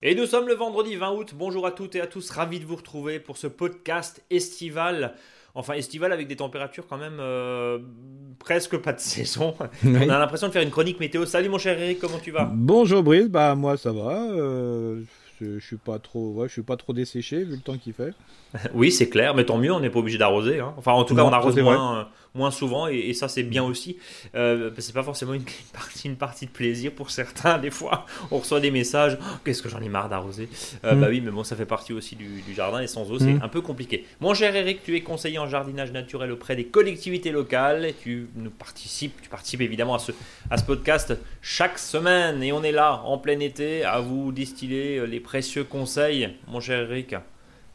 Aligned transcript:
Et 0.00 0.14
nous 0.14 0.26
sommes 0.26 0.48
le 0.48 0.54
vendredi 0.54 0.96
20 0.96 1.10
août. 1.12 1.34
Bonjour 1.36 1.66
à 1.66 1.70
toutes 1.72 1.96
et 1.96 2.00
à 2.00 2.06
tous. 2.06 2.30
Ravi 2.30 2.60
de 2.60 2.64
vous 2.64 2.76
retrouver 2.76 3.18
pour 3.18 3.36
ce 3.36 3.46
podcast 3.46 4.22
estival. 4.30 5.14
Enfin, 5.54 5.74
estival 5.74 6.12
avec 6.12 6.28
des 6.28 6.36
températures 6.36 6.86
quand 6.86 6.98
même 6.98 7.18
euh, 7.20 7.78
presque 8.38 8.76
pas 8.78 8.92
de 8.92 9.00
saison. 9.00 9.54
On 9.84 10.08
a 10.08 10.18
l'impression 10.18 10.46
de 10.46 10.52
faire 10.52 10.62
une 10.62 10.70
chronique 10.70 11.00
météo. 11.00 11.26
Salut 11.26 11.48
mon 11.48 11.58
cher 11.58 11.78
Eric, 11.80 11.98
comment 11.98 12.18
tu 12.18 12.30
vas? 12.30 12.48
Bonjour 12.54 13.02
Brice, 13.02 13.28
bah 13.28 13.54
moi 13.54 13.76
ça 13.76 13.92
va. 13.92 14.22
euh, 14.30 15.00
je, 15.40 15.58
je 15.58 15.66
suis 15.66 15.76
pas 15.76 15.98
trop, 15.98 16.32
ouais, 16.34 16.48
je 16.48 16.52
suis 16.52 16.62
pas 16.62 16.76
trop 16.76 16.92
desséché 16.92 17.44
vu 17.44 17.52
le 17.56 17.60
temps 17.60 17.76
qu'il 17.78 17.92
fait. 17.92 18.12
Oui, 18.74 18.90
c'est 18.90 19.08
clair, 19.08 19.34
mais 19.34 19.44
tant 19.44 19.58
mieux, 19.58 19.72
on 19.72 19.80
n'est 19.80 19.90
pas 19.90 19.98
obligé 19.98 20.18
d'arroser. 20.18 20.60
hein. 20.60 20.74
Enfin, 20.76 20.92
en 20.92 21.04
tout 21.04 21.14
cas, 21.14 21.24
on 21.24 21.32
arrose 21.32 21.56
moins, 21.58 21.98
euh, 22.00 22.04
moins 22.38 22.50
souvent 22.50 22.88
et, 22.88 22.96
et 22.96 23.12
ça, 23.14 23.28
c'est 23.28 23.42
bien 23.42 23.62
aussi. 23.64 23.98
Euh, 24.34 24.70
c'est 24.78 24.94
pas 24.94 25.02
forcément 25.02 25.34
une, 25.34 25.42
une 25.42 25.72
partie, 25.72 26.08
une 26.08 26.16
partie 26.16 26.46
de 26.46 26.50
plaisir 26.50 26.92
pour 26.92 27.10
certains. 27.10 27.58
Des 27.66 27.70
fois, 27.70 28.06
on 28.30 28.38
reçoit 28.38 28.60
des 28.60 28.70
messages 28.70 29.18
Oh, 29.20 29.24
Qu'est-ce 29.44 29.62
que 29.62 29.68
j'en 29.68 29.80
ai 29.82 29.88
marre 29.90 30.08
d'arroser 30.08 30.48
Euh, 30.84 30.94
Mm. 30.94 31.00
Bah 31.00 31.06
oui, 31.10 31.20
mais 31.20 31.30
bon, 31.30 31.44
ça 31.44 31.54
fait 31.56 31.66
partie 31.66 31.92
aussi 31.92 32.16
du, 32.16 32.40
du 32.40 32.54
jardin 32.54 32.80
et 32.80 32.86
sans 32.86 33.10
eau, 33.10 33.18
c'est 33.18 33.26
Mm. 33.34 33.40
un 33.42 33.48
peu 33.48 33.60
compliqué. 33.60 34.06
Mon 34.20 34.32
cher 34.32 34.54
Eric, 34.56 34.82
tu 34.82 34.96
es 34.96 35.00
conseiller 35.02 35.38
en 35.38 35.46
jardinage 35.48 35.92
naturel 35.92 36.32
auprès 36.32 36.56
des 36.56 36.64
collectivités 36.66 37.30
locales 37.32 37.84
et 37.84 37.92
tu 37.92 38.28
nous 38.36 38.50
participes, 38.50 39.20
tu 39.20 39.28
participes 39.28 39.60
évidemment 39.60 39.94
à 39.94 39.98
ce, 39.98 40.12
à 40.50 40.56
ce 40.56 40.64
podcast 40.64 41.14
chaque 41.42 41.78
semaine 41.78 42.42
et 42.42 42.52
on 42.52 42.62
est 42.62 42.72
là 42.72 43.02
en 43.04 43.18
plein 43.18 43.40
été 43.40 43.84
à 43.84 43.98
vous 44.00 44.30
distiller 44.32 44.98
euh, 44.98 45.04
les 45.06 45.20
précieux 45.20 45.64
conseils. 45.64 46.28
Mon 46.46 46.60
cher 46.60 46.90
Eric, 46.90 47.14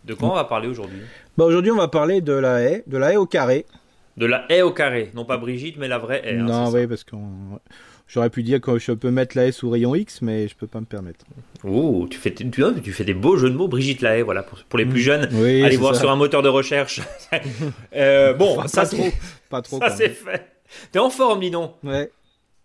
de 0.06 0.14
quoi 0.14 0.30
on 0.32 0.36
va 0.36 0.44
parler 0.46 0.68
aujourd'hui? 0.68 1.00
Bah 1.38 1.46
aujourd'hui 1.46 1.72
on 1.72 1.78
va 1.78 1.88
parler 1.88 2.22
de 2.22 2.34
la 2.34 2.62
haie, 2.62 2.84
de 2.88 2.98
la 2.98 3.14
haie 3.14 3.18
au 3.18 3.26
carré. 3.26 3.66
De 4.18 4.26
la 4.26 4.46
haie 4.50 4.62
au 4.62 4.72
carré, 4.72 5.10
non 5.16 5.26
pas 5.26 5.38
Brigitte, 5.38 5.78
mais 5.78 5.88
la 5.88 5.98
vraie 5.98 6.22
haie. 6.24 6.38
hein, 6.38 6.44
non, 6.44 6.70
oui, 6.72 6.86
parce 6.86 7.04
que 7.04 7.16
j'aurais 8.08 8.30
pu 8.30 8.44
dire 8.44 8.62
que 8.62 8.78
je 8.78 8.92
peux 8.92 9.10
mettre 9.10 9.36
la 9.36 9.46
haie 9.48 9.52
sous 9.52 9.70
rayon 9.72 9.96
X, 9.96 10.22
mais 10.22 10.48
je 10.48 10.56
peux 10.56 10.68
pas 10.68 10.80
me 10.80 10.86
permettre. 10.86 11.26
Ouh, 11.64 12.08
tu 12.10 12.20
fais, 12.20 12.32
tu, 12.34 12.50
tu 12.52 12.92
fais 12.92 13.04
des 13.06 13.14
beaux 13.16 13.38
jeux 13.38 13.50
de 13.50 13.56
mots, 13.56 13.68
Brigitte 13.68 14.02
la 14.02 14.18
haie, 14.18 14.22
voilà, 14.22 14.44
pour, 14.44 14.60
pour 14.66 14.78
les 14.78 14.86
plus 14.86 15.00
jeunes. 15.00 15.28
Oui, 15.34 15.64
Allez 15.64 15.78
voir 15.78 15.96
ça. 15.96 16.02
sur 16.02 16.12
un 16.12 16.16
moteur 16.16 16.42
de 16.44 16.50
recherche. 16.50 17.02
Euh, 17.96 18.34
bon, 18.36 18.58
Enfin, 18.60 18.68
ça 18.68 18.82
pas 18.82 18.86
c'est 18.88 18.98
trop, 18.98 19.10
pas 19.50 19.62
trop. 19.62 19.80
ça 19.80 19.90
c'est 19.90 20.10
fait. 20.10 20.46
T'es 20.92 21.00
en 21.00 21.10
forme, 21.10 21.40
dis 21.40 21.50
donc. 21.52 21.74
Ouais. 21.84 22.10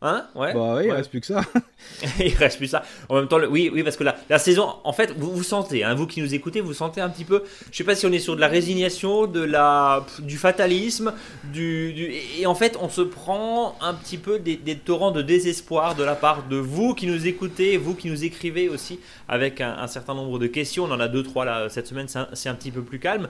Hein? 0.01 0.27
Ouais. 0.37 0.55
Bah 0.55 0.75
oui, 0.77 0.83
il 0.85 0.91
Ouais. 0.91 0.97
reste 0.97 1.11
plus 1.11 1.21
que 1.21 1.27
ça. 1.27 1.41
Il 2.21 2.35
reste 2.35 2.59
plus 2.59 2.69
ça. 2.69 2.85
En 3.09 3.17
même 3.17 3.27
temps, 3.27 3.39
le- 3.39 3.49
oui, 3.49 3.69
oui, 3.73 3.83
parce 3.83 3.97
que 3.97 4.05
la, 4.05 4.15
la 4.29 4.39
saison, 4.39 4.75
en 4.85 4.93
fait, 4.93 5.13
vous 5.17 5.33
vous 5.35 5.43
sentez, 5.43 5.83
hein, 5.83 5.95
vous 5.95 6.07
qui 6.07 6.21
nous 6.21 6.35
écoutez, 6.35 6.61
vous 6.61 6.73
sentez 6.73 7.01
un 7.01 7.09
petit 7.09 7.25
peu. 7.25 7.43
Je 7.73 7.77
sais 7.77 7.83
pas 7.85 7.97
si 7.97 8.07
on 8.07 8.13
est 8.13 8.19
sur 8.21 8.37
de 8.37 8.41
la 8.41 8.47
résignation, 8.47 9.27
de 9.27 9.41
la, 9.43 10.05
du 10.21 10.37
fatalisme, 10.39 11.13
du, 11.53 11.93
du- 11.95 12.13
et 12.39 12.47
en 12.47 12.55
fait, 12.55 12.77
on 12.81 12.89
se 12.89 13.01
prend 13.01 13.77
un 13.81 13.95
petit 13.95 14.19
peu 14.19 14.39
des, 14.39 14.57
des 14.57 14.77
torrents 14.77 15.11
de 15.11 15.23
désespoir 15.23 15.97
de 15.97 16.05
la 16.05 16.15
part 16.15 16.47
de 16.49 16.57
vous 16.57 16.95
qui 16.95 17.07
nous 17.09 17.27
écoutez, 17.27 17.77
vous 17.77 17.95
qui 17.95 18.09
nous 18.09 18.25
écrivez 18.25 18.69
aussi 18.69 19.01
avec 19.29 19.61
un, 19.61 19.79
un 19.79 19.87
certain 19.89 20.15
nombre 20.15 20.39
de 20.39 20.47
questions. 20.47 20.85
On 20.85 20.93
en 20.93 21.01
a 21.01 21.09
deux, 21.09 21.25
trois 21.25 21.45
là 21.45 21.69
cette 21.71 21.89
semaine. 21.89 22.07
C'est 22.07 22.19
un, 22.21 22.29
c'est 22.35 22.49
un 22.49 22.55
petit 22.55 22.71
peu 22.71 22.83
plus 22.83 23.01
calme. 23.01 23.29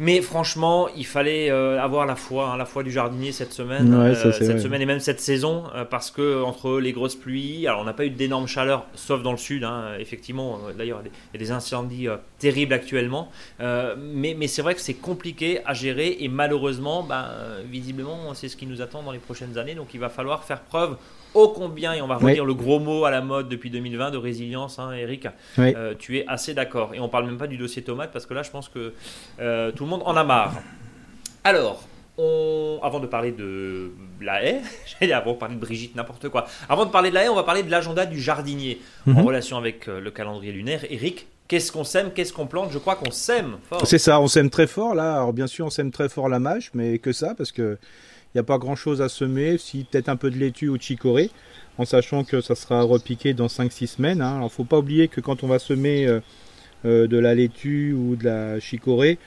Mais 0.00 0.20
franchement, 0.20 0.88
il 0.96 1.04
fallait 1.04 1.50
euh, 1.50 1.82
avoir 1.82 2.06
la 2.06 2.14
foi, 2.14 2.50
hein, 2.52 2.56
la 2.56 2.64
foi 2.66 2.84
du 2.84 2.92
jardinier 2.92 3.32
cette 3.32 3.52
semaine, 3.52 3.92
Ouais, 3.92 4.10
euh, 4.10 4.14
ça, 4.14 4.32
cette 4.32 4.48
vrai. 4.52 4.60
semaine 4.60 4.80
et 4.82 4.86
même 4.86 5.00
cette 5.00 5.20
saison, 5.20 5.64
euh, 5.74 5.84
parce 5.84 6.12
que 6.12 6.40
entre 6.42 6.78
les 6.78 6.92
grosses 6.92 7.16
pluies, 7.16 7.66
alors 7.66 7.80
on 7.80 7.84
n'a 7.84 7.92
pas 7.92 8.04
eu 8.04 8.10
d'énormes 8.10 8.46
chaleurs, 8.46 8.86
sauf 8.94 9.22
dans 9.24 9.32
le 9.32 9.38
sud, 9.38 9.64
hein, 9.64 9.94
effectivement. 9.98 10.60
D'ailleurs, 10.76 11.00
il 11.04 11.08
y 11.08 11.36
a 11.36 11.38
des- 11.46 11.50
incendies 11.50 12.06
terribles 12.38 12.74
actuellement, 12.74 13.30
mais, 13.58 14.36
mais 14.38 14.46
c'est 14.46 14.60
vrai 14.62 14.74
que 14.74 14.80
c'est 14.80 14.94
compliqué 14.94 15.60
à 15.64 15.72
gérer 15.74 16.18
et 16.20 16.28
malheureusement, 16.28 17.02
ben, 17.02 17.26
visiblement, 17.68 18.34
c'est 18.34 18.48
ce 18.48 18.56
qui 18.56 18.66
nous 18.66 18.82
attend 18.82 19.02
dans 19.02 19.12
les 19.12 19.18
prochaines 19.18 19.56
années. 19.58 19.74
Donc, 19.74 19.94
il 19.94 20.00
va 20.00 20.10
falloir 20.10 20.44
faire 20.44 20.60
preuve 20.60 20.96
ô 21.34 21.48
combien, 21.48 21.92
et 21.94 22.02
on 22.02 22.06
va 22.06 22.16
Oui. 22.18 22.30
redire 22.32 22.44
le 22.44 22.54
gros 22.54 22.78
mot 22.78 23.04
à 23.04 23.10
la 23.10 23.20
mode 23.20 23.48
depuis 23.48 23.70
2020 23.70 24.10
de 24.10 24.16
résilience, 24.16 24.78
hein, 24.78 24.92
Eric. 24.92 25.26
Oui. 25.58 25.74
Euh, 25.76 25.94
tu 25.98 26.18
es 26.18 26.26
assez 26.26 26.54
d'accord. 26.54 26.94
Et 26.94 27.00
on 27.00 27.08
parle 27.08 27.26
même 27.26 27.38
pas 27.38 27.46
du 27.46 27.56
dossier 27.56 27.82
tomate 27.82 28.10
parce 28.12 28.26
que 28.26 28.34
là, 28.34 28.42
je 28.42 28.50
pense 28.50 28.68
que 28.68 28.92
euh, 29.40 29.70
tout 29.72 29.84
le 29.84 29.90
monde 29.90 30.02
en 30.04 30.16
a 30.16 30.24
marre. 30.24 30.54
Alors, 31.44 31.86
on... 32.16 32.80
avant 32.82 33.00
de 33.00 33.06
parler 33.06 33.32
de 33.32 33.90
la 34.20 34.42
haie, 34.44 34.60
j'allais 35.00 35.12
avant 35.12 35.32
de 35.32 35.38
parler 35.38 35.54
de 35.54 35.60
Brigitte, 35.60 35.94
n'importe 35.94 36.28
quoi. 36.28 36.46
Avant 36.68 36.84
de 36.84 36.90
parler 36.90 37.10
de 37.10 37.14
la 37.14 37.24
haie, 37.24 37.28
on 37.28 37.34
va 37.36 37.44
parler 37.44 37.62
de 37.62 37.70
l'agenda 37.70 38.06
du 38.06 38.20
jardinier 38.20 38.80
en 39.06 39.12
Mhm. 39.12 39.26
relation 39.26 39.56
avec 39.56 39.88
euh, 39.88 40.00
le 40.00 40.10
calendrier 40.10 40.52
lunaire. 40.52 40.80
Eric, 40.90 41.26
qu'est-ce 41.46 41.70
qu'on 41.72 41.84
sème, 41.84 42.10
qu'est-ce 42.14 42.32
qu'on 42.32 42.46
plante? 42.46 42.70
Je 42.72 42.78
crois 42.78 42.96
qu'on 42.96 43.10
sème 43.10 43.56
fort. 43.68 43.86
C'est 43.86 43.98
ça, 43.98 44.20
on 44.20 44.26
sème 44.26 44.50
très 44.50 44.66
fort 44.66 44.94
là. 44.94 45.14
Alors 45.14 45.32
bien 45.32 45.46
sûr, 45.46 45.66
on 45.66 45.70
sème 45.70 45.90
très 45.92 46.08
fort 46.08 46.28
la 46.28 46.38
mâche, 46.40 46.70
mais 46.74 46.98
que 46.98 47.12
ça, 47.12 47.34
parce 47.36 47.52
que 47.52 47.78
n'y 48.34 48.40
a 48.40 48.44
pas 48.44 48.58
grand 48.58 48.76
chose 48.76 49.00
à 49.02 49.08
semer, 49.08 49.58
si 49.58 49.84
peut-être 49.84 50.08
un 50.08 50.16
peu 50.16 50.30
de 50.30 50.36
laitue 50.36 50.68
ou 50.68 50.76
de 50.76 50.82
chicorée, 50.82 51.30
en 51.78 51.84
sachant 51.84 52.24
que 52.24 52.40
ça 52.40 52.54
sera 52.54 52.82
repiqué 52.82 53.34
dans 53.34 53.46
5-6 53.46 53.86
semaines. 53.86 54.20
hein. 54.20 54.36
Alors 54.36 54.52
faut 54.52 54.64
pas 54.64 54.78
oublier 54.78 55.08
que 55.08 55.20
quand 55.20 55.42
on 55.44 55.46
va 55.46 55.58
semer 55.58 56.06
euh, 56.06 56.20
euh, 56.84 57.06
de 57.06 57.18
la 57.18 57.34
laitue 57.34 57.92
ou 57.92 58.16
de 58.16 58.24
la 58.24 58.60
chicorée, 58.60 59.18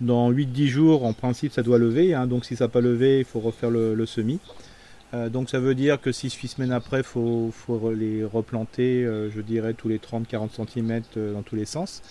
dans 0.00 0.32
8-10 0.32 0.66
jours, 0.66 1.04
en 1.04 1.12
principe, 1.12 1.52
ça 1.52 1.62
doit 1.62 1.78
lever. 1.78 2.14
hein. 2.14 2.26
donc 2.26 2.44
si 2.44 2.56
ça 2.56 2.64
n'a 2.64 2.68
pas 2.68 2.80
levé, 2.80 3.20
il 3.20 3.24
faut 3.24 3.40
refaire 3.40 3.70
le, 3.70 4.06
semis. 4.06 4.40
Euh, 5.12 5.28
donc 5.28 5.50
ça 5.50 5.58
veut 5.58 5.74
dire 5.74 6.00
que 6.00 6.10
6-8 6.10 6.48
semaines 6.48 6.72
après, 6.72 6.98
il 6.98 7.04
faut, 7.04 7.50
faut 7.52 7.92
les 7.92 8.24
replanter, 8.24 9.04
je 9.04 9.40
dirais, 9.40 9.74
tous 9.74 9.88
les 9.88 9.98
30-40 9.98 10.66
cm 10.72 11.02
dans 11.34 11.42
tous 11.42 11.56
les 11.56 11.66
sens. 11.66 12.02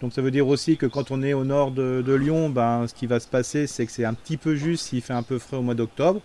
Donc 0.00 0.14
ça 0.14 0.22
veut 0.22 0.30
dire 0.30 0.48
aussi 0.48 0.76
que 0.78 0.86
quand 0.86 1.10
on 1.10 1.22
est 1.22 1.34
au 1.34 1.44
nord 1.44 1.72
de, 1.72 2.14
Lyon, 2.14 2.48
ben, 2.48 2.86
ce 2.88 2.94
qui 2.94 3.06
va 3.06 3.20
se 3.20 3.28
passer, 3.28 3.66
c'est 3.66 3.84
que 3.84 3.92
c'est 3.92 4.06
un 4.06 4.14
petit 4.14 4.38
peu 4.38 4.54
juste 4.54 4.86
s'il 4.86 5.02
fait 5.02 5.12
un 5.12 5.22
peu 5.22 5.38
frais 5.38 5.58
au 5.58 5.62
mois 5.62 5.74
d'octobre. 5.74 6.22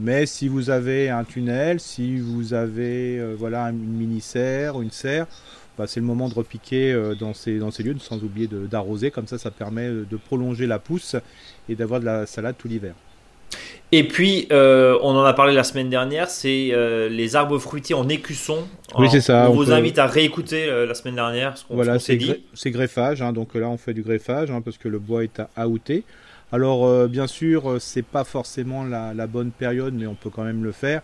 Mais 0.00 0.26
si 0.26 0.48
vous 0.48 0.70
avez 0.70 1.08
un 1.10 1.24
tunnel, 1.24 1.80
si 1.80 2.18
vous 2.18 2.54
avez 2.54 3.18
euh, 3.18 3.34
voilà, 3.36 3.70
une 3.70 3.78
mini-serre 3.78 4.80
une 4.80 4.90
serre, 4.90 5.26
bah, 5.76 5.86
c'est 5.86 6.00
le 6.00 6.06
moment 6.06 6.28
de 6.28 6.34
repiquer 6.34 6.92
euh, 6.92 7.14
dans, 7.14 7.34
ces, 7.34 7.58
dans 7.58 7.70
ces 7.70 7.82
lieux, 7.84 7.96
sans 7.98 8.22
oublier 8.22 8.48
d'arroser. 8.48 9.10
Comme 9.10 9.26
ça, 9.26 9.38
ça 9.38 9.50
permet 9.50 9.88
de 9.88 10.16
prolonger 10.16 10.66
la 10.66 10.78
pousse 10.78 11.16
et 11.68 11.76
d'avoir 11.76 12.00
de 12.00 12.04
la 12.04 12.26
salade 12.26 12.56
tout 12.58 12.68
l'hiver. 12.68 12.94
Et 13.90 14.06
puis, 14.06 14.46
euh, 14.52 14.98
on 15.02 15.16
en 15.16 15.24
a 15.24 15.32
parlé 15.32 15.54
la 15.54 15.64
semaine 15.64 15.88
dernière, 15.88 16.28
c'est 16.28 16.70
euh, 16.72 17.08
les 17.08 17.36
arbres 17.36 17.58
fruitiers 17.58 17.94
en 17.94 18.06
écusson. 18.08 18.68
Oui, 18.98 19.08
c'est 19.10 19.22
ça, 19.22 19.46
On, 19.48 19.52
on 19.52 19.54
vous 19.54 19.64
peut- 19.66 19.72
invite 19.72 19.98
à 19.98 20.06
réécouter 20.06 20.66
euh, 20.68 20.84
la 20.84 20.94
semaine 20.94 21.14
dernière 21.14 21.56
ce 21.56 21.64
qu'on 21.64 21.74
Voilà, 21.74 21.98
s'est 21.98 22.16
dit. 22.16 22.34
c'est 22.52 22.70
greffage. 22.70 23.22
hein, 23.22 23.32
donc 23.32 23.54
là, 23.54 23.66
on 23.68 23.78
fait 23.78 23.94
du 23.94 24.02
greffage 24.02 24.50
hein, 24.50 24.60
parce 24.60 24.76
que 24.76 24.88
le 24.88 24.98
bois 24.98 25.24
est 25.24 25.40
à 25.56 25.68
outer. 25.68 26.04
Alors, 26.52 27.08
bien 27.08 27.26
sûr, 27.26 27.76
c'est 27.78 28.04
pas 28.04 28.24
forcément 28.24 28.82
la, 28.84 29.12
la 29.14 29.26
bonne 29.26 29.50
période, 29.50 29.92
mais 29.94 30.06
on 30.06 30.14
peut 30.14 30.30
quand 30.30 30.44
même 30.44 30.64
le 30.64 30.72
faire. 30.72 31.02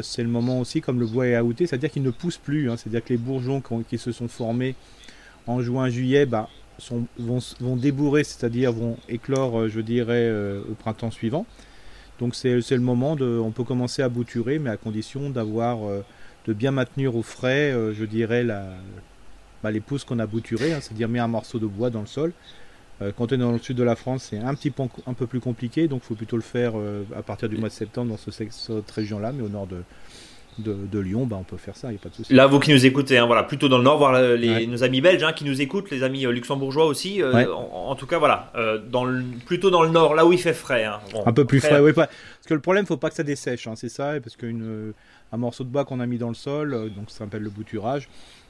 C'est 0.00 0.22
le 0.22 0.28
moment 0.30 0.60
aussi, 0.60 0.80
comme 0.80 0.98
le 0.98 1.04
bois 1.06 1.26
est 1.26 1.38
outé, 1.40 1.66
c'est-à-dire 1.66 1.90
qu'il 1.90 2.02
ne 2.02 2.10
pousse 2.10 2.38
plus. 2.38 2.70
hein, 2.70 2.76
c'est-à-dire 2.78 3.04
que 3.04 3.10
les 3.10 3.18
bourgeons 3.18 3.60
qui, 3.60 3.72
ont- 3.74 3.82
qui 3.82 3.98
se 3.98 4.12
sont 4.12 4.28
formés 4.28 4.74
en 5.46 5.60
juin-juillet 5.60 6.24
bah, 6.24 6.48
sont- 6.78 7.06
vont, 7.18 7.76
débourrer, 7.76 8.24
c'est-à-dire 8.24 8.72
vont 8.72 8.96
éclore, 9.08 9.60
euh, 9.60 9.68
je 9.68 9.80
dirais, 9.80 10.26
euh, 10.28 10.62
au 10.70 10.74
printemps 10.74 11.10
suivant. 11.10 11.46
Donc 12.20 12.34
c'est 12.34 12.58
le 12.58 12.78
moment 12.78 13.16
de, 13.16 13.38
on 13.38 13.50
peut 13.50 13.64
commencer 13.64 14.02
à 14.02 14.08
bouturer, 14.08 14.58
mais 14.58 14.70
à 14.70 14.76
condition 14.76 15.30
d'avoir, 15.30 15.88
euh, 15.88 16.04
de 16.46 16.52
bien 16.52 16.70
maintenir 16.70 17.16
au 17.16 17.22
frais, 17.22 17.74
je 17.94 18.04
dirais, 18.04 18.44
la, 18.44 18.66
bah, 19.62 19.70
les 19.70 19.80
pousses 19.80 20.04
qu'on 20.04 20.18
a 20.18 20.26
bouturées, 20.26 20.72
hein, 20.72 20.78
c'est-à-dire 20.80 21.08
mettre 21.08 21.24
un 21.24 21.28
morceau 21.28 21.58
de 21.58 21.66
bois 21.66 21.90
dans 21.90 22.00
le 22.00 22.06
sol. 22.06 22.32
Euh, 23.00 23.12
quand 23.16 23.32
on 23.32 23.34
est 23.34 23.38
dans 23.38 23.52
le 23.52 23.58
sud 23.58 23.76
de 23.76 23.82
la 23.82 23.96
France, 23.96 24.28
c'est 24.30 24.38
un 24.38 24.54
petit 24.54 24.70
peu 24.70 24.84
un 25.06 25.14
peu 25.14 25.26
plus 25.26 25.40
compliqué, 25.40 25.88
donc 25.88 26.02
il 26.04 26.06
faut 26.06 26.14
plutôt 26.14 26.36
le 26.36 26.42
faire 26.42 26.72
euh, 26.76 27.04
à 27.16 27.22
partir 27.22 27.48
du 27.48 27.56
mois 27.56 27.68
de 27.68 27.74
septembre 27.74 28.10
dans 28.10 28.16
ce, 28.16 28.30
cette 28.30 28.90
région-là, 28.90 29.32
mais 29.32 29.42
au 29.42 29.48
nord 29.48 29.66
de, 29.66 29.82
de, 30.58 30.74
de 30.74 30.98
Lyon, 30.98 31.24
bah, 31.26 31.36
on 31.40 31.44
peut 31.44 31.56
faire 31.56 31.76
ça, 31.76 31.88
il 31.88 31.92
n'y 31.92 31.96
a 31.96 32.00
pas 32.00 32.08
de 32.10 32.14
souci. 32.14 32.32
Là, 32.34 32.46
vous 32.46 32.60
qui 32.60 32.72
nous 32.72 32.84
écoutez, 32.84 33.16
hein, 33.18 33.26
voilà, 33.26 33.42
plutôt 33.42 33.68
dans 33.68 33.78
le 33.78 33.84
nord, 33.84 33.98
voir 33.98 34.14
euh, 34.14 34.36
les, 34.36 34.50
Ouais. 34.50 34.66
nos 34.66 34.84
amis 34.84 35.00
belges 35.00 35.22
hein, 35.22 35.32
qui 35.32 35.44
nous 35.44 35.60
écoutent, 35.62 35.90
les 35.90 36.02
amis 36.02 36.26
euh, 36.26 36.30
luxembourgeois 36.30 36.84
aussi. 36.86 37.22
euh, 37.22 37.32
Ouais. 37.32 37.46
en, 37.46 37.90
en 37.90 37.94
tout 37.94 38.06
cas, 38.06 38.18
voilà, 38.18 38.52
euh, 38.56 38.78
dans 38.78 39.04
le- 39.04 39.22
plutôt 39.46 39.70
dans 39.70 39.82
le 39.82 39.88
nord, 39.90 40.14
là 40.14 40.26
où 40.26 40.32
il 40.32 40.38
fait 40.38 40.52
frais. 40.52 40.84
hein. 40.84 41.00
Bon, 41.12 41.22
Un 41.26 41.32
peu 41.32 41.44
plus 41.46 41.60
frais, 41.60 41.80
oui. 41.80 41.92
Parce 41.94 42.08
que 42.46 42.54
le 42.54 42.60
problème, 42.60 42.84
faut 42.86 42.96
pas 42.98 43.08
que 43.08 43.16
ça 43.16 43.22
dessèche, 43.22 43.66
c'est 43.76 43.88
ça, 43.88 44.14
parce 44.22 44.36
qu'un 44.36 45.36
morceau 45.38 45.64
de 45.64 45.68
bois 45.70 45.84
qu'on 45.84 46.00
a 46.00 46.06
mis 46.06 46.18
dans 46.18 46.28
le 46.28 46.34
sol, 46.34 46.70
donc 46.96 47.10
ça 47.10 47.18
s'appelle 47.20 47.42
le 47.42 47.50
bouturage, 47.50 48.08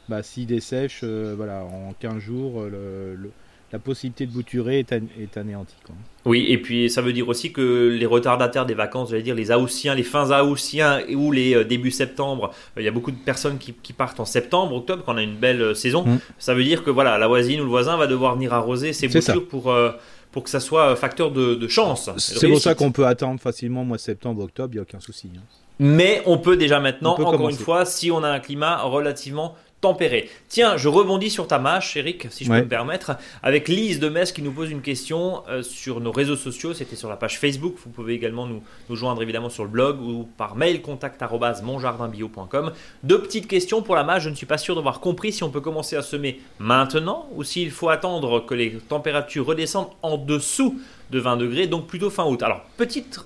bah, 0.08 0.22
s'il 0.22 0.46
dessèche, 0.46 1.00
euh, 1.04 1.34
voilà, 1.36 1.62
en 1.62 1.92
15 2.00 2.18
jours, 2.18 2.62
le- 2.64 3.14
le- 3.14 3.30
la 3.72 3.78
possibilité 3.78 4.26
de 4.26 4.32
bouturer 4.32 4.80
est, 4.80 4.92
an- 4.92 5.00
est 5.20 5.36
anéantie. 5.36 5.74
quoi. 5.86 5.94
Oui, 6.26 6.44
et 6.48 6.58
puis 6.58 6.88
ça 6.90 7.00
veut 7.02 7.12
dire 7.12 7.28
aussi 7.28 7.52
que 7.52 7.88
les 7.98 8.06
retardataires 8.06 8.66
des 8.66 8.74
vacances, 8.74 9.10
j'allais 9.10 9.22
dire 9.22 9.34
les 9.34 9.50
Haussiens, 9.50 9.94
les 9.94 10.02
fins 10.02 10.30
Haussiens 10.42 11.00
ou 11.14 11.32
les 11.32 11.54
euh, 11.54 11.64
débuts 11.64 11.90
septembre, 11.90 12.50
euh, 12.76 12.82
il 12.82 12.84
y 12.84 12.88
a 12.88 12.92
beaucoup 12.92 13.10
de 13.10 13.16
personnes 13.16 13.58
qui, 13.58 13.72
qui 13.72 13.92
partent 13.92 14.20
en 14.20 14.24
septembre, 14.24 14.74
octobre, 14.76 15.02
quand 15.04 15.14
on 15.14 15.16
a 15.18 15.22
une 15.22 15.36
belle 15.36 15.62
euh, 15.62 15.74
saison. 15.74 16.04
Mm. 16.04 16.18
Ça 16.38 16.54
veut 16.54 16.64
dire 16.64 16.84
que 16.84 16.90
voilà, 16.90 17.18
la 17.18 17.26
voisine 17.28 17.60
ou 17.60 17.64
le 17.64 17.70
voisin 17.70 17.96
va 17.96 18.06
devoir 18.06 18.34
venir 18.34 18.52
arroser 18.52 18.92
ses 18.92 19.08
ça. 19.08 19.32
boutures 19.32 19.48
pour, 19.48 19.72
euh, 19.72 19.90
pour 20.30 20.44
que 20.44 20.50
ça 20.50 20.60
soit 20.60 20.94
facteur 20.94 21.30
de, 21.32 21.54
de 21.54 21.68
chance. 21.68 22.10
C'est 22.18 22.48
pour 22.48 22.60
ça 22.60 22.74
qu'on 22.74 22.92
peut 22.92 23.06
attendre 23.06 23.40
facilement 23.40 23.84
mois 23.84 23.96
de 23.96 24.02
septembre, 24.02 24.42
octobre, 24.44 24.68
il 24.72 24.76
n'y 24.76 24.80
a 24.80 24.82
aucun 24.82 25.00
souci. 25.00 25.28
hein. 25.34 25.40
Mais 25.78 26.22
on 26.26 26.38
peut 26.38 26.56
déjà 26.56 26.78
maintenant, 26.78 27.14
peut 27.16 27.22
encore 27.22 27.38
commencer. 27.38 27.56
une 27.58 27.64
fois, 27.64 27.84
si 27.86 28.10
on 28.12 28.22
a 28.22 28.28
un 28.28 28.38
climat 28.38 28.82
relativement 28.82 29.56
tempéré. 29.82 30.30
Tiens, 30.48 30.76
je 30.78 30.88
rebondis 30.88 31.28
sur 31.28 31.46
ta 31.46 31.58
mâche, 31.58 31.96
Eric, 31.98 32.28
si 32.30 32.44
je 32.44 32.50
Ouais. 32.50 32.60
peux 32.60 32.64
me 32.64 32.68
permettre, 32.70 33.12
avec 33.42 33.68
Lise 33.68 34.00
de 34.00 34.08
Metz 34.08 34.32
qui 34.32 34.40
nous 34.40 34.52
pose 34.52 34.70
une 34.70 34.80
question 34.80 35.42
euh, 35.50 35.62
sur 35.62 36.00
nos 36.00 36.12
réseaux 36.12 36.36
sociaux. 36.36 36.72
C'était 36.72 36.96
sur 36.96 37.10
la 37.10 37.16
page 37.16 37.38
Facebook. 37.38 37.74
Vous 37.84 37.90
pouvez 37.90 38.14
également 38.14 38.46
nous, 38.46 38.62
nous 38.88 38.96
joindre 38.96 39.20
évidemment 39.22 39.50
sur 39.50 39.64
le 39.64 39.70
blog 39.70 40.00
ou 40.00 40.26
par 40.38 40.56
mail 40.56 40.80
contact@monjardinbio.com. 40.82 42.72
Deux 43.02 43.20
petites 43.20 43.48
questions 43.48 43.82
pour 43.82 43.94
la 43.96 44.04
mâche. 44.04 44.22
Je 44.22 44.30
ne 44.30 44.34
suis 44.34 44.46
pas 44.46 44.58
sûr 44.58 44.74
d'avoir 44.74 45.00
compris 45.00 45.32
si 45.32 45.42
on 45.42 45.50
peut 45.50 45.60
commencer 45.60 45.96
à 45.96 46.02
semer 46.02 46.40
maintenant 46.58 47.28
ou 47.34 47.42
s'il 47.44 47.70
faut 47.70 47.88
attendre 47.88 48.40
que 48.46 48.54
les 48.54 48.72
températures 48.88 49.46
redescendent 49.46 49.90
en 50.02 50.16
dessous 50.16 50.80
de 51.12 51.20
20 51.20 51.36
degrés, 51.36 51.66
donc 51.66 51.86
plutôt 51.86 52.10
fin 52.10 52.24
août. 52.24 52.42
Alors, 52.42 52.62
petite, 52.78 53.20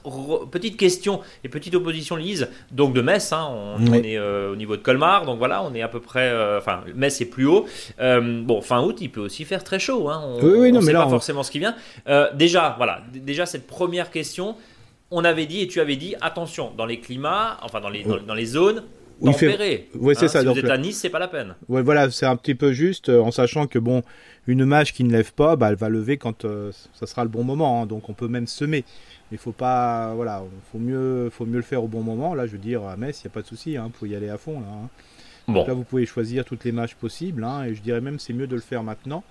petite 0.51 0.77
question 0.77 1.21
et 1.45 1.49
petite 1.49 1.75
opposition, 1.77 2.17
Lise, 2.17 2.49
donc 2.73 2.93
de 2.93 3.01
Metz, 3.01 3.33
hein, 3.33 3.49
on, 3.51 3.77
Oui. 3.79 3.89
on 3.91 3.95
est 3.95 4.19
euh, 4.19 4.53
au 4.53 4.57
niveau 4.57 4.77
de 4.77 4.83
Colmar, 4.83 5.25
donc 5.25 5.39
voilà, 5.39 5.63
on 5.63 5.73
est 5.73 5.83
à 5.83 5.89
peu 5.89 6.01
près, 6.01 6.29
euh, 6.29 6.59
enfin, 6.59 6.81
Metz 6.95 7.21
est 7.21 7.27
plus 7.27 7.47
haut. 7.47 7.67
Euh, 8.01 8.43
bon, 8.43 8.61
fin 8.61 8.83
août, 8.83 8.99
il 9.01 9.11
peut 9.11 9.21
aussi 9.21 9.45
faire 9.45 9.63
très 9.63 9.79
chaud, 9.79 10.09
hein, 10.11 10.21
on, 10.27 10.45
Oui, 10.45 10.53
oui, 10.59 10.73
non, 10.73 10.79
on 10.79 10.81
sait 10.83 10.87
mais 10.89 10.93
là, 10.95 11.05
pas 11.05 11.11
forcément 11.11 11.43
ce 11.45 11.51
qui 11.53 11.61
vient. 11.61 11.77
Euh, 12.09 12.29
déjà, 12.35 12.75
voilà, 12.77 13.03
déjà 13.15 13.47
cette 13.47 13.67
première 13.69 14.11
question, 14.11 14.57
on 15.13 15.25
avait 15.25 15.47
dit 15.47 15.63
et 15.63 15.69
tu 15.69 15.81
avais 15.81 15.95
dit, 15.97 16.17
attention, 16.21 16.73
dans 16.77 16.87
les 16.87 16.99
climats, 16.99 17.59
enfin 17.63 17.81
dans 17.81 17.89
les, 17.89 18.03
dans, 18.03 18.17
dans 18.19 18.35
les 18.35 18.47
zones 18.47 18.83
Il 19.23 19.33
fait- 19.33 19.47
tempérées. 19.51 19.89
Ouais, 19.95 20.15
c'est 20.15 20.27
hein, 20.27 20.29
ça, 20.29 20.41
Si 20.41 20.45
donc 20.45 20.55
vous 20.55 20.59
êtes 20.61 20.67
le- 20.67 20.73
à 20.73 20.79
Nice, 20.79 20.99
c'est 21.01 21.09
pas 21.11 21.19
la 21.19 21.29
peine. 21.29 21.55
Ouais, 21.69 21.83
voilà, 21.83 22.11
c'est 22.11 22.27
un 22.27 22.37
petit 22.37 22.55
peu 22.55 22.73
juste, 22.73 23.09
euh, 23.09 23.21
en 23.21 23.31
sachant 23.31 23.67
que 23.67 23.79
bon, 23.79 24.03
une 24.47 24.65
mâche 24.65 24.93
qui 24.93 25.05
ne 25.05 25.11
lève 25.13 25.33
pas, 25.33 25.57
bah, 25.57 25.69
elle 25.71 25.77
va 25.77 25.89
lever 25.89 26.17
quand 26.19 26.45
euh, 26.45 26.71
ça 26.93 27.07
sera 27.07 27.23
le 27.25 27.31
bon 27.31 27.43
moment. 27.45 27.83
hein, 27.83 27.87
donc 27.87 28.09
on 28.09 28.13
peut 28.13 28.29
même 28.29 28.47
semer. 28.47 28.85
Mais 29.33 29.39
faut 29.39 29.53
pas, 29.53 30.13
voilà, 30.15 30.45
faut 30.71 30.79
mieux, 30.79 31.31
faut 31.31 31.47
mieux 31.47 31.57
le 31.57 31.63
faire 31.63 31.83
au 31.83 31.89
bon 31.89 32.03
moment. 32.03 32.35
Là, 32.35 32.47
je 32.47 32.53
veux 32.53 32.59
dire, 32.59 32.85
à 32.85 32.97
Metz, 32.97 33.23
il 33.23 33.27
n'y 33.27 33.31
a 33.33 33.35
pas 33.35 33.43
de 33.43 33.47
souci, 33.47 33.77
hein, 33.77 33.91
faut 33.93 34.07
y 34.07 34.15
aller 34.15 34.29
à 34.29 34.39
fond. 34.39 34.61
Là, 34.61 34.67
hein. 34.85 34.89
Bon, 35.49 35.65
Là, 35.67 35.75
vous 35.75 35.85
pouvez 35.85 36.07
choisir 36.07 36.45
toutes 36.45 36.65
les 36.65 36.73
mâches 36.73 36.95
possibles, 36.97 37.43
hein, 37.45 37.65
et 37.65 37.75
je 37.75 37.81
dirais 37.81 38.01
même 38.01 38.19
c'est 38.19 38.33
mieux 38.33 38.47
de 38.49 38.55
le 38.57 38.61
faire 38.61 38.83
maintenant. 38.83 39.23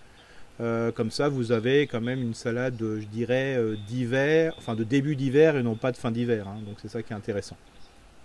Euh, 0.61 0.91
comme 0.91 1.11
ça, 1.11 1.27
vous 1.27 1.51
avez 1.51 1.85
quand 1.87 1.99
même 2.01 2.21
une 2.21 2.33
salade, 2.33 2.81
euh, 2.81 3.01
je 3.01 3.05
dirais, 3.07 3.55
euh, 3.57 3.75
d'hiver, 3.87 4.53
enfin 4.57 4.73
de 4.75 4.85
début 4.85 5.17
d'hiver 5.17 5.57
et 5.57 5.63
non 5.63 5.75
pas 5.75 5.91
de 5.91 5.97
fin 5.97 6.11
d'hiver. 6.11 6.47
hein. 6.47 6.59
donc 6.65 6.77
c'est 6.81 6.87
ça 6.87 7.03
qui 7.03 7.11
est 7.11 7.15
intéressant. 7.15 7.57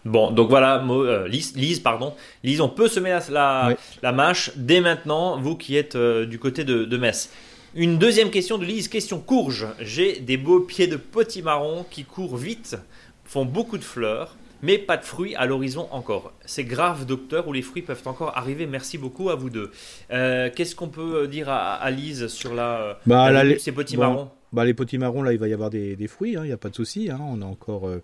Bon, 0.05 0.31
donc 0.31 0.49
voilà, 0.49 0.79
Mo- 0.79 1.05
euh, 1.05 1.29
Lise, 1.29 1.55
Lise, 1.57 1.81
pardon. 1.81 2.15
Lise, 2.43 2.61
on 2.61 2.69
peut 2.69 2.89
semer 2.89 3.11
la, 3.11 3.21
la, 3.31 3.77
la 4.03 4.13
mâche 4.13 4.51
dès 4.57 4.81
maintenant, 4.81 5.39
vous 5.39 5.57
qui 5.57 5.77
êtes 5.77 5.95
euh, 5.97 6.25
du 6.27 6.39
côté 6.39 6.65
de, 6.65 6.85
de 6.85 6.97
Metz. 6.97 7.31
Une 7.75 7.99
deuxième 7.99 8.31
question 8.31 8.59
de 8.59 8.65
Lise, 8.65 8.89
question 8.89 9.21
courge. 9.21 9.67
J'ai 9.79 10.19
des 10.21 10.37
beaux 10.37 10.61
pieds 10.61 10.87
de 10.87 10.97
potimarron 10.97 11.85
qui 11.91 12.05
courent 12.05 12.37
vite, 12.39 12.77
font 13.25 13.45
beaucoup 13.45 13.79
de 13.79 13.85
fleurs, 13.85 14.37
mais 14.63 14.77
pas 14.79 14.97
de 14.97 15.05
fruits 15.05 15.35
à 15.37 15.47
l'horizon 15.47 15.87
encore. 15.91 16.33
C'est 16.45 16.65
grave, 16.65 17.07
docteur, 17.07 17.47
ou 17.47 17.53
les 17.53 17.63
fruits 17.63 17.83
peuvent 17.83 18.03
encore 18.07 18.37
arriver. 18.37 18.67
Merci 18.67 18.99
beaucoup 18.99 19.31
à 19.31 19.35
vous 19.35 19.51
deux. 19.51 19.71
Euh, 20.13 20.51
Qu'est-ce 20.55 20.75
qu'on 20.75 20.89
peut 20.89 21.29
dire 21.29 21.49
à, 21.49 21.75
à 21.75 21.91
Lise 21.91 22.27
sur 22.29 22.55
la, 22.55 22.99
Bah, 23.07 23.27
la 23.27 23.31
là, 23.33 23.41
venue 23.41 23.51
les- 23.51 23.57
de 23.57 23.61
ces 23.61 23.73
potimarrons 23.73 24.31
Bah, 24.53 24.65
les 24.65 24.75
potimarrons, 24.75 25.23
là, 25.23 25.33
il 25.33 25.39
va 25.39 25.47
y 25.49 25.53
avoir 25.53 25.71
des, 25.71 25.95
des 25.95 26.09
fruits, 26.09 26.33
il 26.33 26.43
n'y 26.43 26.53
a 26.53 26.57
pas 26.57 26.71
de 26.71 26.75
souci. 26.75 27.09
hein. 27.11 27.21
On 27.21 27.41
a 27.41 27.45
encore 27.45 27.87
euh, 27.87 28.03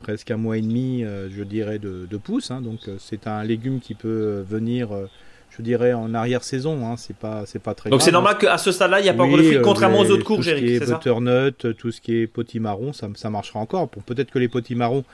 presque 0.00 0.30
un 0.30 0.36
mois 0.36 0.58
et 0.58 0.60
demi, 0.60 1.02
euh, 1.04 1.28
je 1.34 1.42
dirais, 1.42 1.78
de, 1.78 2.06
de 2.10 2.16
pousses. 2.18 2.50
hein. 2.50 2.60
donc, 2.60 2.80
euh, 2.88 2.96
c'est 2.98 3.26
un 3.26 3.42
légume 3.44 3.80
qui 3.80 3.94
peut 3.94 4.44
venir, 4.46 4.92
euh, 4.94 5.06
je 5.56 5.62
dirais, 5.62 5.94
en 5.94 6.12
arrière-saison. 6.12 6.86
Hein. 6.86 6.96
C'est 6.98 7.16
pas, 7.16 7.44
c'est 7.46 7.62
pas 7.62 7.72
très 7.74 7.88
Donc 7.88 8.02
c'est 8.02 8.12
normal 8.12 8.36
qu'à 8.36 8.58
ce 8.58 8.72
stade-là, 8.72 9.00
il 9.00 9.04
n'y 9.04 9.08
a 9.08 9.14
pas 9.14 9.22
Oui, 9.22 9.28
encore 9.30 9.38
de 9.42 9.44
fruits, 9.48 9.62
contrairement 9.62 10.00
aux 10.00 10.10
autres 10.10 10.24
courges, 10.24 10.44
Tout 10.50 10.56
ce 10.56 10.60
qui 10.62 10.74
est 10.74 10.86
butternut, 10.92 11.76
tout 11.78 11.90
ce 11.90 12.00
qui 12.02 12.16
est 12.16 12.26
potimarron, 12.26 12.92
ça, 12.92 13.08
ça 13.14 13.30
marchera 13.30 13.58
encore. 13.60 13.86
Bon, 13.88 14.02
Peut-être 14.04 14.30
que 14.30 14.38
les 14.38 14.48
potimarrons, 14.48 15.04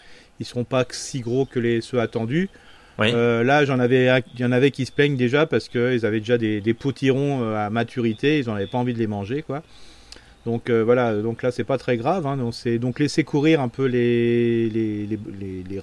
ils 0.41 0.47
seront 0.47 0.65
pas 0.65 0.85
si 0.91 1.21
gros 1.21 1.47
que 1.47 1.61
les 1.61 1.81
ceux 1.81 2.01
attendus. 2.01 2.51
Oui. 2.99 3.13
Euh, 3.15 3.45
là, 3.45 3.65
j'en 3.65 3.79
avais, 3.79 4.11
il 4.35 4.41
y 4.41 4.45
en 4.45 4.51
avait 4.53 4.73
qui 4.73 4.85
se 4.85 4.91
plaignent 4.93 5.17
déjà 5.17 5.47
parce 5.47 5.69
qu'ils 5.69 6.05
avaient 6.05 6.19
déjà 6.21 6.39
des, 6.39 6.61
des 6.61 6.75
potirons 6.75 7.55
à 7.55 7.71
maturité, 7.71 8.41
ils 8.41 8.47
n'en 8.49 8.55
avaient 8.57 8.67
pas 8.67 8.79
envie 8.79 8.95
de 8.95 8.99
les 8.99 9.07
manger, 9.07 9.43
quoi. 9.43 9.63
Donc 10.45 10.71
euh, 10.71 10.83
voilà, 10.83 11.15
donc 11.15 11.43
là 11.43 11.51
c'est 11.51 11.65
pas 11.65 11.79
très 11.79 11.97
grave. 11.97 12.27
Hein, 12.27 12.37
donc 12.37 12.55
c'est 12.55 12.79
donc 12.79 12.99
laisser 12.99 13.25
courir 13.25 13.61
un 13.61 13.69
peu 13.69 13.87
les 13.87 15.09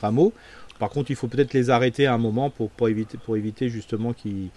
rameaux. 0.01 0.33
Par 0.79 0.89
contre, 0.89 1.11
il 1.11 1.15
faut 1.17 1.27
peut-être 1.27 1.53
les 1.53 1.69
arrêter 1.69 2.05
à 2.05 2.13
un 2.13 2.17
moment 2.17 2.49
pour, 2.49 2.71
éviter 2.87 3.69
justement 3.69 4.13
qu'ils 4.13 4.49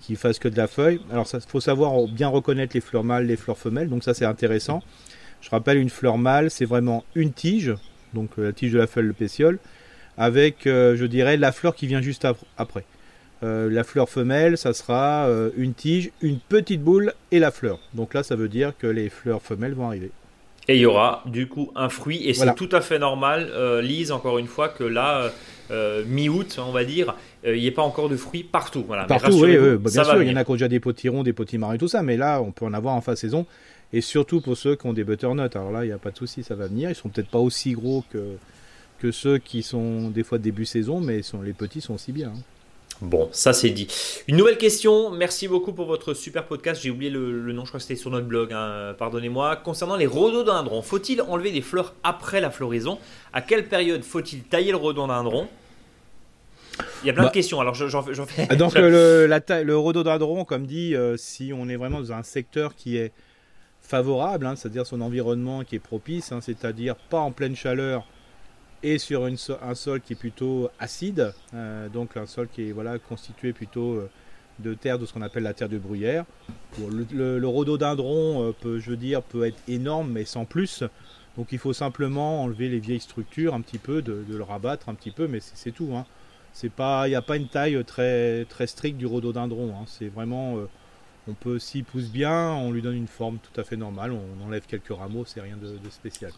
qu'ils 0.00 0.16
fassent 0.16 0.38
que 0.38 0.48
de 0.48 0.56
la 0.56 0.66
feuille. 0.66 1.00
Alors 1.10 1.26
ça 1.26 1.40
faut 1.40 1.60
savoir 1.60 2.06
bien 2.08 2.28
reconnaître 2.28 2.74
les 2.74 2.80
fleurs 2.80 3.04
mâles, 3.04 3.26
les 3.26 3.36
fleurs 3.36 3.58
femelles. 3.58 3.88
Donc 3.88 4.04
ça 4.04 4.14
c'est 4.14 4.24
intéressant. 4.24 4.82
Je 5.40 5.50
rappelle 5.50 5.78
une 5.78 5.90
fleur 5.90 6.16
mâle, 6.16 6.50
c'est 6.50 6.64
vraiment 6.64 7.04
une 7.14 7.32
tige, 7.32 7.74
donc 8.14 8.30
euh, 8.38 8.46
la 8.46 8.52
tige 8.52 8.72
de 8.72 8.78
la 8.78 8.86
feuille, 8.86 9.06
le 9.06 9.12
pétiole, 9.12 9.58
avec 10.16 10.66
euh, 10.66 10.96
je 10.96 11.04
dirais 11.04 11.36
la 11.36 11.52
fleur 11.52 11.74
qui 11.74 11.86
vient 11.86 12.00
juste 12.00 12.24
ap- 12.24 12.38
après. 12.56 12.84
Euh, 13.42 13.68
la 13.70 13.84
fleur 13.84 14.08
femelle, 14.08 14.56
ça 14.56 14.72
sera 14.72 15.26
euh, 15.28 15.50
une 15.56 15.74
tige, 15.74 16.10
une 16.22 16.38
petite 16.38 16.82
boule 16.82 17.12
et 17.30 17.38
la 17.38 17.50
fleur. 17.50 17.78
Donc 17.92 18.14
là, 18.14 18.22
ça 18.22 18.36
veut 18.36 18.48
dire 18.48 18.72
que 18.78 18.86
les 18.86 19.08
fleurs 19.10 19.42
femelles 19.42 19.74
vont 19.74 19.86
arriver. 19.88 20.10
Et 20.66 20.76
il 20.76 20.80
y 20.80 20.86
aura 20.86 21.22
du 21.26 21.46
coup 21.46 21.70
un 21.74 21.90
fruit, 21.90 22.26
et 22.26 22.32
Voilà. 22.32 22.52
c'est 22.52 22.66
tout 22.66 22.74
à 22.74 22.80
fait 22.80 22.98
normal, 22.98 23.50
euh, 23.52 23.82
Lise, 23.82 24.12
encore 24.12 24.38
une 24.38 24.46
fois, 24.46 24.70
que 24.70 24.84
là, 24.84 25.30
mi-août, 26.06 26.58
on 26.66 26.72
va 26.72 26.84
dire, 26.84 27.14
il 27.44 27.52
n'y 27.54 27.66
ait 27.66 27.70
pas 27.70 27.82
encore 27.82 28.08
de 28.08 28.16
fruits 28.16 28.44
partout. 28.44 28.82
Voilà. 28.86 29.04
Partout, 29.04 29.42
oui, 29.42 29.56
bah, 29.58 29.90
bien 29.92 30.04
sûr, 30.04 30.22
il 30.22 30.28
y 30.30 30.32
en 30.32 30.36
a 30.36 30.44
qui 30.44 30.50
ont 30.50 30.54
déjà 30.54 30.68
des 30.68 30.80
potirons, 30.80 31.22
des 31.22 31.34
potimarrons 31.34 31.74
et 31.74 31.78
tout 31.78 31.88
ça, 31.88 32.02
mais 32.02 32.16
là, 32.16 32.40
on 32.40 32.50
peut 32.52 32.64
en 32.64 32.72
avoir 32.72 32.94
en 32.94 33.00
fin 33.02 33.12
de 33.12 33.18
saison. 33.18 33.44
Et 33.92 34.00
surtout 34.00 34.40
pour 34.40 34.56
ceux 34.56 34.74
qui 34.74 34.86
ont 34.86 34.92
des 34.92 35.04
butternuts. 35.04 35.50
Alors 35.54 35.70
là, 35.70 35.84
il 35.84 35.88
n'y 35.88 35.92
a 35.92 35.98
pas 35.98 36.10
de 36.10 36.16
souci, 36.16 36.42
ça 36.42 36.54
va 36.54 36.66
venir. 36.66 36.88
Ils 36.90 36.94
sont 36.96 37.10
peut-être 37.10 37.28
pas 37.28 37.38
aussi 37.38 37.72
gros 37.72 38.02
que, 38.10 38.36
que 38.98 39.12
ceux 39.12 39.38
qui 39.38 39.62
sont 39.62 40.08
des 40.10 40.24
fois 40.24 40.38
début 40.38 40.64
saison, 40.64 41.00
mais 41.00 41.22
sont, 41.22 41.42
les 41.42 41.52
petits 41.52 41.80
sont 41.80 41.94
aussi 41.94 42.10
bien. 42.10 42.28
hein. 42.28 42.40
Bon, 43.00 43.28
ça 43.32 43.52
c'est 43.52 43.70
dit. 43.70 43.88
Une 44.28 44.36
nouvelle 44.36 44.56
question, 44.56 45.10
merci 45.10 45.48
beaucoup 45.48 45.72
pour 45.72 45.86
votre 45.86 46.14
super 46.14 46.46
podcast. 46.46 46.80
J'ai 46.82 46.90
oublié 46.90 47.10
le, 47.10 47.40
le 47.42 47.52
nom, 47.52 47.64
je 47.64 47.70
crois 47.70 47.78
que 47.78 47.82
c'était 47.82 47.96
sur 48.00 48.10
notre 48.10 48.26
blog, 48.26 48.52
hein, 48.52 48.94
pardonnez-moi. 48.98 49.56
Concernant 49.56 49.96
les 49.96 50.06
rhododendrons, 50.06 50.80
faut-il 50.80 51.20
enlever 51.22 51.50
des 51.50 51.60
fleurs 51.60 51.94
après 52.02 52.40
la 52.40 52.50
floraison? 52.50 52.98
À 53.32 53.42
quelle 53.42 53.66
période 53.68 54.02
faut-il 54.04 54.42
tailler 54.44 54.70
le 54.70 54.76
rhododendron? 54.78 55.48
Il 57.02 57.06
y 57.06 57.10
a 57.10 57.12
plein 57.12 57.24
Bah. 57.24 57.28
de 57.28 57.34
questions, 57.34 57.60
alors 57.60 57.74
je- 57.74 57.88
j'en 57.88 58.02
fais. 58.02 58.46
Ah, 58.48 58.56
Donc 58.56 58.74
le, 58.74 59.26
la 59.26 59.40
taille- 59.40 59.64
le 59.64 59.76
rhododendron, 59.76 60.44
comme 60.44 60.66
dit, 60.66 60.94
euh, 60.94 61.16
si 61.16 61.52
on 61.54 61.68
est 61.68 61.76
vraiment 61.76 62.00
dans 62.00 62.12
un 62.12 62.22
secteur 62.22 62.74
qui 62.74 62.96
est 62.96 63.12
favorable, 63.82 64.46
hein, 64.46 64.54
c'est-à-dire 64.56 64.86
son 64.86 65.00
environnement 65.02 65.62
qui 65.62 65.76
est 65.76 65.80
propice, 65.80 66.32
hein, 66.32 66.40
c'est-à-dire 66.40 66.96
pas 66.96 67.18
en 67.18 67.32
pleine 67.32 67.54
chaleur 67.54 68.06
et 68.84 68.98
sur 68.98 69.24
un 69.24 69.74
sol 69.74 70.00
qui 70.00 70.12
est 70.12 70.16
plutôt 70.16 70.68
acide, 70.78 71.32
euh, 71.54 71.88
donc 71.88 72.16
un 72.16 72.26
sol 72.26 72.46
qui 72.52 72.68
est 72.68 72.72
voilà 72.72 72.98
constitué 72.98 73.52
plutôt 73.52 73.94
euh, 73.94 74.10
de 74.60 74.74
terre, 74.74 74.98
de 74.98 75.06
ce 75.06 75.12
qu'on 75.12 75.22
appelle 75.22 75.42
la 75.42 75.54
terre 75.54 75.68
de 75.68 75.78
bruyère. 75.78 76.24
Le, 76.78 77.06
le- 77.12 77.38
le 77.38 77.48
rhododendron 77.48 78.48
euh, 78.48 78.52
peut, 78.52 78.78
je 78.78 78.90
veux 78.90 78.96
dire, 78.96 79.22
peut 79.22 79.44
être 79.46 79.58
énorme, 79.68 80.12
mais 80.12 80.24
sans 80.24 80.44
plus. 80.44 80.84
Donc 81.36 81.48
il 81.50 81.58
faut 81.58 81.72
simplement 81.72 82.42
enlever 82.44 82.68
les 82.68 82.78
vieilles 82.78 83.00
structures 83.00 83.54
un 83.54 83.60
petit 83.62 83.78
peu, 83.78 84.02
de, 84.02 84.24
le 84.28 84.42
rabattre 84.44 84.88
un 84.88 84.94
petit 84.94 85.10
peu, 85.10 85.26
mais 85.26 85.40
c'est 85.40 85.72
tout. 85.72 85.90
Hein. 85.96 86.04
Il 86.62 86.70
n'y 87.08 87.14
a 87.16 87.22
pas 87.22 87.36
une 87.36 87.48
taille 87.48 87.82
très 87.84 88.44
très 88.44 88.68
stricte 88.68 88.96
du 88.98 89.06
rhododendron. 89.06 89.74
hein. 89.74 89.84
C'est 89.88 90.06
vraiment, 90.08 90.58
on 91.26 91.32
peut 91.34 91.58
s'il 91.58 91.84
pousse 91.84 92.10
bien, 92.10 92.52
on 92.52 92.70
lui 92.70 92.82
donne 92.82 92.94
une 92.96 93.08
forme 93.08 93.38
tout 93.38 93.60
à 93.60 93.64
fait 93.64 93.76
normale. 93.76 94.12
On 94.12 94.46
enlève 94.46 94.64
quelques 94.68 94.94
rameaux, 94.96 95.24
c'est 95.24 95.40
rien 95.40 95.56
de, 95.56 95.90
spécial. 95.90 96.30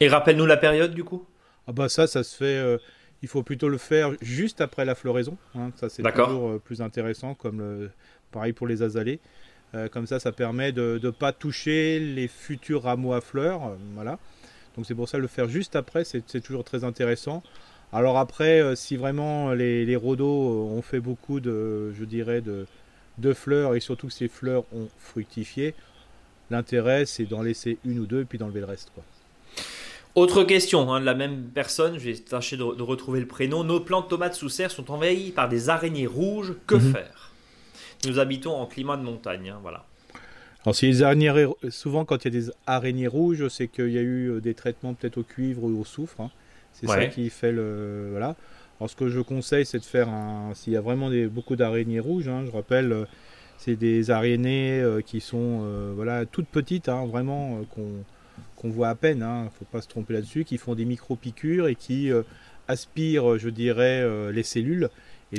Et 0.00 0.08
rappelle-nous 0.08 0.46
la 0.46 0.56
période 0.56 0.94
du 0.94 1.04
coup? 1.04 1.26
Ah 1.68 1.72
bah 1.72 1.88
ça, 1.88 2.06
ça 2.08 2.24
se 2.24 2.34
fait. 2.36 2.56
euh, 2.58 2.78
il 3.22 3.28
faut 3.28 3.42
plutôt 3.42 3.68
le 3.68 3.78
faire 3.78 4.12
juste 4.22 4.60
après 4.60 4.84
la 4.84 4.94
floraison. 4.94 5.36
hein. 5.54 5.70
Ça 5.76 5.88
c'est 5.88 6.02
toujours 6.26 6.48
euh, 6.50 6.58
plus 6.64 6.80
intéressant, 6.82 7.34
comme 7.34 7.58
le, 7.58 7.90
pareil 8.32 8.52
pour 8.52 8.66
les 8.66 8.82
azalées. 8.82 9.20
Euh, 9.74 9.88
comme 9.88 10.06
ça, 10.06 10.18
ça 10.18 10.32
permet 10.32 10.72
de 10.72 10.98
ne 11.02 11.10
pas 11.10 11.32
toucher 11.32 12.00
les 12.00 12.26
futurs 12.26 12.84
rameaux 12.84 13.12
à 13.12 13.20
fleurs. 13.20 13.76
voilà. 13.94 14.18
Donc 14.76 14.86
c'est 14.86 14.94
pour 14.94 15.08
ça 15.08 15.18
le 15.18 15.26
faire 15.26 15.48
juste 15.48 15.76
après, 15.76 16.04
c'est 16.04 16.40
toujours 16.40 16.64
très 16.64 16.84
intéressant. 16.84 17.42
Alors 17.92 18.16
après, 18.18 18.76
si 18.76 18.96
vraiment 18.96 19.52
les, 19.52 19.84
les 19.84 19.96
rhodos 19.96 20.68
ont 20.70 20.82
fait 20.82 21.00
beaucoup 21.00 21.40
de, 21.40 21.92
je 21.92 22.04
dirais, 22.04 22.40
de, 22.40 22.66
de 23.18 23.32
fleurs 23.34 23.74
et 23.74 23.80
surtout 23.80 24.06
que 24.06 24.12
ces 24.12 24.28
fleurs 24.28 24.64
ont 24.72 24.88
fructifié, 24.98 25.74
l'intérêt 26.50 27.06
c'est 27.06 27.24
d'en 27.26 27.42
laisser 27.42 27.78
une 27.84 27.98
ou 27.98 28.06
deux 28.06 28.20
et 28.22 28.24
puis 28.24 28.38
d'enlever 28.38 28.60
le 28.60 28.66
reste. 28.66 28.90
Quoi. 28.94 29.02
Autre 30.14 30.42
question 30.42 30.92
hein, 30.92 31.00
de 31.00 31.04
la 31.04 31.14
même 31.14 31.44
personne, 31.54 31.98
je 31.98 32.10
vais 32.10 32.14
tâcher 32.16 32.56
de, 32.56 32.74
de 32.74 32.82
retrouver 32.82 33.20
le 33.20 33.26
prénom. 33.26 33.62
Nos 33.62 33.80
plantes 33.80 34.08
tomates 34.08 34.34
sous 34.34 34.48
serre 34.48 34.70
sont 34.70 34.90
envahies 34.90 35.30
par 35.30 35.48
des 35.48 35.68
araignées 35.68 36.06
rouges. 36.06 36.54
Que 36.66 36.74
Mhm. 36.76 36.92
faire? 36.92 37.32
Nous 38.06 38.18
habitons 38.18 38.52
en 38.54 38.66
climat 38.66 38.96
de 38.96 39.02
montagne. 39.02 39.50
hein, 39.50 39.58
voilà. 39.62 39.84
Alors 40.64 40.74
si 40.74 40.86
les 40.86 41.02
araignées, 41.02 41.46
souvent 41.70 42.04
quand 42.04 42.24
il 42.24 42.34
y 42.34 42.36
a 42.36 42.40
des 42.40 42.50
araignées 42.66 43.06
rouges, 43.06 43.46
c'est 43.48 43.68
qu'il 43.68 43.90
y 43.90 43.98
a 43.98 44.02
eu 44.02 44.28
euh, 44.32 44.40
des 44.40 44.54
traitements 44.54 44.92
peut-être 44.94 45.18
au 45.18 45.22
cuivre 45.22 45.62
ou 45.64 45.80
au 45.80 45.84
soufre. 45.84 46.20
hein. 46.20 46.30
C'est 46.72 46.86
ça 46.86 47.06
qui 47.06 47.30
fait 47.30 47.52
le 47.52 48.08
voilà. 48.10 48.34
Alors 48.80 48.90
ce 48.90 48.96
que 48.96 49.08
je 49.08 49.20
conseille, 49.20 49.66
c'est 49.66 49.78
de 49.80 49.84
faire 49.84 50.08
un. 50.08 50.52
S'il 50.54 50.72
y 50.72 50.76
a 50.76 50.80
vraiment 50.80 51.10
des, 51.10 51.26
beaucoup 51.26 51.56
d'araignées 51.56 51.98
rouges, 52.00 52.28
hein, 52.28 52.44
je 52.46 52.50
rappelle, 52.52 52.92
euh, 52.92 53.04
c'est 53.56 53.74
des 53.76 54.10
araignées 54.12 54.80
euh, 54.80 55.00
qui 55.00 55.20
sont 55.20 55.60
euh, 55.62 55.92
voilà 55.96 56.26
toutes 56.26 56.46
petites, 56.48 56.88
hein, 56.88 57.04
vraiment 57.06 57.60
qu'on 57.74 58.04
qu'on 58.58 58.70
voit 58.70 58.88
à 58.88 58.94
peine. 58.94 59.22
Hein, 59.22 59.50
faut 59.58 59.64
pas 59.64 59.80
se 59.80 59.88
tromper 59.88 60.12
là-dessus, 60.14 60.44
qui 60.44 60.58
font 60.58 60.74
des 60.74 60.84
micro 60.84 61.16
piqûres 61.16 61.68
et 61.68 61.74
qui 61.74 62.10
euh, 62.12 62.22
aspirent, 62.66 63.38
je 63.38 63.48
dirais, 63.48 64.00
euh, 64.02 64.32
les 64.32 64.42
cellules 64.42 64.88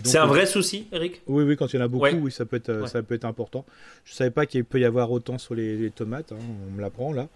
C'est 0.04 0.18
un 0.18 0.26
vrai 0.28 0.46
souci, 0.46 0.88
Eric? 0.92 1.22
Oui, 1.28 1.44
oui, 1.44 1.56
quand 1.58 1.72
il 1.74 1.76
y 1.78 1.80
en 1.80 1.86
a 1.86 1.88
beaucoup, 1.88 2.04
Ouais. 2.06 2.14
oui, 2.14 2.32
ça 2.32 2.46
peut 2.46 2.58
être, 2.58 2.70
euh, 2.70 2.82
Ouais. 2.84 2.88
ça 2.88 3.02
peut 3.04 3.16
être 3.16 3.26
important. 3.26 3.66
Je 4.06 4.14
savais 4.14 4.32
pas 4.32 4.46
qu'il 4.46 4.64
peut 4.64 4.80
y 4.80 4.86
avoir 4.86 5.12
autant 5.12 5.38
sur 5.38 5.54
les, 5.56 5.78
les 5.78 5.92
tomates. 5.92 6.32
hein, 6.32 6.38
on 6.70 6.76
me 6.76 6.82
l'apprend 6.82 7.12
là, 7.14 7.28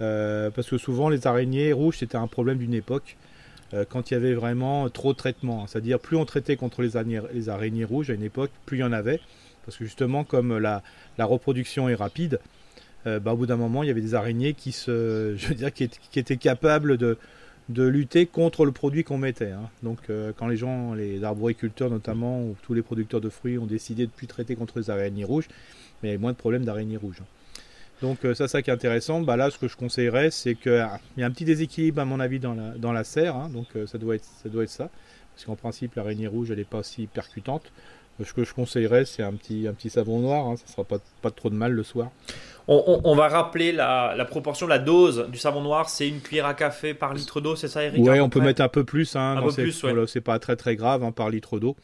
Euh, 0.00 0.50
parce 0.50 0.68
que 0.68 0.76
souvent 0.76 1.08
les 1.08 1.28
araignées 1.28 1.72
rouges 1.72 1.98
c'était 1.98 2.16
un 2.16 2.26
problème 2.26 2.58
d'une 2.58 2.74
époque. 2.74 3.16
euh, 3.72 3.84
quand 3.88 4.10
il 4.10 4.14
y 4.14 4.16
avait 4.16 4.34
vraiment 4.34 4.88
trop 4.90 5.12
de 5.12 5.16
traitements, 5.16 5.66
c'est-à-dire 5.68 5.98
plus 6.00 6.16
on 6.16 6.24
traitait 6.24 6.56
contre 6.56 6.82
les 6.82 6.96
araignées, 6.96 7.20
les 7.32 7.48
araignées 7.48 7.84
rouges 7.84 8.10
à 8.10 8.14
une 8.14 8.22
époque, 8.24 8.50
plus 8.66 8.76
il 8.78 8.80
y 8.80 8.84
en 8.84 8.92
avait, 8.92 9.20
parce 9.64 9.76
que 9.78 9.84
justement 9.84 10.22
comme 10.24 10.58
la, 10.58 10.82
la 11.16 11.24
reproduction 11.24 11.88
est 11.88 11.94
rapide, 11.94 12.34
euh, 12.34 12.38
bah, 13.04 13.32
au 13.32 13.36
bout 13.36 13.46
d'un 13.46 13.56
moment 13.56 13.82
il 13.82 13.86
y 13.86 13.90
avait 13.90 14.00
des 14.00 14.14
araignées 14.14 14.54
qui 14.54 14.70
étaient- 16.16 16.36
capables 16.36 16.96
de, 16.96 17.16
lutter 17.68 18.26
contre 18.26 18.64
le 18.64 18.72
produit 18.72 19.04
qu'on 19.04 19.18
mettait. 19.18 19.52
hein. 19.52 19.70
Donc 19.82 19.98
euh, 20.10 20.32
quand 20.36 20.48
les 20.48 20.56
gens, 20.56 20.94
les 20.94 21.22
arboriculteurs 21.24 21.90
notamment, 21.90 22.42
ou 22.42 22.56
tous 22.62 22.74
les 22.74 22.82
producteurs 22.82 23.20
de 23.20 23.28
fruits 23.28 23.58
ont 23.58 23.66
décidé 23.66 24.06
de 24.06 24.10
plus 24.10 24.26
traiter 24.26 24.56
contre 24.56 24.78
les 24.78 24.90
araignées 24.90 25.24
rouges, 25.24 25.48
mais 26.02 26.10
il 26.10 26.12
y 26.12 26.14
a 26.14 26.18
moins 26.18 26.32
de 26.32 26.36
problèmes 26.36 26.64
d'araignées 26.64 26.96
rouges. 26.96 27.20
hein. 27.20 27.26
Donc 28.02 28.24
euh, 28.24 28.34
ça, 28.34 28.48
ça 28.48 28.60
qui 28.60 28.70
est 28.70 28.72
intéressant, 28.72 29.20
bah 29.20 29.36
là 29.36 29.50
ce 29.50 29.58
que 29.58 29.68
je 29.68 29.76
conseillerais, 29.76 30.30
c'est 30.30 30.56
qu'il 30.56 30.86
y 31.16 31.22
a 31.22 31.26
un 31.26 31.30
petit 31.30 31.44
déséquilibre 31.44 32.00
à 32.00 32.04
mon 32.04 32.20
avis 32.20 32.38
dans 32.38 32.54
la, 32.92 33.04
serre, 33.04 33.36
hein. 33.36 33.48
donc 33.50 33.66
euh, 33.76 33.86
ça, 33.86 33.98
doit 33.98 34.16
être, 34.16 34.26
ça 34.42 34.48
doit 34.48 34.64
être 34.64 34.70
ça, 34.70 34.90
parce 35.34 35.46
qu'en 35.46 35.56
principe 35.56 35.94
l'araignée 35.94 36.26
rouge 36.26 36.50
elle 36.50 36.58
n'est 36.58 36.64
pas 36.64 36.78
aussi 36.78 37.06
percutante. 37.06 37.72
Ce 38.22 38.32
que 38.32 38.44
je 38.44 38.54
conseillerais, 38.54 39.04
c'est 39.04 39.22
un 39.22 39.32
petit, 39.32 39.66
un 39.66 39.72
petit 39.72 39.90
savon 39.90 40.20
noir, 40.20 40.46
hein. 40.46 40.54
ça 40.56 40.70
sera 40.72 40.84
pas, 40.84 40.98
pas 41.20 41.30
trop 41.30 41.50
de 41.50 41.56
mal 41.56 41.72
le 41.72 41.82
soir. 41.82 42.10
on, 42.68 42.82
on- 42.86 43.00
on 43.10 43.16
va 43.16 43.26
rappeler 43.28 43.72
la, 43.72 44.14
la 44.16 44.24
proportion, 44.24 44.66
la 44.68 44.78
dose 44.78 45.26
du 45.30 45.38
savon 45.38 45.60
noir. 45.62 45.88
C'est 45.88 46.08
une 46.08 46.20
cuillère 46.20 46.46
à 46.46 46.54
café 46.54 46.94
par 46.94 47.12
litre 47.12 47.40
d'eau, 47.40 47.56
c'est 47.56 47.66
ça, 47.68 47.82
Eric 47.84 48.00
Ouais, 48.04 48.16
peu 48.16 48.22
on 48.22 48.28
peut 48.28 48.40
mettre 48.40 48.62
un 48.62 48.68
peu 48.68 48.84
plus. 48.84 49.16
Hein, 49.16 49.34
Un 49.36 49.40
dans 49.40 49.46
peu 49.46 49.50
ces- 49.50 49.62
plus, 49.62 49.82
ouais. 49.84 49.94
c'est 50.06 50.20
pas 50.20 50.38
très 50.38 50.54
très 50.56 50.76
grave 50.76 51.02
hein, 51.02 51.10
par 51.12 51.28
litre 51.28 51.58
d'eau. 51.58 51.74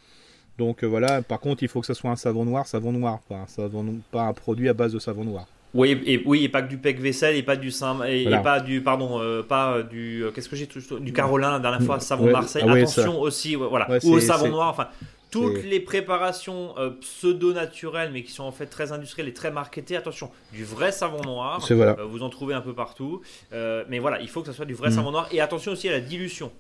Donc 0.58 0.84
euh, 0.84 0.87
voilà. 0.87 1.20
Par 1.22 1.40
contre, 1.40 1.62
il 1.64 1.68
faut 1.68 1.80
que 1.80 1.87
ce 1.87 1.94
soit 1.94 2.10
un 2.10 2.16
savon 2.16 2.44
noir, 2.44 2.66
savon 2.66 2.92
noir, 2.92 3.18
pas 3.28 3.37
un 3.37 3.46
savon, 3.49 3.99
pas 4.12 4.22
un 4.22 4.32
produit 4.32 4.68
à 4.68 4.72
base 4.75 4.92
de 4.92 4.99
savon 5.00 5.25
noir. 5.25 5.46
Oui, 5.75 6.00
et, 6.04 6.20
oui, 6.26 6.44
et 6.44 6.49
pas 6.49 6.62
que 6.62 6.68
du 6.68 6.78
pec 6.78 6.99
vaisselle, 7.00 7.37
et 7.37 7.42
pas 7.44 7.54
du 7.56 7.70
Saint, 7.70 8.02
et, 8.04 8.25
pas 8.42 8.58
du, 8.58 8.80
pardon, 8.82 9.20
euh, 9.20 9.42
pas 9.44 9.75
euh, 9.76 9.82
du, 9.84 10.25
euh, 10.25 10.30
qu'est-ce 10.32 10.49
que 10.49 10.56
j'ai 10.56 10.68
du 11.00 11.12
Carolin 11.12 11.52
la 11.52 11.60
dernière 11.60 11.82
fois, 11.82 12.00
savon 12.00 12.25
Ouais, 12.26 12.32
Marseille. 12.32 12.62
ah 12.66 12.72
ouais, 12.72 12.80
Attention 12.82 13.20
aussi, 13.20 13.54
voilà, 13.54 13.88
Ouais, 13.88 13.99
ou 14.04 14.14
au 14.14 14.20
c'est- 14.20 14.26
savon 14.26 14.46
c'est- 14.46 14.50
noir. 14.50 14.68
Enfin, 14.70 14.88
toutes 15.30 15.62
les 15.64 15.80
préparations 15.80 16.75
euh, 16.78 16.90
pseudo-naturelles, 17.00 18.10
mais 18.12 18.22
qui 18.22 18.32
sont 18.32 18.44
en 18.44 18.52
fait 18.52 18.66
très 18.66 18.92
industrielles 18.92 19.28
et 19.28 19.32
très 19.34 19.50
marketées. 19.50 19.96
Attention, 19.96 20.30
du 20.52 20.64
vrai 20.64 20.92
savon 20.92 21.22
noir. 21.22 21.64
Voilà. 21.70 21.96
Euh, 21.99 22.04
vous 22.04 22.22
en 22.22 22.30
trouvez 22.30 22.54
un 22.54 22.60
peu 22.60 22.75
partout. 22.75 23.20
Euh, 23.52 23.84
mais 23.88 23.99
voilà, 23.99 24.20
il 24.20 24.28
faut 24.28 24.40
que 24.40 24.49
ce 24.49 24.52
soit 24.52 24.64
du 24.66 24.75
vrai 24.75 24.88
Mm. 24.90 24.94
savon 24.94 25.10
noir. 25.12 25.28
Et 25.32 25.40
attention 25.40 25.72
aussi 25.72 25.88
à 25.88 25.92
la 25.92 26.00
dilution. 26.00 26.50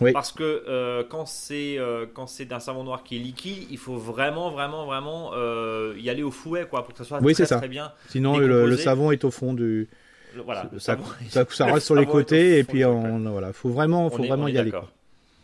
Oui. 0.00 0.12
Parce 0.12 0.32
que 0.32 0.64
euh, 0.68 1.04
quand 1.08 1.24
c'est 1.26 1.78
euh, 1.78 2.06
quand 2.12 2.26
c'est 2.26 2.46
d'un 2.46 2.58
savon 2.58 2.82
noir 2.82 3.04
qui 3.04 3.14
est 3.16 3.20
liquide, 3.20 3.66
il 3.70 3.78
faut 3.78 3.94
vraiment, 3.96 4.50
vraiment, 4.50 4.86
vraiment 4.86 5.30
euh, 5.34 5.94
y 5.98 6.10
aller 6.10 6.22
au 6.24 6.32
fouet, 6.32 6.66
quoi, 6.68 6.84
pour 6.84 6.94
que 6.94 6.98
ça 6.98 7.04
soit 7.04 7.20
Oui, 7.22 7.34
très, 7.34 7.46
ça. 7.46 7.58
très 7.58 7.68
bien. 7.68 7.92
Sinon, 8.08 8.38
le, 8.38 8.76
savon 8.76 9.12
est 9.12 9.24
au 9.24 9.30
fond 9.30 9.52
du. 9.54 9.88
Le- 10.34 10.42
Voilà, 10.42 10.68
le 10.72 10.80
ça, 10.80 10.94
savon- 10.96 11.04
ça, 11.28 11.44
ça 11.50 11.66
reste 11.66 11.86
sur 11.86 11.94
les 11.94 12.06
côtés 12.06 12.58
et 12.58 12.64
puis 12.64 12.84
on, 12.84 13.20
voilà, 13.30 13.52
faut 13.52 13.68
vraiment, 13.68 14.10
faut 14.10 14.20
on 14.22 14.26
vraiment 14.26 14.48
est 14.48 14.52
y 14.52 14.58
aller. 14.58 14.72
quoi. 14.72 14.88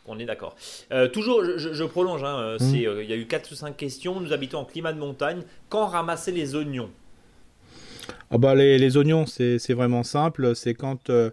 On 0.06 0.18
est 0.18 0.24
d'accord. 0.24 0.56
Euh, 0.92 1.08
toujours, 1.08 1.42
je, 1.56 1.84
prolonge. 1.84 2.24
hein, 2.24 2.38
euh, 2.40 2.54
Mm. 2.56 2.58
c'est, 2.58 2.86
euh, 2.86 3.02
Il 3.04 3.10
y 3.10 3.12
a 3.12 3.16
eu 3.16 3.26
4 3.26 3.50
ou 3.52 3.54
5 3.54 3.76
questions. 3.76 4.20
Nous 4.20 4.32
habitons 4.32 4.58
en 4.58 4.64
climat 4.64 4.92
de 4.92 4.98
montagne. 4.98 5.42
Quand 5.68 5.86
ramasser 5.86 6.32
les 6.32 6.54
oignons? 6.54 6.90
Ah 8.30 8.38
bah 8.38 8.54
les, 8.54 8.78
les 8.78 8.96
oignons, 8.96 9.26
c'est 9.26 9.72
vraiment 9.74 10.02
simple. 10.02 10.54
C'est 10.54 10.74
quand 10.74 11.10
euh, 11.10 11.30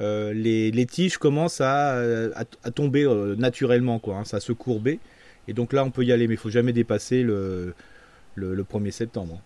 les, 0.00 0.70
les 0.70 0.86
tiges 0.86 1.18
commencent 1.18 1.60
à, 1.60 1.98
à, 2.34 2.44
à 2.64 2.70
tomber 2.70 3.04
naturellement, 3.36 3.98
quoi. 3.98 4.16
hein, 4.16 4.24
ça 4.24 4.40
se 4.40 4.52
courber. 4.52 4.98
Et 5.48 5.52
donc 5.52 5.72
là, 5.72 5.84
on 5.84 5.90
peut 5.90 6.04
y 6.04 6.12
aller, 6.12 6.28
mais 6.28 6.34
il 6.34 6.38
faut 6.40 6.50
jamais 6.50 6.72
dépasser 6.72 7.22
le, 7.22 7.74
le, 8.34 8.54
le 8.54 8.64
1er 8.64 8.90
septembre. 8.90 9.40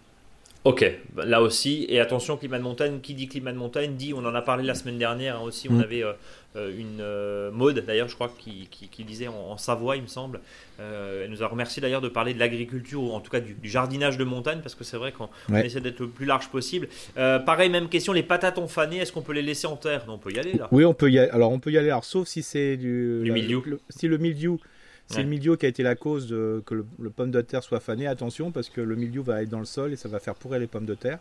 Ok, 0.64 0.85
bah, 1.14 1.26
là 1.26 1.43
aussi. 1.43 1.85
Et 1.90 2.00
attention, 2.00 2.37
climat 2.38 2.59
de 2.59 2.62
montagne. 2.62 3.00
Qui 3.00 3.14
dit 3.14 3.28
climat 3.28 3.52
de 3.52 3.59
montagne 3.59 3.97
dit, 3.97 4.14
on 4.14 4.25
en 4.25 4.35
a 4.35 4.40
parlé 4.43 4.64
la 4.64 4.75
semaine 4.75 4.99
dernière 4.99 5.37
hein, 5.37 5.43
aussi. 5.43 5.69
On 5.69 5.75
Mm. 5.75 5.81
avait 5.81 6.02
euh, 6.02 6.12
une 6.56 7.00
euh, 7.00 7.50
mode, 7.50 7.80
d'ailleurs, 7.87 8.08
je 8.08 8.14
crois, 8.14 8.32
qui, 8.38 8.68
qui, 8.70 8.88
qui 8.88 9.04
disait 9.04 9.28
en, 9.28 9.34
en 9.34 9.56
Savoie, 9.56 9.96
il 9.96 10.02
me 10.02 10.06
semble. 10.06 10.40
Euh, 10.80 11.25
elle 11.25 11.30
nous 11.30 11.42
a 11.42 11.46
remercié 11.46 11.80
d'ailleurs 11.82 12.00
de 12.00 12.08
parler 12.08 12.32
de 12.34 12.38
l'agriculture, 12.38 13.02
ou 13.02 13.11
en 13.12 13.20
tout 13.20 13.30
cas 13.30 13.40
du, 13.40 13.54
du 13.54 13.68
jardinage 13.68 14.18
de 14.18 14.25
montagne, 14.25 14.61
parce 14.62 14.75
que 14.75 14.84
c'est 14.84 14.96
vrai 14.96 15.12
qu'on 15.12 15.28
Ouais. 15.49 15.66
essaie 15.66 15.80
d'être 15.80 16.00
le 16.00 16.08
plus 16.08 16.26
large 16.26 16.49
possible. 16.50 16.88
Euh, 17.16 17.38
pareil, 17.38 17.70
même 17.70 17.88
question 17.88 18.12
les 18.12 18.23
patates 18.23 18.58
ont 18.58 18.68
fané, 18.68 18.99
est-ce 18.99 19.12
qu'on 19.12 19.23
peut 19.23 19.32
les 19.32 19.42
laisser 19.42 19.66
en 19.66 19.76
terre? 19.76 20.04
Non, 20.06 20.14
on 20.14 20.18
peut 20.18 20.32
y 20.32 20.38
aller 20.38 20.52
là. 20.54 20.68
Oui, 20.70 20.84
on 20.84 20.94
peut 20.94 21.11
y 21.11 21.18
aller. 21.18 21.30
Alors, 21.30 21.50
on 21.52 21.58
peut 21.58 21.70
y 21.73 21.78
aller, 21.78 21.90
alors, 21.90 22.04
sauf 22.04 22.28
si 22.28 22.42
c'est 22.42 22.76
du, 22.76 23.20
Du 23.25 23.30
la- 23.30 23.34
le- 23.37 23.80
si 23.90 24.06
le 24.08 24.18
mildiou, 24.18 24.61
c'est 25.08 25.16
Ouais. 25.18 25.23
le 25.25 25.28
mildiou 25.28 25.56
qui 25.56 25.66
a 25.66 25.68
été 25.68 25.82
la 25.82 25.96
cause 25.96 26.26
de, 26.28 26.62
que 26.64 26.75
le, 26.75 26.87
le 27.00 27.11
pomme 27.11 27.30
de 27.30 27.40
terre 27.40 27.62
soit 27.62 27.80
fané. 27.80 28.06
Attention, 28.06 28.52
parce 28.52 28.68
que 28.70 28.80
le 28.80 28.94
mildiou 28.96 29.23
va 29.23 29.42
être 29.42 29.50
dans 29.50 29.58
le 29.58 29.64
sol 29.66 29.92
et 29.92 29.96
ça 29.96 30.08
va 30.08 30.18
faire 30.20 30.34
pourrir 30.34 30.61
les 30.61 30.66
pommes 30.66 30.87
de 30.87 30.94
terre. 30.94 31.18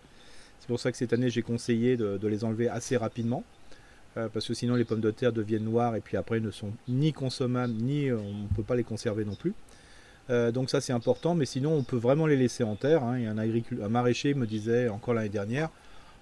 C'est 0.60 0.68
pour 0.68 0.80
ça 0.80 0.92
que 0.92 0.98
cette 0.98 1.12
année, 1.12 1.30
j'ai 1.30 1.42
conseillé 1.42 1.98
de, 1.98 2.18
de 2.18 2.28
les 2.30 2.46
enlever 2.46 2.70
assez 2.70 2.96
rapidement. 2.96 3.44
Euh, 4.18 4.30
parce 4.30 4.48
que 4.48 4.54
sinon, 4.54 4.76
les 4.76 4.86
pommes 4.86 5.02
de 5.02 5.12
terre 5.12 5.34
deviennent 5.34 5.64
noires 5.64 5.96
et 5.96 6.02
puis 6.02 6.18
après 6.18 6.40
ne 6.40 6.52
sont 6.52 6.72
ni 6.88 7.14
consommables, 7.14 7.74
ni 7.74 8.10
euh, 8.10 8.18
on 8.18 8.44
ne 8.44 8.48
peut 8.56 8.64
pas 8.64 8.76
les 8.76 8.84
conserver 8.84 9.26
non 9.26 9.36
plus. 9.36 9.54
Euh, 10.30 10.52
donc 10.52 10.70
ça 10.70 10.80
c'est 10.80 10.94
important, 10.94 11.36
mais 11.36 11.46
sinon 11.46 11.74
on 11.74 11.84
peut 11.84 11.98
vraiment 11.98 12.28
les 12.28 12.38
laisser 12.38 12.64
en 12.64 12.76
terre. 12.76 13.04
hein. 13.04 13.18
Et 13.18 13.28
un, 13.28 13.38
un 13.38 13.90
maraîcher 13.90 14.34
me 14.34 14.48
disait 14.48 14.88
encore 14.88 15.14
l'année 15.14 15.30
dernière, 15.30 15.70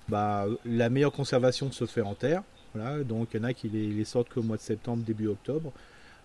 bah, 0.10 0.48
la 0.66 0.90
meilleure 0.90 1.12
conservation 1.12 1.72
se 1.72 1.86
fait 1.86 2.02
en 2.02 2.16
terre. 2.16 2.42
Voilà, 2.74 3.04
donc 3.04 3.30
il 3.34 3.38
y 3.38 3.40
en 3.42 3.44
a 3.44 3.54
qui 3.54 3.70
les, 3.70 3.90
les 3.90 4.06
sortent 4.06 4.30
qu'au 4.30 4.42
mois 4.42 4.58
de 4.58 4.62
septembre, 4.62 5.04
début 5.06 5.28
octobre. 5.28 5.72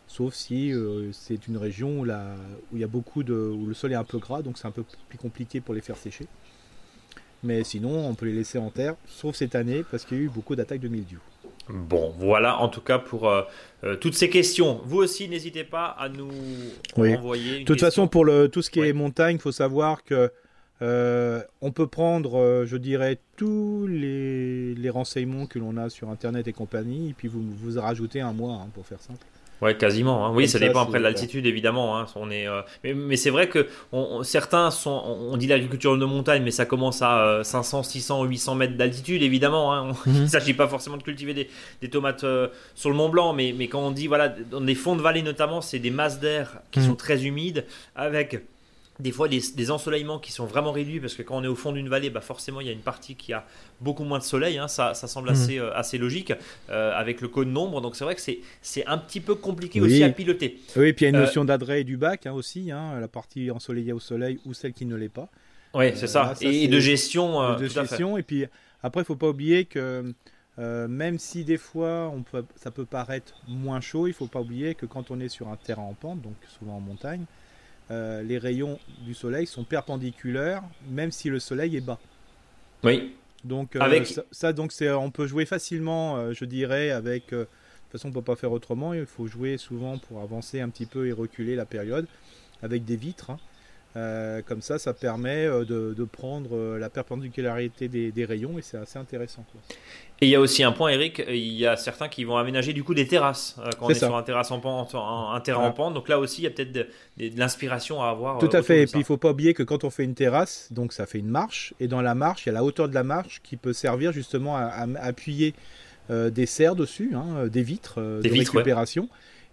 Sauf 0.08 0.35
si 0.35 0.73
c'est 1.12 1.49
une 1.49 1.56
région 1.56 1.99
où, 1.99 2.04
la- 2.04 2.37
où 2.73 2.76
y 2.76 2.85
a 2.85 2.87
beaucoup 2.87 3.25
de, 3.25 3.35
où 3.35 3.66
le 3.66 3.75
sol 3.75 3.90
est 3.90 3.96
un 3.96 4.04
peu 4.04 4.18
gras, 4.18 4.40
donc 4.40 4.56
c'est 4.56 4.68
un 4.68 4.70
peu 4.70 4.85
plus 5.08 5.18
compliqué 5.18 5.61
pour 5.61 5.75
les 5.75 5.80
faire 5.80 5.96
sécher. 5.96 6.28
Mais 7.42 7.64
sinon, 7.64 8.08
on 8.08 8.14
peut 8.14 8.26
les 8.26 8.32
laisser 8.32 8.58
en 8.58 8.70
terre, 8.70 8.94
sauf 9.08 9.35
cette 9.35 9.56
année 9.56 9.85
parce 9.90 10.04
qu'il 10.04 10.16
y 10.18 10.20
a 10.20 10.25
eu 10.25 10.28
beaucoup 10.28 10.54
d'attaques 10.54 10.80
de 10.80 10.88
mildiou. 10.88 11.18
Bon, 11.68 12.12
voilà 12.18 12.58
en 12.61 12.68
tout 12.68 12.80
cas 12.80 12.99
pour 12.99 13.28
euh, 13.28 13.42
euh, 13.85 13.96
toutes 13.96 14.14
ces 14.14 14.30
questions. 14.30 14.80
Vous 14.85 14.99
aussi, 14.99 15.28
n'hésitez 15.28 15.64
pas 15.64 15.87
à 15.87 16.08
nous 16.08 16.30
Oui. 16.96 17.14
envoyer. 17.16 17.54
Une 17.58 17.58
De 17.61 17.64
toute 17.64 17.76
question. 17.80 17.87
façon, 18.04 18.08
pour 18.08 18.25
le, 18.25 18.49
tout 18.49 18.62
ce 18.62 18.70
qui 18.70 18.80
Ouais. 18.80 18.88
est 18.90 18.92
montagne, 18.92 19.37
il 19.37 19.40
faut 19.42 19.52
savoir 19.52 20.04
que 20.04 20.30
euh, 20.82 21.42
on 21.62 21.73
peut 21.73 21.87
prendre, 21.87 22.64
je 22.66 22.76
dirais, 22.76 23.18
tous 23.37 23.87
les, 23.88 24.75
les 24.75 24.90
renseignements 24.90 25.46
que 25.46 25.58
l'on 25.58 25.76
a 25.76 25.88
sur 25.88 26.11
Internet 26.11 26.46
et 26.49 26.52
compagnie, 26.52 27.11
et 27.11 27.12
puis 27.14 27.28
vous 27.28 27.42
vous 27.42 27.80
rajoutez 27.80 28.20
un 28.20 28.32
mois 28.32 28.54
hein, 28.54 28.68
pour 28.75 28.87
faire 28.87 29.00
simple. 29.00 29.25
Ouais, 29.62 29.75
quasiment. 29.76 30.26
hein. 30.26 30.32
Oui, 30.34 30.46
ça 30.48 30.58
ça, 30.58 30.66
dépend 30.66 30.80
après 30.82 30.98
de 30.98 31.02
l'altitude, 31.04 31.46
évidemment. 31.46 31.98
hein. 31.98 32.06
On 32.14 32.30
est, 32.30 32.46
euh, 32.46 32.60
Mais, 32.84 32.92
mais 32.94 33.16
c'est 33.16 33.30
vrai 33.30 33.48
que 33.48 33.66
on- 33.92 34.18
on- 34.18 34.22
certains 34.22 34.70
sont. 34.70 34.90
On 35.04 35.32
on 35.32 35.36
dit 35.38 35.46
l'agriculture 35.46 35.96
de 35.96 36.04
montagne, 36.04 36.42
mais 36.42 36.50
ça 36.50 36.66
commence 36.66 37.00
à 37.02 37.20
euh, 37.25 37.42
500, 37.42 37.82
600, 37.82 38.25
800 38.25 38.54
mètres 38.54 38.76
d'altitude, 38.76 39.22
évidemment. 39.22 39.72
hein. 39.75 39.90
On- 39.90 40.10
Il 40.10 40.22
ne 40.22 40.26
s'agit 40.26 40.52
pas 40.54 40.68
forcément 40.68 40.96
de 40.98 41.02
cultiver 41.02 41.32
des, 41.34 41.48
des 41.80 41.88
tomates 41.88 42.25
euh, 42.25 42.48
sur 42.75 42.90
le 42.90 42.96
Mont 42.96 43.08
Blanc, 43.08 43.32
mais, 43.32 43.54
mais 43.56 43.68
quand 43.68 43.80
on 43.80 43.90
dit, 43.92 44.06
voilà, 44.08 44.28
dans 44.28 44.60
des 44.60 44.75
fonds 44.75 44.94
de 44.96 45.02
vallée 45.02 45.22
notamment, 45.22 45.60
c'est 45.62 45.78
des 45.78 45.90
masses 45.90 46.20
d'air 46.20 46.58
qui 46.70 46.80
Mhm. 46.80 46.86
sont 46.86 46.94
très 46.94 47.25
humides, 47.25 47.64
avec 47.94 48.38
des 48.98 49.12
fois 49.12 49.28
des, 49.28 49.40
des 49.54 49.70
ensoleillements 49.70 50.18
qui 50.18 50.32
sont 50.32 50.46
vraiment 50.46 50.72
réduits, 50.72 51.00
parce 51.00 51.14
que 51.14 51.22
quand 51.22 51.36
on 51.36 51.44
est 51.44 51.48
au 51.48 51.54
fond 51.54 51.72
d'une 51.72 51.88
vallée, 51.88 52.10
bah 52.10 52.20
forcément 52.20 52.60
il 52.60 52.66
y 52.66 52.70
a 52.70 52.72
une 52.72 52.80
partie 52.80 53.14
qui 53.14 53.32
a 53.32 53.44
beaucoup 53.80 54.04
moins 54.04 54.18
de 54.18 54.24
soleil, 54.24 54.56
hein. 54.58 54.68
ça, 54.68 54.94
ça 54.94 55.06
semble 55.06 55.28
Mhm. 55.28 55.34
assez, 55.34 55.58
euh, 55.58 55.74
assez 55.74 55.98
logique, 55.98 56.32
euh, 56.70 56.92
avec 56.94 57.20
le 57.20 57.28
cône 57.28 57.52
nombre, 57.52 57.80
donc 57.80 57.94
c'est 57.96 58.04
vrai 58.04 58.14
que 58.14 58.20
c'est 58.22 58.86
un 58.86 58.98
petit 58.98 59.20
peu 59.20 59.34
compliqué 59.34 59.80
Oui. 59.80 59.86
aussi 59.88 60.02
à 60.02 60.08
piloter. 60.10 60.58
Oui, 60.76 60.88
et 60.88 60.92
puis 60.92 61.04
il 61.04 61.06
y 61.06 61.06
a 61.06 61.10
une 61.10 61.16
Euh, 61.16 61.26
notion 61.26 61.44
d'adret 61.44 61.82
et 61.82 61.84
du 61.84 61.96
bac 61.96 62.26
hein, 62.26 62.32
aussi, 62.32 62.70
hein, 62.70 62.98
la 63.00 63.08
partie 63.08 63.50
ensoleillée 63.50 63.92
au 63.92 64.00
soleil 64.00 64.38
ou 64.46 64.54
celle 64.54 64.72
qui 64.72 64.86
ne 64.86 64.96
l'est 64.96 65.08
pas. 65.08 65.28
Oui, 65.74 65.92
c'est 65.94 66.06
ça. 66.06 66.32
et, 66.40 66.68
de 66.68 66.80
gestion. 66.80 67.42
euh, 67.42 67.56
de 67.56 67.66
gestion. 67.66 68.16
Et 68.16 68.22
puis 68.22 68.46
après, 68.82 69.02
il 69.02 69.04
faut 69.04 69.16
pas 69.16 69.28
oublier 69.28 69.66
que 69.66 70.14
euh, 70.58 70.88
même 70.88 71.18
si 71.18 71.44
des 71.44 71.58
fois 71.58 72.10
on 72.14 72.22
peut, 72.22 72.44
ça 72.56 72.70
peut 72.70 72.86
paraître 72.86 73.34
moins 73.46 73.82
chaud, 73.82 74.06
il 74.06 74.14
faut 74.14 74.26
pas 74.26 74.40
oublier 74.40 74.74
que 74.74 74.86
quand 74.86 75.10
on 75.10 75.20
est 75.20 75.28
sur 75.28 75.48
un 75.48 75.56
terrain 75.56 75.82
en 75.82 75.92
pente, 75.92 76.22
donc 76.22 76.32
souvent 76.58 76.76
en 76.76 76.80
montagne, 76.80 77.26
euh, 77.90 78.22
les 78.22 78.38
rayons 78.38 78.78
du 79.04 79.14
soleil 79.14 79.46
sont 79.46 79.64
perpendiculaires, 79.64 80.62
même 80.90 81.10
si 81.12 81.28
le 81.28 81.38
soleil 81.38 81.76
est 81.76 81.80
bas. 81.80 81.98
Oui, 82.84 83.14
Donc 83.44 83.76
euh, 83.76 83.80
Avec- 83.80 84.06
ça, 84.06 84.22
ça, 84.32 84.52
donc 84.52 84.72
c'est 84.72 84.90
on 84.90 85.10
peut 85.10 85.26
jouer 85.26 85.46
facilement, 85.46 86.16
euh, 86.16 86.32
je 86.32 86.44
dirais, 86.44 86.90
avec. 86.90 87.30
de 87.30 87.44
toute 87.44 87.92
façon, 87.92 88.08
on 88.08 88.12
peut 88.12 88.22
pas 88.22 88.36
faire 88.36 88.52
autrement. 88.52 88.92
Il 88.94 89.06
faut 89.06 89.26
jouer 89.28 89.56
souvent 89.58 89.98
pour 89.98 90.20
avancer 90.20 90.60
un 90.60 90.68
petit 90.68 90.86
peu 90.86 91.06
et 91.06 91.12
reculer 91.12 91.54
la 91.54 91.64
période 91.66 92.06
avec 92.62 92.84
des 92.84 92.96
vitres. 92.96 93.30
hein. 93.30 93.38
Euh, 93.96 94.42
comme 94.46 94.60
ça, 94.60 94.78
ça 94.78 94.92
permet 94.92 95.46
euh, 95.46 95.64
de, 95.64 95.94
de 95.96 96.04
prendre 96.04 96.50
euh, 96.54 96.78
la 96.78 96.90
perpendicularité 96.90 97.88
des, 97.88 98.12
des 98.12 98.24
rayons 98.26 98.58
et 98.58 98.62
c'est 98.62 98.76
assez 98.76 98.98
intéressant. 98.98 99.44
quoi. 99.50 99.60
Et 100.20 100.26
il 100.26 100.28
y 100.28 100.34
a 100.34 100.40
aussi 100.40 100.62
un 100.62 100.72
point, 100.72 100.90
Eric, 100.90 101.22
il 101.28 101.34
y 101.54 101.66
a 101.66 101.76
certains 101.76 102.08
qui 102.08 102.24
vont 102.24 102.36
aménager 102.36 102.72
du 102.74 102.84
coup 102.84 102.94
des 102.94 103.06
terrasses 103.06 103.56
euh, 103.58 103.70
quand 103.78 103.86
on 103.86 103.90
est 103.90 103.94
ça. 103.94 104.06
sur 104.08 104.16
un, 104.16 104.22
terrasse 104.22 104.50
en 104.50 104.60
pente, 104.60 104.94
un, 104.94 105.32
un 105.34 105.40
terrain 105.40 105.58
Voilà. 105.60 105.72
en 105.72 105.74
pente. 105.76 105.94
Donc 105.94 106.08
là 106.10 106.18
aussi, 106.18 106.42
il 106.42 106.44
y 106.44 106.46
a 106.46 106.50
peut-être 106.50 106.72
de, 106.72 106.86
de- 107.16 107.28
de 107.30 107.38
l'inspiration 107.38 108.02
à 108.02 108.08
avoir. 108.10 108.38
Tout 108.38 108.50
à 108.52 108.62
fait. 108.62 108.82
Et 108.82 108.86
puis 108.86 108.98
il 109.00 109.04
faut 109.04 109.16
pas 109.16 109.30
oublier 109.30 109.54
que 109.54 109.62
quand 109.62 109.82
on 109.84 109.90
fait 109.90 110.04
une 110.04 110.14
terrasse, 110.14 110.68
donc 110.72 110.92
ça 110.92 111.06
fait 111.06 111.18
une 111.18 111.28
marche, 111.28 111.72
et 111.80 111.88
dans 111.88 112.02
la 112.02 112.14
marche, 112.14 112.44
il 112.44 112.48
y 112.48 112.50
a 112.50 112.54
la 112.54 112.64
hauteur 112.64 112.88
de 112.90 112.94
la 112.94 113.02
marche 113.04 113.40
qui 113.42 113.56
peut 113.56 113.72
servir 113.72 114.12
justement 114.12 114.56
à, 114.56 114.60
à- 114.62 114.82
à 114.96 115.04
appuyer 115.06 115.54
euh, 116.10 116.28
des 116.30 116.46
serres 116.46 116.76
dessus, 116.76 117.12
hein, 117.14 117.46
des 117.48 117.62
vitres 117.62 118.00
Des 118.20 118.28
de 118.28 118.34
vitres, 118.34 118.54
ouais. 118.56 118.62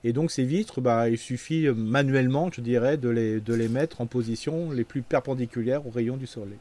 Et 0.04 0.14
donc 0.14 0.32
ces 0.32 0.44
vitres, 0.44 0.82
bah, 0.82 1.10
il 1.10 1.18
suffit 1.18 1.68
manuellement, 1.76 2.50
je 2.54 2.62
dirais, 2.62 2.98
de 2.98 3.10
les, 3.10 3.40
de 3.40 3.54
les 3.54 3.70
mettre 3.70 4.02
en 4.02 4.06
position 4.06 4.72
les 4.72 4.84
plus 4.84 5.02
perpendiculaires 5.02 5.86
aux 5.88 5.92
rayons 5.92 6.18
du 6.18 6.28
soleil. 6.28 6.60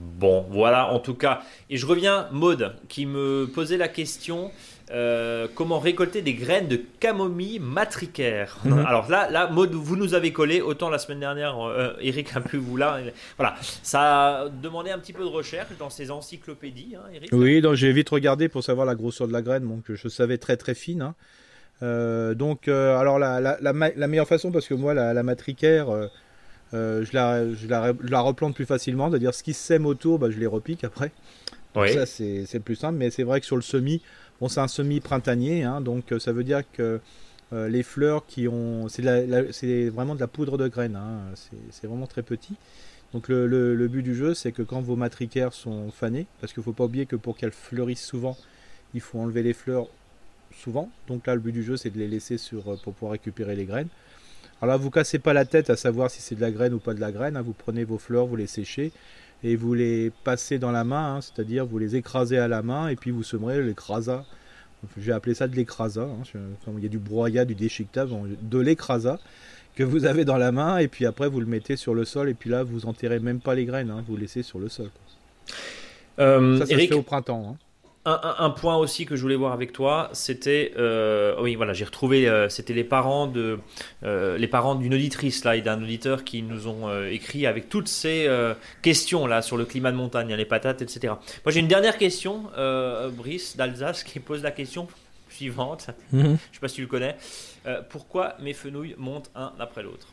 Bon, 0.00 0.46
voilà, 0.50 0.92
en 0.92 0.98
tout 0.98 1.14
cas. 1.14 1.42
Et 1.68 1.76
je 1.76 1.84
reviens, 1.84 2.26
Maude, 2.32 2.74
qui 2.88 3.04
me 3.04 3.46
posait 3.52 3.76
la 3.76 3.88
question 3.88 4.50
euh, 4.90 5.46
comment 5.54 5.78
récolter 5.78 6.22
des 6.22 6.32
graines 6.32 6.68
de 6.68 6.80
camomille 6.98 7.58
matricaire. 7.58 8.56
Mhm. 8.64 8.78
Alors 8.86 9.10
là, 9.10 9.30
là, 9.30 9.48
Maud, 9.48 9.72
vous 9.72 9.96
nous 9.96 10.14
avez 10.14 10.32
collé. 10.32 10.62
Autant 10.62 10.88
la 10.88 10.98
semaine 10.98 11.20
dernière, 11.20 11.60
euh, 11.60 11.92
Eric 12.00 12.34
a 12.34 12.40
pu 12.40 12.56
vous 12.56 12.78
là. 12.78 12.98
Voilà, 13.36 13.56
ça 13.60 14.44
a 14.44 14.48
demandé 14.48 14.90
un 14.90 14.98
petit 14.98 15.12
peu 15.12 15.22
de 15.22 15.28
recherche 15.28 15.68
dans 15.78 15.90
ces 15.90 16.10
encyclopédies, 16.10 16.96
hein, 16.96 17.04
Eric. 17.14 17.28
Oui, 17.32 17.60
donc 17.60 17.74
j'ai 17.74 17.92
vite 17.92 18.08
regardé 18.08 18.48
pour 18.48 18.64
savoir 18.64 18.86
la 18.86 18.94
grosseur 18.94 19.28
de 19.28 19.32
la 19.34 19.42
graine, 19.42 19.68
donc 19.68 19.84
je 19.92 20.08
savais 20.08 20.38
très 20.38 20.56
très 20.56 20.74
fine. 20.74 21.02
hein. 21.02 21.14
Euh, 21.82 22.34
donc, 22.34 22.68
euh, 22.68 22.96
alors 22.98 23.18
la, 23.18 23.40
la, 23.40 23.58
la, 23.60 23.72
ma- 23.72 23.90
la 23.90 24.06
meilleure 24.06 24.28
façon, 24.28 24.50
parce 24.52 24.66
que 24.66 24.74
moi, 24.74 24.94
la, 24.94 25.14
la 25.14 25.22
matricaire, 25.22 25.88
euh, 26.74 27.04
je, 27.04 27.10
la, 27.14 27.52
je, 27.54 27.66
la, 27.66 27.92
je 28.02 28.10
la 28.10 28.20
replante 28.20 28.54
plus 28.54 28.66
facilement, 28.66 29.10
c'est-à-dire 29.10 29.34
ce 29.34 29.42
qui 29.42 29.54
sème 29.54 29.86
autour, 29.86 30.18
bah, 30.18 30.30
je 30.30 30.38
les 30.38 30.46
repique 30.46 30.84
après. 30.84 31.12
Oui. 31.76 31.92
Ça, 31.92 32.06
c'est 32.06 32.60
plus 32.60 32.76
simple, 32.76 32.98
mais 32.98 33.10
c'est 33.10 33.22
vrai 33.22 33.40
que 33.40 33.46
sur 33.46 33.56
le 33.56 33.62
semis, 33.62 34.02
bon, 34.40 34.48
c'est 34.48 34.60
un 34.60 34.68
semis 34.68 35.00
printanier, 35.00 35.62
hein, 35.62 35.80
donc 35.80 36.12
ça 36.18 36.32
veut 36.32 36.44
dire 36.44 36.62
que 36.72 37.00
euh, 37.52 37.68
les 37.68 37.82
fleurs 37.82 38.26
qui 38.26 38.48
ont. 38.48 38.88
C'est 38.88 39.88
vraiment 39.88 40.14
de 40.16 40.20
la 40.20 40.26
poudre 40.26 40.58
de 40.58 40.68
graines, 40.68 40.96
hein, 40.96 41.20
c'est 41.34 41.56
c'est 41.70 41.86
vraiment 41.86 42.06
très 42.08 42.22
petit. 42.22 42.54
Donc 43.12 43.28
le, 43.28 43.46
le- 43.46 43.74
le 43.74 43.88
but 43.88 44.02
du 44.02 44.14
jeu, 44.14 44.34
c'est 44.34 44.52
que 44.52 44.62
quand 44.62 44.80
vos 44.80 44.96
matricaires 44.96 45.52
sont 45.52 45.90
fanées, 45.90 46.26
parce 46.40 46.52
qu'il 46.52 46.60
ne 46.60 46.64
faut 46.64 46.72
pas 46.72 46.84
oublier 46.84 47.06
que 47.06 47.16
pour 47.16 47.36
qu'elles 47.36 47.52
fleurissent 47.52 48.04
souvent, 48.04 48.36
il 48.94 49.00
faut 49.00 49.18
enlever 49.20 49.42
les 49.42 49.52
fleurs 49.52 49.86
souvent. 50.54 50.90
Donc 51.08 51.26
là, 51.26 51.34
le 51.34 51.40
but 51.40 51.52
du 51.52 51.62
jeu, 51.62 51.76
c'est 51.76 51.90
de 51.90 51.98
les 51.98 52.08
laisser 52.08 52.38
sur, 52.38 52.68
euh, 52.72 52.76
pour 52.82 52.92
pouvoir 52.94 53.12
récupérer 53.12 53.54
les 53.56 53.64
graines. 53.64 53.88
Alors 54.62 54.74
là, 54.74 54.76
vous 54.82 54.90
cassez 54.90 55.18
pas 55.18 55.32
la 55.32 55.44
tête 55.44 55.70
à 55.70 55.76
savoir 55.76 56.10
si 56.10 56.20
c'est 56.20 56.34
de 56.34 56.40
la 56.40 56.50
graine 56.50 56.74
ou 56.74 56.78
pas 56.78 56.94
de 56.94 57.00
la 57.00 57.12
graine. 57.12 57.36
hein. 57.36 57.42
Vous 57.42 57.54
prenez 57.54 57.84
vos 57.84 57.98
fleurs, 57.98 58.26
vous 58.26 58.36
les 58.36 58.46
séchez 58.46 58.92
et 59.42 59.56
vous 59.56 59.72
les 59.74 60.10
passez 60.24 60.58
dans 60.58 60.70
la 60.70 60.84
main, 60.84 61.16
hein, 61.16 61.20
c'est-à-dire 61.22 61.64
vous 61.64 61.78
les 61.78 61.96
écrasez 61.96 62.36
à 62.38 62.46
la 62.48 62.60
main 62.62 62.88
et 62.88 62.96
puis 62.96 63.10
vous 63.10 63.22
semerez 63.22 63.62
l'écrasa. 63.62 64.26
J'ai 64.98 65.12
appelé 65.12 65.34
ça 65.34 65.48
de 65.48 65.56
l'écrasa. 65.56 66.02
hein. 66.02 66.22
Il 66.76 66.82
y 66.82 66.86
a 66.86 66.88
du 66.90 66.98
broyat, 66.98 67.44
du 67.46 67.54
déchiquetage, 67.54 68.10
de 68.42 68.58
l'écrasa 68.58 69.18
que 69.76 69.82
vous 69.84 70.04
avez 70.04 70.24
dans 70.26 70.36
la 70.36 70.52
main 70.52 70.76
et 70.78 70.88
puis 70.88 71.06
après 71.06 71.28
vous 71.28 71.40
le 71.40 71.46
mettez 71.46 71.76
sur 71.76 71.94
le 71.94 72.04
sol 72.04 72.28
et 72.28 72.34
puis 72.34 72.50
là 72.50 72.62
vous 72.64 72.84
enterrez 72.86 73.18
même 73.20 73.40
pas 73.40 73.54
les 73.54 73.64
graines, 73.64 73.90
vous 74.06 74.16
laissez 74.16 74.42
sur 74.42 74.58
le 74.58 74.68
sol. 74.68 74.90
quoi. 74.90 76.24
Euh, 76.24 76.58
Ça, 76.58 76.66
ça 76.66 76.72
Eric, 76.74 76.88
se 76.88 76.94
fait 76.94 76.98
au 76.98 77.02
printemps. 77.02 77.56
Un, 78.06 78.18
un- 78.22 78.44
un 78.46 78.48
point 78.50 78.76
aussi 78.78 79.04
que 79.04 79.14
je 79.14 79.20
voulais 79.20 79.36
voir 79.36 79.52
avec 79.52 79.74
toi, 79.74 80.08
c'était 80.14 80.72
euh, 80.78 81.34
oui 81.42 81.54
voilà 81.54 81.74
j'ai 81.74 81.84
retrouvé 81.84 82.26
euh, 82.30 82.48
c'était 82.48 82.72
les 82.72 82.82
parents 82.82 83.26
de 83.26 83.58
euh, 84.04 84.38
les 84.38 84.48
parents 84.48 84.74
d'une 84.74 84.94
auditrice 84.94 85.44
là 85.44 85.54
et 85.54 85.60
d'un 85.60 85.82
auditeur 85.82 86.24
qui 86.24 86.40
nous 86.40 86.66
ont 86.66 86.88
écrit 87.04 87.44
avec 87.46 87.68
toutes 87.68 87.88
ces 87.88 88.26
questions 88.80 89.26
là 89.26 89.42
sur 89.42 89.58
le 89.58 89.66
climat 89.66 89.92
de 89.92 89.98
montagne, 89.98 90.32
hein, 90.32 90.36
les 90.36 90.46
patates 90.46 90.80
etc. 90.80 91.12
Moi 91.44 91.52
j'ai 91.52 91.60
une 91.60 91.68
dernière 91.68 91.98
question, 91.98 92.44
Brice 93.18 93.58
d'Alsace 93.58 94.02
qui 94.02 94.18
pose 94.18 94.42
la 94.42 94.50
question 94.50 94.88
suivante. 95.28 95.88
Je 96.14 96.18
sais 96.18 96.60
pas 96.60 96.68
si 96.68 96.76
tu 96.76 96.80
le 96.82 96.86
connais. 96.86 97.16
Pourquoi 97.90 98.34
mes 98.40 98.54
fenouilles 98.54 98.94
montent 98.96 99.30
un 99.34 99.52
après 99.58 99.82
l'autre? 99.82 100.08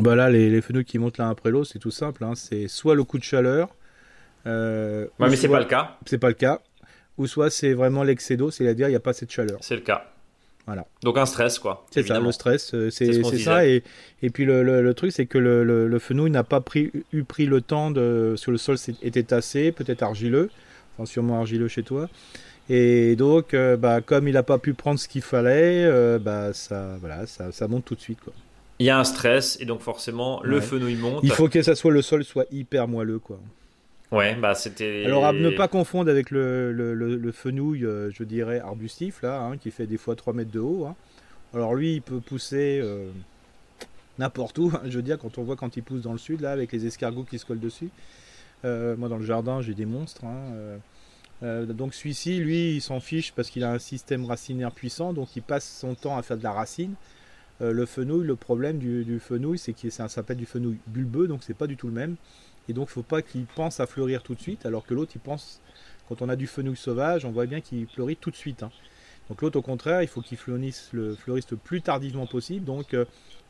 Bah 0.00 0.14
là, 0.16 0.28
les, 0.28 0.50
les 0.50 0.60
fenouils 0.60 0.84
qui 0.84 0.98
montent 0.98 1.18
l'un 1.18 1.30
après 1.30 1.50
l'autre, 1.50 1.70
c'est 1.72 1.78
tout 1.78 1.90
simple. 1.92 2.22
hein. 2.24 2.34
C'est 2.34 2.66
soit 2.68 2.94
le 2.96 3.04
coup 3.04 3.18
de 3.18 3.24
chaleur. 3.24 3.68
euh, 4.46 5.06
Ouais, 5.18 5.28
mais 5.30 5.36
c'est 5.36 5.46
soit- 5.46 5.56
pas 5.56 5.62
le 5.62 5.68
cas. 5.68 5.96
C'est 6.06 6.18
pas 6.18 6.28
le 6.28 6.34
cas. 6.34 6.60
Ou 7.18 7.26
soit 7.26 7.50
c'est 7.50 7.72
vraiment 7.74 8.02
l'excès 8.04 8.36
d'eau, 8.36 8.50
c'est-à-dire 8.50 8.86
il 8.88 8.90
n'y 8.92 8.96
a 8.96 9.00
pas 9.00 9.12
de 9.12 9.30
chaleur. 9.30 9.58
C'est 9.60 9.74
le 9.74 9.82
cas. 9.82 10.04
Voilà. 10.66 10.86
Donc 11.02 11.16
un 11.16 11.24
stress 11.26 11.58
quoi. 11.58 11.86
C'est 11.90 12.06
ça, 12.06 12.20
le 12.20 12.30
stress, 12.32 12.74
euh, 12.74 12.90
C'est 12.90 13.12
ce 13.22 13.36
ça. 13.38 13.66
Et, 13.66 13.82
et 14.22 14.28
puis 14.30 14.44
le, 14.44 14.62
le- 14.62 14.82
le 14.82 14.94
truc, 14.94 15.12
c'est 15.12 15.24
que 15.26 15.38
le, 15.38 15.98
fenouil 15.98 16.30
n'a 16.30 16.44
pas 16.44 16.60
pris, 16.60 16.92
eu 17.12 17.24
pris 17.24 17.46
le 17.46 17.60
temps 17.62 17.90
de. 17.90 18.34
Sur 18.36 18.50
le 18.52 18.58
sol 18.58 18.76
c'est- 18.78 19.02
était 19.02 19.22
tassé, 19.22 19.72
peut-être 19.72 20.02
argileux, 20.02 20.50
enfin 20.94 21.06
sûrement 21.06 21.38
argileux 21.40 21.68
chez 21.68 21.82
toi. 21.82 22.08
Et 22.70 23.16
donc, 23.16 23.54
euh, 23.54 23.78
bah, 23.78 24.02
comme 24.02 24.28
il 24.28 24.34
n'a 24.34 24.42
pas 24.42 24.58
pu 24.58 24.74
prendre 24.74 25.00
ce 25.00 25.08
qu'il 25.08 25.22
fallait, 25.22 25.84
euh, 25.86 26.18
bah, 26.18 26.52
ça, 26.52 26.98
voilà, 27.00 27.26
ça, 27.26 27.50
ça 27.50 27.66
monte 27.66 27.86
tout 27.86 27.94
de 27.94 28.00
suite. 28.00 28.20
Quoi. 28.22 28.34
Il 28.78 28.84
y 28.84 28.90
a 28.90 28.98
un 28.98 29.04
stress 29.04 29.56
et 29.60 29.64
donc 29.64 29.80
forcément 29.80 30.42
le 30.44 30.60
fenouil 30.60 30.96
monte. 30.96 31.20
Il 31.22 31.32
faut 31.32 31.48
que 31.48 31.62
ça 31.62 31.74
soit 31.74 31.90
le 31.92 32.02
sol 32.02 32.24
soit 32.24 32.44
hyper 32.52 32.86
moelleux. 32.86 33.18
Quoi. 33.20 33.40
Ouais, 34.10 34.34
bah 34.36 34.54
c'était. 34.54 35.04
Alors 35.04 35.26
à 35.26 35.32
ne 35.32 35.50
pas 35.50 35.68
confondre 35.68 36.10
avec 36.10 36.30
le, 36.30 36.72
le, 36.72 37.32
fenouil, 37.32 37.84
euh, 37.84 38.10
je 38.10 38.24
dirais 38.24 38.58
arbustif, 38.60 39.22
là, 39.22 39.40
hein, 39.42 39.56
qui 39.58 39.70
fait 39.70 39.86
des 39.86 39.98
fois 39.98 40.16
3 40.16 40.32
mètres 40.32 40.50
de 40.50 40.60
haut. 40.60 40.86
hein. 40.86 40.96
Alors 41.54 41.74
lui, 41.74 41.94
il 41.94 42.02
peut 42.02 42.20
pousser 42.20 42.80
euh, 42.82 43.10
n'importe 44.18 44.56
où. 44.58 44.70
hein, 44.74 44.80
je 44.86 44.96
veux 44.96 45.02
dire, 45.02 45.18
quand 45.18 45.36
on 45.38 45.42
voit 45.42 45.56
quand 45.56 45.76
il 45.76 45.82
pousse 45.82 46.02
dans 46.02 46.12
le 46.12 46.18
sud, 46.18 46.40
là, 46.40 46.52
avec 46.52 46.72
les 46.72 46.86
escargots 46.86 47.24
qui 47.24 47.38
se 47.38 47.44
collent 47.44 47.60
dessus. 47.60 47.90
Euh, 48.64 48.96
moi, 48.96 49.08
dans 49.08 49.18
le 49.18 49.24
jardin, 49.24 49.60
j'ai 49.60 49.74
des 49.74 49.86
monstres. 49.86 50.22
donc 51.42 51.94
celui-ci, 51.94 52.38
lui, 52.38 52.76
il 52.76 52.80
s'en 52.80 53.00
fiche 53.00 53.32
parce 53.32 53.50
qu'il 53.50 53.62
a 53.62 53.70
un 53.70 53.78
système 53.78 54.24
racinaire 54.24 54.72
puissant, 54.72 55.12
donc 55.12 55.36
il 55.36 55.42
passe 55.42 55.78
son 55.80 55.94
temps 55.94 56.16
à 56.16 56.22
faire 56.22 56.36
de 56.38 56.42
la 56.42 56.52
racine. 56.52 56.94
Euh, 57.60 57.72
le 57.72 57.86
fenouil, 57.86 58.24
le 58.26 58.36
problème 58.36 58.78
du, 58.78 59.04
du 59.04 59.18
fenouil, 59.18 59.58
c'est 59.58 59.72
que 59.72 59.90
ça 59.90 60.08
s'appelle 60.08 60.36
du 60.36 60.46
fenouil 60.46 60.78
bulbeux, 60.86 61.26
donc 61.26 61.42
c'est 61.42 61.54
pas 61.54 61.66
du 61.66 61.76
tout 61.76 61.88
le 61.88 61.92
même. 61.92 62.16
Et 62.68 62.72
donc, 62.72 62.88
faut 62.88 63.02
pas 63.02 63.22
qu'il 63.22 63.46
pense 63.46 63.80
à 63.80 63.86
fleurir 63.86 64.22
tout 64.22 64.34
de 64.34 64.40
suite, 64.40 64.66
alors 64.66 64.84
que 64.86 64.94
l'autre, 64.94 65.12
il 65.14 65.20
pense, 65.20 65.60
quand 66.08 66.22
on 66.22 66.28
a 66.28 66.36
du 66.36 66.46
fenouil 66.46 66.76
sauvage, 66.76 67.24
on 67.24 67.30
voit 67.32 67.46
bien 67.46 67.60
qu'il 67.60 67.86
fleurit 67.88 68.16
tout 68.16 68.30
de 68.30 68.36
suite. 68.36 68.62
hein. 68.62 68.70
Donc 69.28 69.42
l'autre, 69.42 69.58
au 69.58 69.62
contraire, 69.62 70.02
il 70.02 70.08
faut 70.08 70.22
qu'il 70.22 70.38
fleurisse 70.38 70.90
le, 70.92 71.14
fleurisse 71.14 71.50
le 71.50 71.56
plus 71.56 71.82
tardivement 71.82 72.26
possible. 72.26 72.64
Donc, 72.64 72.94
euh, 72.94 73.04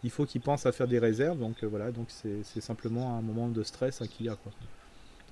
il 0.05 0.11
faut 0.11 0.25
qu'il 0.27 0.40
pense 0.40 0.66
à 0.66 0.73
faire 0.73 0.88
des 0.88 0.99
réserves. 0.99 1.38
Donc 1.38 1.62
euh, 1.62 1.66
voilà, 1.68 1.92
donc 1.92 2.09
c'est 2.11 2.61
simplement 2.61 3.16
un 3.16 3.23
moment 3.23 3.49
de 3.49 3.62
stress 3.62 4.01
hein, 4.03 4.07
qu'il 4.09 4.27
y 4.27 4.29
a. 4.29 4.37
Quoi. 4.37 4.53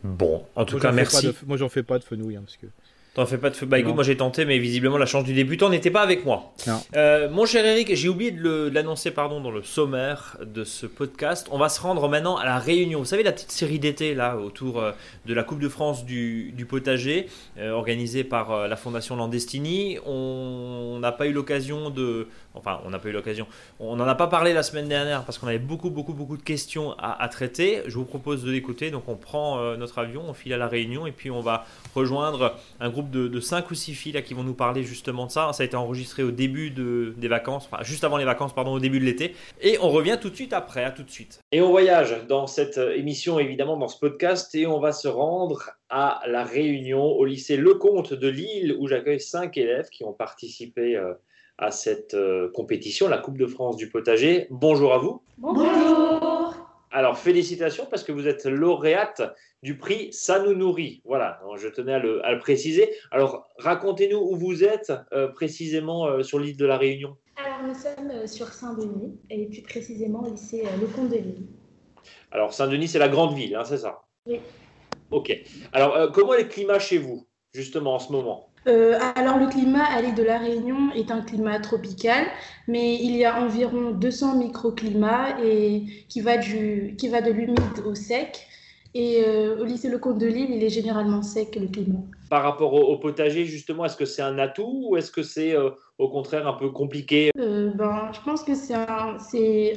Bon, 0.04 0.44
en 0.54 0.64
tout 0.64 0.74
Moi, 0.74 0.82
cas, 0.82 0.92
merci. 0.92 1.26
de- 1.26 1.34
moi, 1.46 1.56
j'en 1.56 1.68
fais 1.68 1.82
pas 1.82 1.98
de 1.98 2.04
fenouil, 2.04 2.36
hein, 2.36 2.42
parce 2.44 2.56
que 2.58 2.66
T'en 3.16 3.24
fais 3.24 3.38
pas 3.38 3.48
de 3.48 3.56
feu. 3.56 3.64
Bah 3.64 3.78
écoute, 3.78 3.88
Non. 3.88 3.94
moi 3.94 4.04
j'ai 4.04 4.14
tenté, 4.18 4.44
mais 4.44 4.58
visiblement 4.58 4.98
la 4.98 5.06
chance 5.06 5.24
du 5.24 5.32
débutant 5.32 5.70
n'était 5.70 5.90
pas 5.90 6.02
avec 6.02 6.26
moi. 6.26 6.52
Non. 6.66 6.78
Euh, 6.96 7.30
mon 7.30 7.46
cher 7.46 7.64
Eric, 7.64 7.94
j'ai 7.94 8.10
oublié 8.10 8.30
de 8.30 8.70
l'annoncer 8.70 9.10
pardon 9.10 9.40
dans 9.40 9.50
le 9.50 9.62
sommaire 9.62 10.36
de 10.44 10.64
ce 10.64 10.84
podcast. 10.84 11.48
On 11.50 11.56
va 11.56 11.70
se 11.70 11.80
rendre 11.80 12.06
maintenant 12.10 12.36
à 12.36 12.44
la 12.44 12.58
Réunion. 12.58 12.98
Vous 12.98 13.06
savez 13.06 13.22
la 13.22 13.32
petite 13.32 13.52
série 13.52 13.78
d'été 13.78 14.12
là 14.14 14.36
autour 14.36 14.80
euh, 14.82 14.92
de 15.24 15.32
la 15.32 15.44
Coupe 15.44 15.60
de 15.60 15.68
France 15.70 16.04
du, 16.04 16.52
du 16.52 16.66
potager, 16.66 17.26
euh, 17.58 17.70
organisée 17.70 18.22
par 18.22 18.52
euh, 18.52 18.68
la 18.68 18.76
Fondation 18.76 19.16
Landestini. 19.16 19.96
On 20.04 20.98
n'a 21.00 21.10
pas 21.10 21.26
eu 21.26 21.32
l'occasion 21.32 21.88
de, 21.88 22.28
enfin 22.52 22.80
on 22.84 22.90
n'a 22.90 22.98
pas 22.98 23.08
eu 23.08 23.12
l'occasion. 23.12 23.46
On 23.80 23.96
n'en 23.96 24.06
a 24.06 24.14
pas 24.14 24.26
parlé 24.26 24.52
la 24.52 24.62
semaine 24.62 24.88
dernière 24.88 25.24
parce 25.24 25.38
qu'on 25.38 25.46
avait 25.48 25.58
beaucoup 25.58 25.88
beaucoup 25.88 26.12
beaucoup 26.12 26.36
de 26.36 26.42
questions 26.42 26.92
à, 26.98 27.22
à 27.22 27.28
traiter. 27.28 27.80
Je 27.86 27.94
vous 27.96 28.04
propose 28.04 28.44
de 28.44 28.50
l'écouter. 28.50 28.90
Donc 28.90 29.08
on 29.08 29.16
prend 29.16 29.74
notre 29.78 30.00
avion, 30.00 30.22
on 30.28 30.34
file 30.34 30.52
à 30.52 30.58
la 30.58 30.68
Réunion 30.68 31.06
et 31.06 31.12
puis 31.12 31.30
on 31.30 31.40
va 31.40 31.64
rejoindre 31.94 32.56
un 32.78 32.90
groupe 32.90 33.05
de, 33.10 33.28
de 33.28 33.40
5 33.40 33.70
ou 33.70 33.74
6 33.74 33.94
filles 33.94 34.12
là, 34.12 34.22
qui 34.22 34.34
vont 34.34 34.42
nous 34.42 34.54
parler 34.54 34.82
justement 34.82 35.26
de 35.26 35.30
ça. 35.30 35.52
Ça 35.52 35.62
a 35.62 35.66
été 35.66 35.76
enregistré 35.76 36.22
au 36.22 36.30
début 36.30 36.70
de, 36.70 37.14
des 37.16 37.28
vacances, 37.28 37.68
enfin, 37.70 37.82
juste 37.82 38.04
avant 38.04 38.16
les 38.16 38.24
vacances, 38.24 38.54
pardon, 38.54 38.72
au 38.72 38.80
début 38.80 39.00
de 39.00 39.04
l'été. 39.04 39.34
Et 39.60 39.78
on 39.80 39.88
revient 39.88 40.18
tout 40.20 40.30
de 40.30 40.34
suite 40.34 40.52
après, 40.52 40.84
à 40.84 40.90
tout 40.90 41.02
de 41.02 41.10
suite. 41.10 41.40
Et 41.52 41.60
on 41.60 41.70
voyage 41.70 42.26
dans 42.28 42.46
cette 42.46 42.78
émission, 42.78 43.38
évidemment, 43.38 43.76
dans 43.76 43.88
ce 43.88 43.98
podcast, 43.98 44.54
et 44.54 44.66
on 44.66 44.80
va 44.80 44.92
se 44.92 45.08
rendre 45.08 45.70
à 45.88 46.22
La 46.26 46.44
Réunion, 46.44 47.04
au 47.04 47.24
lycée 47.24 47.56
Lecomte 47.56 48.12
de 48.12 48.28
Lille, 48.28 48.76
où 48.78 48.88
j'accueille 48.88 49.20
5 49.20 49.56
élèves 49.56 49.88
qui 49.90 50.04
ont 50.04 50.12
participé 50.12 50.96
euh, 50.96 51.14
à 51.58 51.70
cette 51.70 52.14
euh, 52.14 52.50
compétition, 52.52 53.08
la 53.08 53.18
Coupe 53.18 53.38
de 53.38 53.46
France 53.46 53.76
du 53.76 53.88
potager. 53.88 54.46
Bonjour 54.50 54.92
à 54.92 54.98
vous. 54.98 55.22
Bonjour. 55.38 56.25
Alors, 56.96 57.18
félicitations 57.18 57.84
parce 57.90 58.02
que 58.02 58.10
vous 58.10 58.26
êtes 58.26 58.46
lauréate 58.46 59.20
du 59.62 59.76
prix 59.76 60.10
Ça 60.14 60.42
nous 60.42 60.54
nourrit. 60.54 61.02
Voilà, 61.04 61.38
donc 61.44 61.58
je 61.58 61.68
tenais 61.68 61.92
à 61.92 61.98
le, 61.98 62.24
à 62.24 62.32
le 62.32 62.38
préciser. 62.38 62.90
Alors, 63.10 63.46
racontez-nous 63.58 64.16
où 64.16 64.34
vous 64.34 64.64
êtes 64.64 64.90
euh, 65.12 65.28
précisément 65.28 66.06
euh, 66.06 66.22
sur 66.22 66.38
l'île 66.38 66.56
de 66.56 66.64
la 66.64 66.78
Réunion. 66.78 67.18
Alors, 67.36 67.68
nous 67.68 67.74
sommes 67.74 68.10
euh, 68.10 68.26
sur 68.26 68.48
Saint-Denis, 68.48 69.20
et 69.28 69.44
plus 69.44 69.60
précisément 69.60 70.22
au 70.22 70.30
lycée 70.30 70.64
euh, 70.64 70.80
Lecomte 70.80 71.10
de 71.10 71.16
Lille. 71.16 71.46
Alors, 72.30 72.54
Saint-Denis, 72.54 72.88
c'est 72.88 72.98
la 72.98 73.10
grande 73.10 73.34
ville, 73.34 73.54
hein, 73.56 73.64
c'est 73.64 73.76
ça? 73.76 74.00
Oui. 74.24 74.40
Ok. 75.10 75.38
Alors, 75.74 75.96
euh, 75.96 76.08
comment 76.08 76.32
est 76.32 76.44
le 76.44 76.48
climat 76.48 76.78
chez 76.78 76.96
vous, 76.96 77.26
justement, 77.52 77.96
en 77.96 77.98
ce 77.98 78.10
moment? 78.10 78.48
Euh, 78.66 78.98
alors, 79.14 79.38
le 79.38 79.46
climat 79.46 79.84
à 79.84 80.02
l'île 80.02 80.14
de 80.14 80.22
la 80.22 80.38
Réunion 80.38 80.90
est 80.94 81.10
un 81.10 81.20
climat 81.22 81.58
tropical, 81.60 82.24
mais 82.66 82.96
il 82.96 83.16
y 83.16 83.24
a 83.24 83.40
environ 83.40 83.92
200 83.92 84.38
microclimats 84.38 85.40
et 85.42 85.84
qui 86.08 86.20
va, 86.20 86.36
du, 86.36 86.96
qui 86.98 87.08
va 87.08 87.20
de 87.20 87.30
l'humide 87.30 87.80
au 87.86 87.94
sec. 87.94 88.46
Et 88.94 89.22
euh, 89.26 89.60
au 89.60 89.64
lycée 89.64 89.90
Lecomte 89.90 90.18
de 90.18 90.26
Lille, 90.26 90.50
il 90.50 90.64
est 90.64 90.70
généralement 90.70 91.22
sec 91.22 91.54
le 91.54 91.68
climat. 91.68 92.00
Par 92.30 92.42
rapport 92.42 92.72
au, 92.72 92.80
au 92.80 92.96
potager, 92.98 93.44
justement, 93.44 93.84
est-ce 93.84 93.96
que 93.96 94.06
c'est 94.06 94.22
un 94.22 94.38
atout 94.38 94.86
ou 94.88 94.96
est-ce 94.96 95.10
que 95.12 95.22
c'est 95.22 95.54
euh, 95.54 95.70
au 95.98 96.08
contraire 96.08 96.48
un 96.48 96.54
peu 96.54 96.70
compliqué? 96.70 97.30
Euh, 97.38 97.70
ben, 97.74 98.10
je 98.12 98.20
pense 98.22 98.42
que 98.42 98.54
c'est 98.54 98.74
un, 98.74 99.18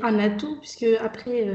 un 0.02 0.20
atout, 0.20 0.58
puisque 0.62 0.86
après, 1.02 1.48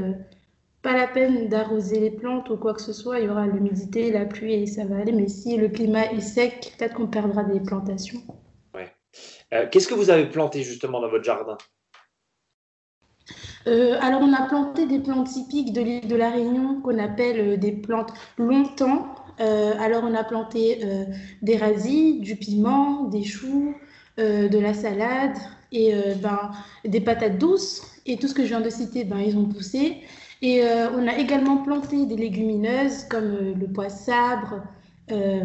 pas 0.85 0.93
la 0.93 1.07
peine 1.07 1.47
d'arroser 1.47 1.99
les 1.99 2.11
plantes 2.11 2.51
ou 2.51 2.57
quoi 2.57 2.75
que 2.75 2.81
ce 2.81 2.93
soit, 2.93 3.19
il 3.19 3.25
y 3.25 3.27
aura 3.27 3.47
l'humidité, 3.47 4.11
la 4.11 4.23
pluie 4.23 4.53
et 4.53 4.67
ça 4.67 4.85
va 4.85 4.97
aller. 4.97 5.11
Mais 5.11 5.27
si 5.27 5.57
le 5.57 5.67
climat 5.67 6.11
est 6.11 6.21
sec, 6.21 6.73
peut-être 6.77 6.93
qu'on 6.93 7.07
perdra 7.07 7.43
des 7.43 7.59
plantations. 7.59 8.21
Euh, 9.53 9.65
Qu'est-ce 9.71 9.87
que 9.87 9.95
vous 9.95 10.11
avez 10.11 10.27
planté 10.27 10.61
justement 10.61 11.01
dans 11.01 11.09
votre 11.09 11.23
jardin? 11.23 11.57
Euh, 13.65 13.97
alors, 13.99 14.21
on 14.21 14.31
a 14.31 14.47
planté 14.47 14.85
des 14.85 14.99
plantes 14.99 15.27
typiques 15.27 15.73
de 15.73 15.81
l'île 15.81 16.07
de 16.07 16.15
la 16.15 16.29
Réunion 16.29 16.81
qu'on 16.81 16.99
appelle 16.99 17.39
euh, 17.39 17.57
des 17.57 17.71
plantes 17.71 18.13
longtemps. 18.37 19.15
Euh, 19.39 19.73
alors, 19.79 20.03
on 20.03 20.13
a 20.13 20.23
planté 20.23 20.81
euh, 20.83 21.05
des 21.41 21.57
radis, 21.57 22.19
du 22.19 22.35
piment, 22.35 23.05
des 23.05 23.23
choux, 23.23 23.73
de 24.17 24.59
la 24.59 24.73
salade 24.73 25.35
et 25.73 25.93
ben, 26.21 26.51
des 26.85 27.01
patates 27.01 27.37
douces. 27.37 27.81
Et 28.05 28.15
tout 28.15 28.29
ce 28.29 28.33
que 28.33 28.43
je 28.43 28.47
viens 28.47 28.61
de 28.61 28.69
citer, 28.69 29.03
ben, 29.03 29.19
ils 29.19 29.35
ont 29.35 29.43
poussé. 29.43 30.03
Et 30.41 30.63
euh, 30.63 30.89
on 30.91 31.07
a 31.07 31.17
également 31.17 31.57
planté 31.63 32.05
des 32.05 32.15
légumineuses 32.15 33.05
comme 33.05 33.31
euh, 33.35 33.53
le 33.55 33.67
pois 33.71 33.89
sabre 33.89 34.61
euh, 35.11 35.43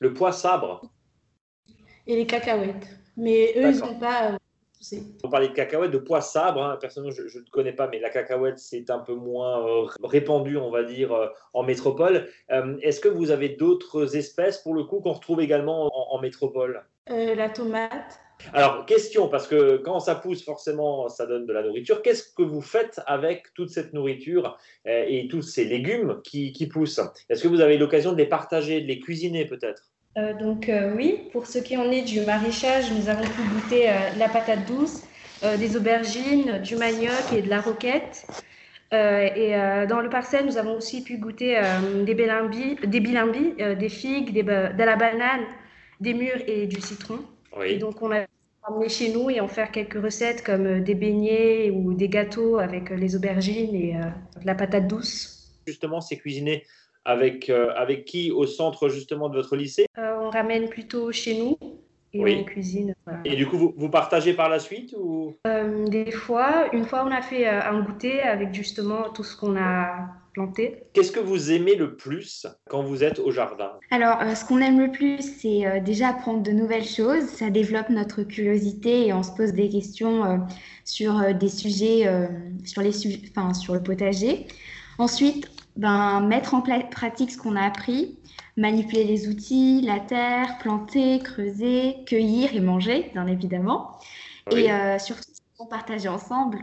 Le 0.00 0.14
pois 0.14 0.32
sabre. 0.32 0.82
et 2.06 2.16
les 2.16 2.26
cacahuètes. 2.26 2.88
Mais 3.16 3.52
eux, 3.56 3.70
ils 3.70 3.78
n'ont 3.78 3.98
pas 3.98 4.36
poussé. 4.76 5.02
On 5.22 5.28
parlait 5.28 5.48
de 5.48 5.54
cacahuètes, 5.54 5.90
de 5.90 5.98
pois 5.98 6.20
sabre. 6.20 6.62
Hein. 6.62 6.78
Personnellement, 6.80 7.14
je 7.14 7.38
ne 7.38 7.44
connais 7.50 7.72
pas, 7.72 7.86
mais 7.88 7.98
la 8.00 8.10
cacahuète, 8.10 8.58
c'est 8.58 8.90
un 8.90 8.98
peu 9.00 9.14
moins 9.14 9.86
répandu, 10.02 10.56
on 10.56 10.70
va 10.70 10.84
dire, 10.84 11.14
en 11.52 11.62
métropole. 11.62 12.28
Est-ce 12.48 13.00
que 13.00 13.08
vous 13.08 13.30
avez 13.30 13.50
d'autres 13.50 14.16
espèces, 14.16 14.58
pour 14.58 14.74
le 14.74 14.84
coup, 14.84 15.00
qu'on 15.00 15.12
retrouve 15.12 15.40
également 15.40 15.86
en, 15.86 16.16
en 16.16 16.20
métropole? 16.20 16.82
Euh, 17.10 17.34
la 17.34 17.50
tomate. 17.50 18.20
Alors, 18.52 18.86
question, 18.86 19.28
parce 19.28 19.46
que 19.46 19.76
quand 19.78 20.00
ça 20.00 20.14
pousse, 20.14 20.44
forcément, 20.44 21.08
ça 21.08 21.26
donne 21.26 21.46
de 21.46 21.52
la 21.52 21.62
nourriture. 21.62 22.02
Qu'est-ce 22.02 22.24
que 22.34 22.42
vous 22.42 22.62
faites 22.62 23.00
avec 23.06 23.52
toute 23.54 23.70
cette 23.70 23.92
nourriture 23.92 24.56
euh, 24.86 25.04
et 25.08 25.28
tous 25.28 25.42
ces 25.42 25.64
légumes 25.64 26.20
qui, 26.24 26.52
qui 26.52 26.66
poussent? 26.66 27.00
Est-ce 27.28 27.42
que 27.42 27.48
vous 27.48 27.60
avez 27.60 27.78
l'occasion 27.78 28.12
de 28.12 28.18
les 28.18 28.26
partager, 28.26 28.80
de 28.80 28.86
les 28.86 29.00
cuisiner 29.00 29.44
peut-être? 29.44 29.90
Euh, 30.18 30.34
donc 30.34 30.68
euh, 30.68 30.92
oui, 30.96 31.28
pour 31.32 31.46
ce 31.46 31.58
qui 31.58 31.76
en 31.76 31.90
est 31.90 32.02
du 32.02 32.20
maraîchage, 32.22 32.90
nous 32.92 33.08
avons 33.08 33.22
pu 33.22 33.42
goûter 33.54 33.88
euh, 33.88 33.92
la 34.18 34.28
patate 34.28 34.66
douce, 34.66 35.02
des 35.58 35.74
aubergines, 35.74 36.58
du 36.58 36.76
manioc 36.76 37.32
et 37.34 37.40
de 37.40 37.48
la 37.48 37.62
roquette. 37.62 38.26
Et 38.92 39.54
dans 39.88 40.02
le 40.02 40.10
parcelle, 40.10 40.44
nous 40.44 40.58
avons 40.58 40.76
aussi 40.76 41.02
pu 41.02 41.16
goûter 41.16 41.58
des 42.04 42.14
bilimbis, 42.14 42.76
des, 42.82 43.00
des 43.74 43.88
figues, 43.88 44.34
de 44.34 44.84
la 44.84 44.96
banane, 44.96 45.46
des 46.00 46.12
mûres 46.12 46.42
et 46.46 46.66
du 46.66 46.78
citron. 46.82 47.20
Et 47.64 47.78
donc 47.78 48.00
on 48.02 48.10
a 48.12 48.24
ramené 48.62 48.88
chez 48.88 49.12
nous 49.12 49.30
et 49.30 49.40
en 49.40 49.48
faire 49.48 49.70
quelques 49.70 50.00
recettes 50.02 50.44
comme 50.44 50.66
euh, 50.66 50.80
des 50.80 50.94
beignets 50.94 51.70
ou 51.70 51.94
des 51.94 52.08
gâteaux 52.08 52.58
avec 52.58 52.90
euh, 52.90 52.96
les 52.96 53.16
aubergines 53.16 53.74
et 53.74 53.96
euh, 53.96 54.04
de 54.40 54.46
la 54.46 54.54
patate 54.54 54.86
douce. 54.86 55.50
Justement, 55.66 56.00
c'est 56.00 56.16
cuisiné 56.16 56.64
avec, 57.04 57.48
euh, 57.48 57.72
avec 57.76 58.04
qui 58.04 58.30
au 58.30 58.46
centre 58.46 58.88
justement 58.88 59.28
de 59.28 59.36
votre 59.36 59.56
lycée? 59.56 59.86
Euh, 59.98 60.18
on 60.20 60.30
ramène 60.30 60.68
plutôt 60.68 61.10
chez 61.12 61.38
nous 61.38 61.56
et 62.12 62.22
Oui. 62.22 62.38
on 62.40 62.44
cuisine. 62.44 62.94
voilà. 63.06 63.20
Et 63.24 63.36
du 63.36 63.46
coup, 63.46 63.56
vous, 63.56 63.74
vous 63.76 63.88
partagez 63.88 64.34
par 64.34 64.48
la 64.48 64.58
suite 64.58 64.94
ou? 64.98 65.34
Des 65.88 66.10
fois, 66.10 66.68
une 66.72 66.84
fois, 66.84 67.04
on 67.06 67.10
a 67.10 67.22
fait 67.22 67.46
un 67.46 67.80
goûter 67.82 68.20
avec 68.20 68.52
justement 68.52 69.10
tout 69.10 69.24
ce 69.24 69.36
qu'on 69.36 69.56
a 69.56 70.08
Qu'est-ce 70.92 71.12
que 71.12 71.20
vous 71.20 71.52
aimez 71.52 71.74
le 71.74 71.96
plus 71.96 72.46
quand 72.68 72.82
vous 72.82 73.04
êtes 73.04 73.18
au 73.18 73.30
jardin? 73.30 73.72
Alors, 73.90 74.20
euh, 74.22 74.34
ce 74.34 74.44
qu'on 74.44 74.58
aime 74.60 74.80
le 74.80 74.90
plus, 74.90 75.20
c'est 75.20 75.66
euh, 75.66 75.80
déjà 75.80 76.08
apprendre 76.08 76.42
de 76.42 76.50
nouvelles 76.50 76.86
choses. 76.86 77.24
Ça 77.24 77.50
développe 77.50 77.90
notre 77.90 78.22
curiosité 78.22 79.06
et 79.06 79.12
on 79.12 79.22
se 79.22 79.32
pose 79.32 79.52
des 79.52 79.68
questions 79.68 80.24
euh, 80.24 80.36
sur 80.84 81.34
des 81.34 81.48
sujets, 81.48 82.06
sur 82.64 82.82
les 82.82 82.92
enfin, 83.30 83.54
sur 83.54 83.74
le 83.74 83.82
potager. 83.82 84.46
Ensuite, 84.98 85.50
ben, 85.76 86.20
mettre 86.20 86.54
en 86.54 86.62
pratique 86.62 87.30
ce 87.30 87.38
qu'on 87.38 87.56
a 87.56 87.62
appris, 87.62 88.18
manipuler 88.56 89.04
les 89.04 89.28
outils, 89.28 89.80
la 89.82 90.00
terre, 90.00 90.58
planter, 90.58 91.20
creuser, 91.20 91.96
cueillir 92.06 92.54
et 92.54 92.60
manger, 92.60 93.10
bien 93.12 93.26
évidemment. 93.26 93.98
Oui. 94.52 94.62
Et 94.62 94.72
euh, 94.72 94.98
surtout, 94.98 95.30
on 95.58 95.66
partage 95.66 96.06
ensemble. 96.06 96.58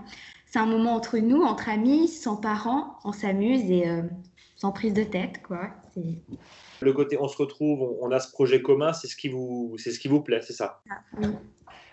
C'est 0.50 0.60
un 0.60 0.66
moment 0.66 0.96
entre 0.96 1.18
nous, 1.18 1.42
entre 1.42 1.70
amis, 1.70 2.08
sans 2.08 2.38
parents, 2.38 2.98
on 3.04 3.12
s'amuse 3.12 3.70
et 3.70 3.88
euh, 3.88 4.02
sans 4.56 4.72
prise 4.72 4.94
de 4.94 5.04
tête, 5.04 5.42
quoi. 5.44 5.70
Le 6.80 6.94
côté 6.94 7.18
on 7.20 7.28
se 7.28 7.38
retrouve, 7.38 7.98
on, 8.02 8.12
a 8.12 8.20
ce 8.20 8.32
projet 8.32 8.62
commun, 8.62 8.94
c'est 8.94 9.08
ce 9.08 9.16
qui 9.16 9.30
vous, 9.30 9.76
c'est 9.78 9.92
ce 9.92 10.00
qui 10.00 10.08
vous 10.08 10.22
plaît, 10.22 10.42
c'est 10.42 10.54
ça? 10.54 10.82
Oui. 11.20 11.28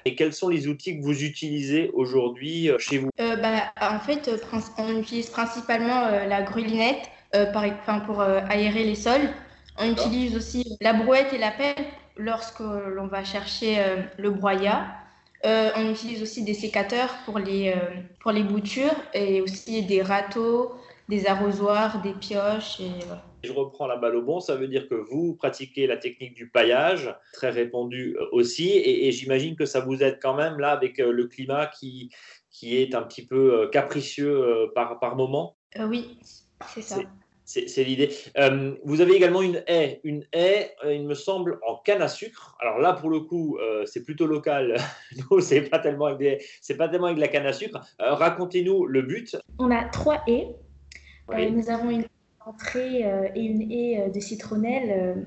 Et 0.05 0.15
quels 0.15 0.35
sont 0.35 0.51
les 0.51 0.69
outils 0.69 0.99
que 0.99 1.03
vous 1.03 1.25
utilisez 1.25 1.91
aujourd'hui 1.95 2.69
euh, 2.69 2.79
chez 2.79 2.99
vous? 2.99 3.09
Euh, 3.21 3.37
bah, 3.37 3.73
en 3.81 3.99
fait, 3.99 4.31
on 4.77 4.99
utilise 4.99 5.31
principalement 5.31 6.05
euh, 6.05 6.27
la 6.27 6.43
grulinette 6.43 7.11
euh, 7.35 7.47
par, 7.47 7.65
enfin, 7.65 8.01
pour 8.01 8.21
euh, 8.21 8.41
aérer 8.49 8.85
les 8.85 8.95
sols. 8.95 9.31
On 9.79 9.91
utilise 9.91 10.37
aussi 10.37 10.77
la 10.81 10.93
brouette 10.93 11.33
et 11.33 11.39
la 11.39 11.51
pelle 11.51 11.87
lorsque 12.17 12.61
l'on 12.61 13.07
va 13.07 13.25
chercher 13.25 13.81
euh, 13.81 14.03
le 14.19 14.31
broyat. 14.31 14.87
Euh, 15.45 15.71
on 15.77 15.91
utilise 15.91 16.23
aussi 16.23 16.43
des 16.43 16.55
sécateurs 16.55 17.15
pour 17.25 17.39
les, 17.39 17.71
euh, 17.71 18.01
pour 18.21 18.33
les 18.33 18.43
boutures 18.43 18.95
et 19.13 19.43
aussi 19.43 19.85
des 19.85 20.01
râteaux, 20.01 20.73
des 21.09 21.27
arrosoirs, 21.27 22.01
des 22.03 22.15
pioches. 22.15 22.81
Et, 22.81 22.91
voilà. 23.07 23.25
Je 23.43 23.53
reprends 23.53 23.87
la 23.87 23.97
balle 23.97 24.17
au 24.17 24.23
bon, 24.23 24.41
ça 24.41 24.57
veut 24.57 24.69
dire 24.69 24.89
que 24.89 24.95
vous 24.95 25.35
pratiquez 25.35 25.87
la 25.87 25.99
technique 25.99 26.35
du 26.35 26.49
paillage, 26.49 27.15
très 27.35 27.51
répandue 27.51 28.17
euh, 28.19 28.27
aussi, 28.33 28.71
et, 28.71 29.07
et 29.07 29.13
j'imagine 29.13 29.55
que 29.55 29.67
ça 29.67 29.81
vous 29.81 30.03
aide 30.03 30.19
quand 30.23 30.35
même 30.35 30.59
là 30.59 30.71
avec 30.71 30.97
le 30.99 31.27
climat 31.27 31.67
qui, 31.67 32.11
qui 32.51 32.77
est 32.77 32.95
un 32.95 33.03
petit 33.03 33.27
peu 33.27 33.69
capricieux 33.71 34.71
par, 34.75 34.99
par 34.99 35.15
moment. 35.17 35.57
Euh, 35.79 35.87
oui, 35.87 36.19
c'est 36.69 36.83
ça. 36.83 36.99
C'est- 37.45 37.85
l'idée. 37.85 38.11
Euh, 38.39 38.75
vous 38.85 39.01
avez 39.03 39.13
également 39.15 39.43
une 39.43 39.63
haie, 39.67 40.01
une 40.03 40.25
haie, 40.33 40.71
euh, 40.85 40.95
il 40.95 41.07
me 41.07 41.13
semble, 41.15 41.59
en 41.69 41.77
canne 41.77 42.01
à 42.01 42.09
sucre. 42.09 42.57
Alors 42.61 42.79
là, 42.79 42.95
pour 42.95 43.11
le 43.11 43.21
coup, 43.21 43.59
euh, 43.59 43.85
c'est 43.87 44.03
plutôt 44.03 44.27
local. 44.27 44.77
Nous, 45.31 45.41
c'est 45.41 45.61
pas 45.63 45.79
tellement 45.79 46.07
avec 46.07 46.19
des- 46.19 46.39
c'est 46.63 46.77
pas 46.77 46.89
tellement 46.89 47.07
avec 47.07 47.17
de 47.17 47.21
la 47.21 47.29
canne 47.29 47.47
à 47.47 47.53
sucre. 47.53 47.79
Racontez-nous 47.99 48.87
le 48.87 49.03
but. 49.03 49.37
On 49.59 49.71
a 49.71 49.85
trois 49.85 50.23
haies. 50.27 50.49
Oui. 51.29 51.51
Nous 51.51 51.71
avons 51.71 51.91
une 51.91 52.05
entrée 52.47 53.01
et 53.35 53.41
une 53.41 53.71
haie 53.71 54.11
de 54.11 54.21
citronnelle 54.21 55.27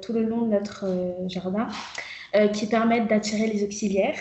tout 0.00 0.12
le 0.12 0.22
long 0.22 0.42
de 0.42 0.50
notre 0.52 0.86
jardin 1.28 1.68
qui 2.54 2.66
permettent 2.66 3.08
d'attirer 3.08 3.46
les 3.48 3.64
auxiliaires. 3.64 4.16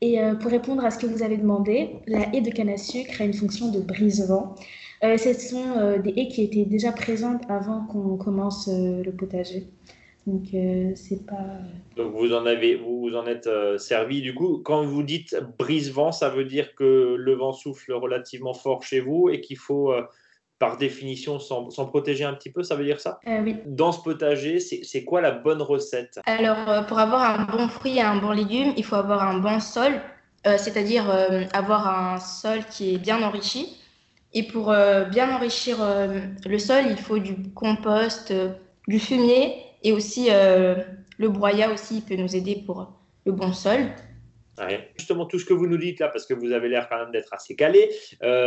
Et 0.00 0.18
pour 0.40 0.50
répondre 0.50 0.82
à 0.84 0.90
ce 0.90 0.98
que 0.98 1.06
vous 1.06 1.22
avez 1.22 1.36
demandé, 1.36 1.96
la 2.06 2.34
haie 2.34 2.40
de 2.40 2.50
canne 2.50 2.70
à 2.70 2.78
sucre 2.78 3.20
a 3.20 3.24
une 3.24 3.34
fonction 3.34 3.70
de 3.70 3.80
brise-vent. 3.80 4.54
Euh, 5.02 5.16
ce 5.16 5.32
sont 5.32 5.78
euh, 5.78 5.98
des 5.98 6.12
haies 6.16 6.28
qui 6.28 6.42
étaient 6.42 6.66
déjà 6.66 6.92
présentes 6.92 7.42
avant 7.48 7.86
qu'on 7.86 8.16
commence 8.16 8.68
euh, 8.68 9.02
le 9.02 9.12
potager. 9.12 9.66
Donc, 10.26 10.48
euh, 10.52 10.92
c'est 10.94 11.24
pas. 11.24 11.46
Donc 11.96 12.12
vous 12.12 12.34
en 12.34 12.44
avez, 12.44 12.76
vous 12.76 13.00
vous 13.00 13.16
en 13.16 13.26
êtes 13.26 13.46
euh, 13.46 13.78
servi. 13.78 14.20
Du 14.20 14.34
coup, 14.34 14.60
quand 14.62 14.84
vous 14.84 15.02
dites 15.02 15.34
brise-vent, 15.58 16.12
ça 16.12 16.28
veut 16.28 16.44
dire 16.44 16.74
que 16.74 17.16
le 17.18 17.34
vent 17.34 17.54
souffle 17.54 17.94
relativement 17.94 18.52
fort 18.52 18.82
chez 18.82 19.00
vous 19.00 19.30
et 19.30 19.40
qu'il 19.40 19.56
faut, 19.56 19.90
euh, 19.90 20.02
par 20.58 20.76
définition, 20.76 21.38
s'en 21.38 21.86
protéger 21.86 22.24
un 22.24 22.34
petit 22.34 22.52
peu. 22.52 22.62
Ça 22.62 22.76
veut 22.76 22.84
dire 22.84 23.00
ça? 23.00 23.18
Euh, 23.26 23.40
oui. 23.42 23.56
Dans 23.64 23.92
ce 23.92 24.02
potager, 24.02 24.60
c'est 24.60 25.04
quoi 25.04 25.22
la 25.22 25.30
bonne 25.30 25.62
recette? 25.62 26.20
Alors, 26.26 26.68
euh, 26.68 26.82
pour 26.82 26.98
avoir 26.98 27.40
un 27.40 27.44
bon 27.46 27.68
fruit 27.68 27.96
et 27.96 28.02
un 28.02 28.16
bon 28.16 28.32
légume, 28.32 28.74
il 28.76 28.84
faut 28.84 28.96
avoir 28.96 29.26
un 29.26 29.38
bon 29.38 29.58
sol, 29.58 29.92
euh, 30.46 30.58
c'est-à-dire 30.58 31.10
euh, 31.10 31.44
avoir 31.54 31.88
un 31.88 32.20
sol 32.20 32.58
qui 32.70 32.94
est 32.94 32.98
bien 32.98 33.22
enrichi. 33.22 33.79
Et 34.32 34.44
pour 34.44 34.70
euh, 34.70 35.04
bien 35.04 35.34
enrichir 35.34 35.78
euh, 35.80 36.20
le 36.46 36.58
sol, 36.58 36.84
il 36.88 36.96
faut 36.96 37.18
du 37.18 37.34
compost, 37.52 38.30
euh, 38.30 38.50
du 38.86 39.00
fumier 39.00 39.56
et 39.82 39.92
aussi 39.92 40.28
le 40.30 41.28
broyat 41.28 41.70
aussi 41.72 41.96
il 41.96 42.02
peut 42.02 42.20
nous 42.20 42.36
aider 42.36 42.62
pour 42.66 42.92
le 43.24 43.32
bon 43.32 43.52
sol. 43.52 43.80
Ouais. 44.58 44.90
Justement, 44.98 45.24
tout 45.24 45.38
ce 45.38 45.46
que 45.46 45.54
vous 45.54 45.66
nous 45.66 45.78
dites 45.78 46.00
là, 46.00 46.08
parce 46.08 46.26
que 46.26 46.34
vous 46.34 46.52
avez 46.52 46.68
l'air 46.68 46.86
quand 46.90 46.98
même 46.98 47.10
d'être 47.12 47.32
assez 47.32 47.56
calé, 47.56 47.90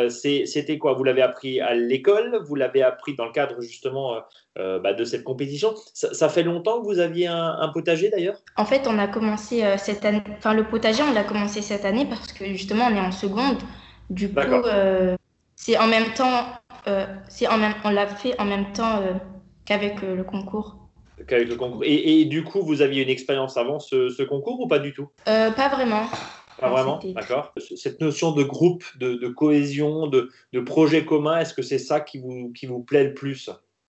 c'était 0.10 0.78
quoi? 0.78 0.94
Vous 0.94 1.04
l'avez 1.04 1.24
appris 1.24 1.60
à 1.60 1.74
l'école? 1.74 2.40
Vous 2.46 2.54
l'avez 2.54 2.84
appris 2.84 3.16
dans 3.16 3.26
le 3.26 3.32
cadre 3.32 3.62
justement 3.62 4.22
bah, 4.56 4.94
de 4.94 5.04
cette 5.06 5.24
compétition? 5.24 5.74
Ça, 5.94 6.14
ça 6.14 6.30
fait 6.30 6.44
longtemps 6.44 6.82
que 6.82 6.86
vous 6.86 7.00
aviez 7.00 7.26
un, 7.26 7.58
un 7.60 7.70
potager 7.70 8.12
d'ailleurs? 8.12 8.38
En 8.58 8.66
fait, 8.66 8.84
on 8.88 9.00
a 9.00 9.08
commencé 9.08 9.64
cette 9.78 10.06
année, 10.06 10.22
enfin 10.38 10.54
le 10.54 10.66
potager, 10.66 11.02
on 11.02 11.14
l'a 11.14 11.24
commencé 11.24 11.64
cette 11.64 11.86
année 11.86 12.06
parce 12.06 12.32
que 12.32 12.46
justement 12.46 12.86
on 12.92 12.96
est 12.96 13.00
en 13.00 13.12
seconde. 13.12 13.58
Du 14.12 14.32
coup, 14.32 14.42
c'est 15.64 15.78
en 15.78 15.88
même 15.88 16.14
temps, 16.14 16.44
euh, 16.88 17.06
c'est 17.30 17.48
en 17.48 17.58
même, 17.58 17.74
on 17.86 17.90
l'a 17.90 18.06
fait 18.08 18.38
en 18.38 18.44
même 18.44 18.74
temps 18.74 19.00
euh, 19.02 19.14
qu'avec 19.64 20.04
euh, 20.04 20.14
le 20.14 20.26
concours. 20.26 20.76
qu'avec 21.26 21.48
le 21.48 21.56
concours. 21.56 21.84
Et, 21.86 22.20
et 22.20 22.26
du 22.26 22.44
coup, 22.44 22.62
vous 22.62 22.82
aviez 22.82 23.02
une 23.02 23.10
expérience 23.10 23.56
avant 23.56 23.80
ce, 23.80 24.10
ce 24.10 24.24
concours 24.24 24.60
ou 24.60 24.68
pas 24.68 24.80
du 24.80 24.92
tout? 24.92 25.08
Euh, 25.30 25.52
pas 25.52 25.70
vraiment. 25.70 26.04
Pas 26.60 26.68
Non, 26.68 26.74
vraiment, 26.74 27.00
d'accord. 27.16 27.54
Cette 27.78 28.02
notion 28.02 28.34
de 28.34 28.44
groupe, 28.44 28.84
de, 29.00 29.14
de 29.14 29.28
cohésion, 29.30 30.08
de, 30.08 30.30
de 30.52 30.60
projet 30.60 31.06
commun, 31.06 31.38
est-ce 31.40 31.54
que 31.54 31.62
c'est 31.62 31.80
ça 31.80 32.02
qui 32.02 32.20
vous, 32.20 32.52
qui 32.54 32.66
vous 32.66 32.82
plaît 32.82 33.06
le 33.06 33.14
plus? 33.14 33.50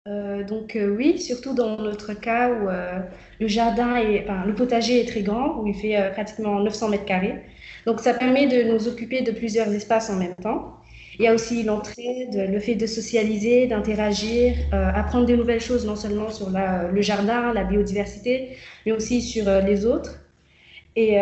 Euh, 0.07 0.43
donc 0.43 0.75
euh, 0.75 0.95
oui, 0.95 1.19
surtout 1.19 1.55
dans 1.55 1.77
notre 1.77 2.13
cas 2.13 2.51
où 2.51 2.69
euh, 2.69 2.99
le 3.39 3.47
jardin 3.47 3.95
est, 3.95 4.23
enfin, 4.23 4.45
le 4.45 4.53
potager 4.53 5.01
est 5.01 5.07
très 5.07 5.23
grand, 5.23 5.57
où 5.57 5.65
il 5.65 5.73
fait 5.73 5.97
euh, 5.99 6.11
pratiquement 6.11 6.59
900 6.59 6.89
mètres 6.89 7.05
carrés. 7.05 7.41
Donc 7.87 8.01
ça 8.01 8.13
permet 8.13 8.45
de 8.45 8.71
nous 8.71 8.87
occuper 8.87 9.21
de 9.21 9.31
plusieurs 9.31 9.67
espaces 9.73 10.11
en 10.11 10.17
même 10.17 10.35
temps. 10.35 10.75
Il 11.17 11.25
y 11.25 11.27
a 11.27 11.33
aussi 11.33 11.63
l'entraide, 11.63 12.49
le 12.51 12.59
fait 12.59 12.75
de 12.75 12.85
socialiser, 12.85 13.67
d'interagir, 13.67 14.55
euh, 14.73 14.91
apprendre 14.93 15.25
de 15.25 15.35
nouvelles 15.35 15.61
choses 15.61 15.85
non 15.85 15.95
seulement 15.95 16.29
sur 16.29 16.49
le 16.49 17.01
jardin, 17.01 17.53
la 17.53 17.63
biodiversité, 17.63 18.57
mais 18.85 18.91
aussi 18.91 19.21
sur 19.21 19.47
euh, 19.47 19.61
les 19.61 19.85
autres. 19.85 20.19
Et 20.97 21.17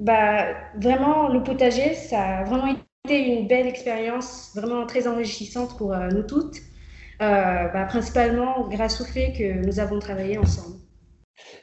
bah, 0.00 0.46
vraiment, 0.80 1.28
le 1.28 1.44
potager, 1.44 1.94
ça 1.94 2.38
a 2.38 2.44
vraiment 2.44 2.74
été 3.04 3.16
une 3.16 3.46
belle 3.46 3.68
expérience, 3.68 4.50
vraiment 4.56 4.84
très 4.84 5.06
enrichissante 5.06 5.78
pour 5.78 5.94
nous 5.96 6.24
toutes, 6.24 6.56
bah, 7.20 7.86
principalement 7.88 8.66
grâce 8.68 9.00
au 9.00 9.04
fait 9.04 9.32
que 9.32 9.64
nous 9.64 9.78
avons 9.78 10.00
travaillé 10.00 10.38
ensemble. 10.38 10.74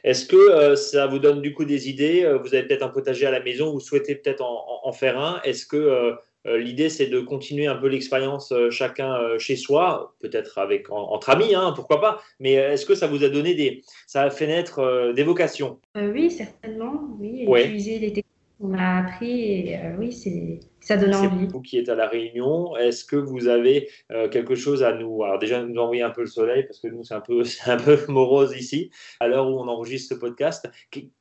Est-ce 0.04 0.26
que 0.26 0.36
euh, 0.36 0.76
ça 0.76 1.06
vous 1.06 1.18
donne 1.18 1.42
du 1.42 1.52
coup 1.52 1.64
des 1.64 1.88
idées? 1.88 2.24
Euh, 2.24 2.38
Vous 2.38 2.54
avez 2.54 2.64
peut-être 2.64 2.82
un 2.82 2.88
potager 2.88 3.26
à 3.26 3.30
la 3.30 3.40
maison, 3.40 3.72
vous 3.72 3.80
souhaitez 3.80 4.14
peut-être 4.14 4.42
en, 4.42 4.92
faire 4.92 5.18
un. 5.18 5.40
Est-ce 5.42 5.66
que 5.66 5.76
euh, 5.76 6.14
l'idée 6.46 6.88
c'est 6.88 7.06
de 7.06 7.20
continuer 7.20 7.66
un 7.66 7.76
peu 7.76 7.88
l'expérience 7.88 8.52
chacun 8.70 9.38
chez 9.38 9.56
soi, 9.56 10.14
peut-être 10.20 10.58
avec 10.58 10.90
entre 10.90 11.30
amis, 11.30 11.54
hein, 11.54 11.72
pourquoi 11.74 12.00
pas 12.00 12.20
Mais 12.40 12.52
est-ce 12.52 12.86
que 12.86 12.94
ça 12.94 13.06
vous 13.06 13.24
a 13.24 13.28
donné 13.28 13.54
des, 13.54 13.82
ça 14.06 14.22
a 14.22 14.30
fait 14.30 14.46
naître 14.46 15.12
des 15.14 15.22
vocations? 15.22 15.80
Oui, 15.94 16.30
certainement. 16.30 17.08
Oui, 17.18 17.46
utiliser 17.48 17.98
les 17.98 18.10
qu'on 18.58 18.74
a 18.74 19.00
appris 19.00 19.68
et 19.70 19.78
oui, 19.98 20.12
c'est 20.12 20.60
ça 20.86 20.96
donne 20.96 21.16
envie. 21.16 21.46
Vous 21.48 21.60
qui 21.60 21.78
êtes 21.78 21.88
à 21.88 21.96
La 21.96 22.06
Réunion, 22.06 22.76
est-ce 22.76 23.04
que 23.04 23.16
vous 23.16 23.48
avez 23.48 23.88
euh, 24.12 24.28
quelque 24.28 24.54
chose 24.54 24.84
à 24.84 24.92
nous 24.92 25.24
Alors 25.24 25.40
déjà, 25.40 25.60
nous 25.60 25.80
envoyer 25.80 26.02
un 26.02 26.10
peu 26.10 26.20
le 26.20 26.28
soleil, 26.28 26.62
parce 26.62 26.78
que 26.78 26.86
nous, 26.86 27.02
c'est 27.02 27.14
un 27.14 27.20
peu, 27.20 27.42
un 27.66 27.76
peu 27.76 27.98
morose 28.06 28.54
ici, 28.56 28.92
à 29.18 29.26
l'heure 29.26 29.48
où 29.48 29.58
on 29.58 29.66
enregistre 29.66 30.14
ce 30.14 30.20
podcast. 30.20 30.70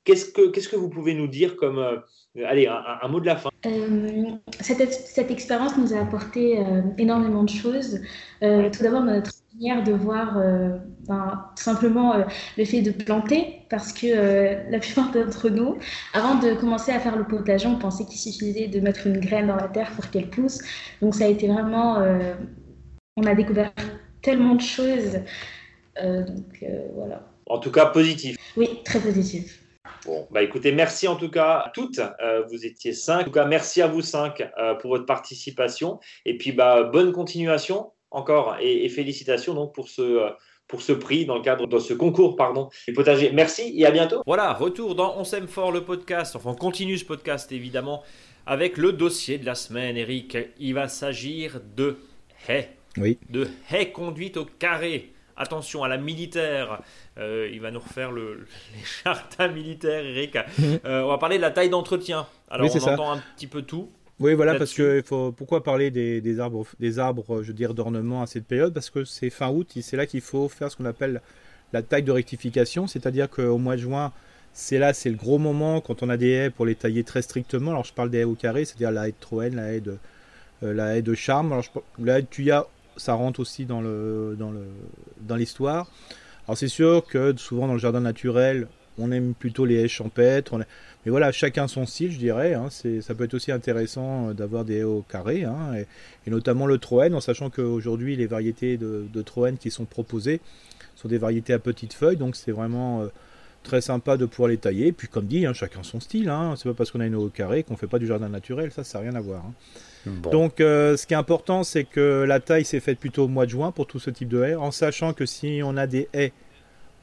Qu'est-ce 0.04 0.32
que, 0.32 0.50
qu'est-ce 0.52 0.70
que 0.70 0.76
vous 0.76 0.90
pouvez 0.90 1.16
nous 1.16 1.28
dire 1.28 1.56
comme... 1.56 1.80
Euh, 1.80 1.98
allez, 2.46 2.68
un, 2.68 3.08
mot 3.08 3.20
de 3.20 3.26
la 3.26 3.38
fin? 3.38 3.50
Euh, 3.66 4.26
cette, 4.60 4.94
cette, 4.94 5.32
expérience 5.32 5.76
nous 5.78 5.96
a 5.96 6.00
apporté 6.00 6.64
énormément 7.00 7.44
de 7.44 7.50
choses. 7.50 8.02
tout 8.42 8.84
d'abord, 8.84 9.02
notre 9.02 9.32
manière 9.56 9.84
de 9.84 9.94
voir 9.94 10.38
ben, 11.08 11.46
tout 11.56 11.64
simplement 11.64 12.14
le 12.58 12.66
fait 12.66 12.82
de 12.82 12.92
planter, 12.92 13.62
parce 13.70 13.94
que 13.94 14.70
la 14.70 14.80
plupart 14.86 15.12
d'entre 15.12 15.50
nous, 15.50 15.78
avant 16.14 16.36
de 16.36 16.54
commencer 16.54 16.92
à 16.92 17.00
faire 17.00 17.16
le 17.16 17.26
potager, 17.26 17.68
on 17.68 17.78
pensait 17.78 18.06
qu'il 18.06 18.20
suffisait 18.20 18.68
de 18.68 18.80
mettre 18.80 19.08
une 19.08 19.20
graine 19.20 19.52
la 19.56 19.68
terre 19.68 19.92
pour 19.92 20.10
qu'elle 20.10 20.30
pousse. 20.30 20.60
Donc 21.02 21.16
ça 21.16 21.26
a 21.26 21.28
été 21.28 21.48
vraiment, 21.48 22.00
euh, 22.00 22.36
on 23.18 23.24
a 23.24 23.36
découvert 23.36 23.72
tellement 24.22 24.56
de 24.56 24.62
choses. 24.62 25.20
Euh, 26.02 26.24
donc 26.24 26.64
euh, 26.64 26.88
voilà. 26.96 27.28
En 27.48 27.60
tout 27.60 27.72
cas, 27.72 27.88
positif. 27.88 28.38
Oui, 28.58 28.82
très 28.84 29.00
positif. 29.00 29.62
Bon, 30.06 30.28
bah 30.32 30.42
écoutez, 30.44 30.72
merci 30.72 31.08
en 31.08 31.16
tout 31.16 31.30
cas 31.30 31.64
à 31.66 31.72
toutes. 31.74 32.00
vous 32.50 32.66
étiez 32.66 32.94
cinq. 32.94 33.22
En 33.22 33.24
tout 33.26 33.32
cas, 33.32 33.46
merci 33.46 33.82
à 33.82 33.88
vous 33.88 34.02
cinq 34.02 34.44
pour 34.80 34.92
votre 34.92 35.06
participation. 35.06 36.00
Et 36.26 36.38
puis, 36.38 36.52
bah, 36.52 36.84
bonne 36.84 37.12
continuation 37.12 37.92
encore 38.16 38.58
et, 38.60 38.88
félicitations 38.90 39.54
donc 39.54 39.74
pour 39.74 39.90
ce 39.90 40.32
pour 40.68 40.82
ce 40.82 40.94
prix 40.94 41.26
dans 41.26 41.36
le 41.36 41.42
cadre 41.42 41.68
de 41.68 41.78
ce 41.78 41.94
concours 41.94 42.36
pardon 42.36 42.70
du 42.88 42.94
potager. 42.94 43.32
Merci 43.32 43.74
et 43.78 43.86
à 43.86 43.92
bientôt. 43.92 44.24
Voilà, 44.26 44.54
retour 44.54 44.96
dans 44.96 45.16
On 45.18 45.24
s'aime 45.24 45.48
fort 45.48 45.72
le 45.72 45.84
podcast. 45.84 46.36
Enfin, 46.36 46.52
on 46.52 46.56
continue 46.56 46.98
ce 46.98 47.06
podcast 47.06 47.52
évidemment 47.52 48.04
avec 48.46 48.78
le 48.78 48.94
dossier 48.94 49.38
de 49.38 49.46
la 49.46 49.56
semaine, 49.56 49.98
Eric. 49.98 50.38
Il 50.60 50.74
va 50.74 50.88
s'agir 50.88 51.60
de 51.76 51.98
haies. 52.48 52.70
Oui. 52.98 53.18
De 53.30 53.48
haies 53.72 53.92
conduites 53.92 54.38
au 54.38 54.46
carré. 54.46 55.12
Attention 55.38 55.84
à 55.84 55.90
la 55.90 55.98
militaire. 55.98 56.82
Euh, 57.18 57.50
il 57.52 57.60
va 57.60 57.72
nous 57.72 57.80
refaire 57.80 58.12
le, 58.12 58.48
les 58.74 58.84
jardins 59.04 59.50
militaires, 59.50 60.06
Eric. 60.06 60.38
Euh, 60.86 61.02
on 61.02 61.08
va 61.08 61.18
parler 61.18 61.38
de 61.38 61.42
la 61.42 61.52
taille 61.52 61.70
d'entretien. 61.70 62.26
Alors, 62.50 62.70
on 62.74 62.88
entend 62.88 63.12
un 63.12 63.24
petit 63.36 63.48
peu 63.48 63.64
tout. 63.64 63.90
Oui, 64.20 64.34
voilà, 64.34 64.56
parce 64.56 64.74
que 64.74 65.02
faut, 65.06 65.34
pourquoi 65.34 65.62
parler 65.62 65.92
des, 65.92 66.40
arbres, 66.40 66.66
des 66.80 67.00
arbres, 67.00 67.44
je 67.44 67.48
veux 67.48 67.54
dire, 67.54 67.74
d'ornement 67.74 68.22
à 68.22 68.28
cette 68.28 68.46
période? 68.46 68.74
Parce 68.74 68.90
que 68.90 69.04
c'est 69.04 69.30
fin 69.30 69.50
août, 69.50 69.78
c'est 69.82 69.98
là 69.98 70.06
qu'il 70.06 70.22
faut 70.22 70.48
faire 70.48 70.72
ce 70.72 70.78
qu'on 70.78 70.86
appelle 70.86 71.22
la 71.74 71.82
taille 71.82 72.04
de 72.04 72.12
rectification, 72.12 72.88
c'est-à-dire 72.88 73.30
qu'au 73.30 73.58
mois 73.58 73.76
de 73.76 73.82
juin, 73.82 74.14
c'est 74.54 74.80
là, 74.80 74.94
c'est 74.94 75.10
le 75.10 75.18
gros 75.18 75.38
moment 75.38 75.82
quand 75.82 76.02
on 76.02 76.10
a 76.10 76.16
des 76.16 76.30
haies 76.30 76.50
pour 76.50 76.66
les 76.66 76.76
tailler 76.76 77.04
très 77.04 77.22
strictement. 77.22 77.72
Alors 77.72 77.84
je 77.84 77.92
parle 77.94 78.10
des 78.10 78.20
haies 78.20 78.24
au 78.24 78.36
carré, 78.36 78.64
c'est-à-dire 78.64 78.92
la 78.92 79.10
haie 79.10 79.12
de 79.12 79.18
Troène, 79.20 79.56
la 79.56 79.74
haie 79.74 79.82
de, 79.82 79.98
euh, 80.64 80.74
la 80.74 80.96
haie 80.96 81.02
de 81.02 81.14
Charme. 81.14 81.52
Alors, 81.52 81.66
la 82.00 82.20
haie 82.20 82.22
de 82.22 82.28
Tuya, 82.28 82.66
ça 82.96 83.14
rentre 83.14 83.42
aussi 83.42 83.66
dans 83.66 83.82
le 83.82 84.38
dans 84.40 84.52
le 84.52 84.66
dans 85.20 85.36
l'histoire. 85.36 85.92
Alors 86.48 86.58
c'est 86.58 86.70
sûr 86.70 87.06
que 87.06 87.36
souvent 87.36 87.68
dans 87.68 87.74
le 87.74 87.80
jardin 87.80 88.00
naturel, 88.00 88.68
on 88.98 89.12
aime 89.12 89.34
plutôt 89.34 89.66
les 89.66 89.76
haies 89.76 89.88
champêtres. 89.90 90.58
Mais 91.06 91.12
voilà, 91.12 91.32
chacun 91.32 91.68
son 91.68 91.86
style, 91.86 92.12
je 92.12 92.18
dirais. 92.18 92.54
Hein. 92.54 92.70
Ça 92.70 93.14
peut 93.14 93.26
être 93.26 93.34
aussi 93.34 93.52
intéressant 93.52 94.30
euh, 94.30 94.34
d'avoir 94.34 94.66
des 94.66 94.78
haies 94.78 94.84
au 94.84 95.02
carré, 95.02 95.44
hein. 95.44 95.76
et, 96.26 96.30
notamment 96.30 96.66
le 96.66 96.78
Troène, 96.78 97.14
en 97.14 97.22
sachant 97.22 97.50
qu'aujourd'hui 97.50 98.16
les 98.16 98.28
variétés 98.28 98.78
de, 98.78 99.06
de 99.12 99.22
Troène 99.22 99.58
qui 99.58 99.72
sont 99.72 99.86
proposées 99.86 100.42
sont 100.96 101.08
des 101.08 101.18
variétés 101.18 101.54
à 101.54 101.60
petites 101.60 101.94
feuilles, 101.94 102.18
donc 102.18 102.36
c'est 102.36 102.52
vraiment 102.52 103.02
euh, 103.02 103.08
très 103.64 103.82
sympa 103.82 104.16
de 104.16 104.26
pouvoir 104.26 104.50
les 104.50 104.58
tailler. 104.58 104.92
Puis 104.92 105.08
comme 105.08 105.26
dit, 105.26 105.46
hein, 105.46 105.54
chacun 105.54 105.84
son 105.84 106.00
style. 106.00 106.32
C'est 106.56 106.70
pas 106.70 106.74
parce 106.74 106.92
qu'on 106.92 107.02
a 107.02 107.06
une 107.06 107.16
eau 107.16 107.26
au 107.26 107.30
carré 107.30 107.64
qu'on 107.64 107.76
fait 107.76 107.88
pas 107.88 108.00
du 108.00 108.08
jardin 108.08 108.30
naturel. 108.30 108.72
Ça, 108.72 108.84
ça 108.84 109.00
n'a 109.00 109.10
rien 109.10 109.16
à 109.16 109.22
voir. 109.22 109.44
Donc, 110.06 110.62
euh, 110.62 110.96
ce 110.98 111.08
qui 111.08 111.16
est 111.16 111.18
important, 111.18 111.64
c'est 111.64 111.84
que 111.84 112.24
la 112.28 112.40
taille 112.40 112.64
s'est 112.64 112.80
faite 112.80 113.00
plutôt 113.00 113.24
au 113.24 113.28
mois 113.28 113.46
de 113.46 113.52
juin 113.52 113.72
pour 113.72 113.88
tout 113.88 114.00
ce 114.00 114.12
type 114.12 114.30
de 114.30 114.44
haies, 114.44 114.56
en 114.56 114.70
sachant 114.70 115.14
que 115.14 115.26
si 115.26 115.62
on 115.64 115.78
a 115.78 115.88
des 115.88 116.08
haies 116.14 116.32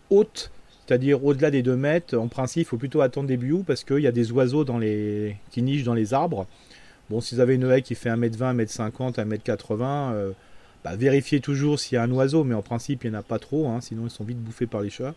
hautes, 0.09 0.53
c'est-à-dire 0.87 1.25
au-delà 1.25 1.51
des 1.51 1.63
2 1.63 1.77
mètres, 1.77 2.17
en 2.17 2.29
principe, 2.29 2.63
il 2.63 2.69
faut 2.69 2.77
plutôt 2.77 3.01
attendre 3.01 3.29
début 3.29 3.53
août 3.53 3.65
parce 3.67 3.85
qu'il 3.85 4.01
y 4.01 4.07
a 4.07 4.13
des 4.13 4.33
oiseaux 4.33 4.65
qui 4.65 5.63
nichent 5.63 5.85
dans 5.85 5.95
les 5.95 6.15
arbres. 6.15 6.47
Bon, 7.11 7.21
si 7.21 7.35
vous 7.35 7.41
avez 7.41 7.55
une 7.55 7.71
haie 7.71 7.83
qui 7.83 7.95
fait 7.95 8.11
1m20, 8.11 8.57
1m50, 8.57 9.15
1m80, 9.15 10.33
bah, 10.85 10.97
vérifiez 10.97 11.41
toujours 11.41 11.79
s'il 11.79 11.95
y 11.95 11.99
a 11.99 12.03
un 12.03 12.11
oiseau, 12.11 12.43
mais 12.45 12.55
en 12.55 12.63
principe, 12.63 13.05
il 13.05 13.11
n'y 13.11 13.17
en 13.17 13.21
a 13.21 13.23
pas 13.23 13.39
trop, 13.39 13.69
sinon 13.81 14.05
ils 14.07 14.11
sont 14.11 14.25
vite 14.25 14.39
bouffés 14.39 14.67
par 14.67 14.81
les 14.81 14.91
chats. 14.91 15.15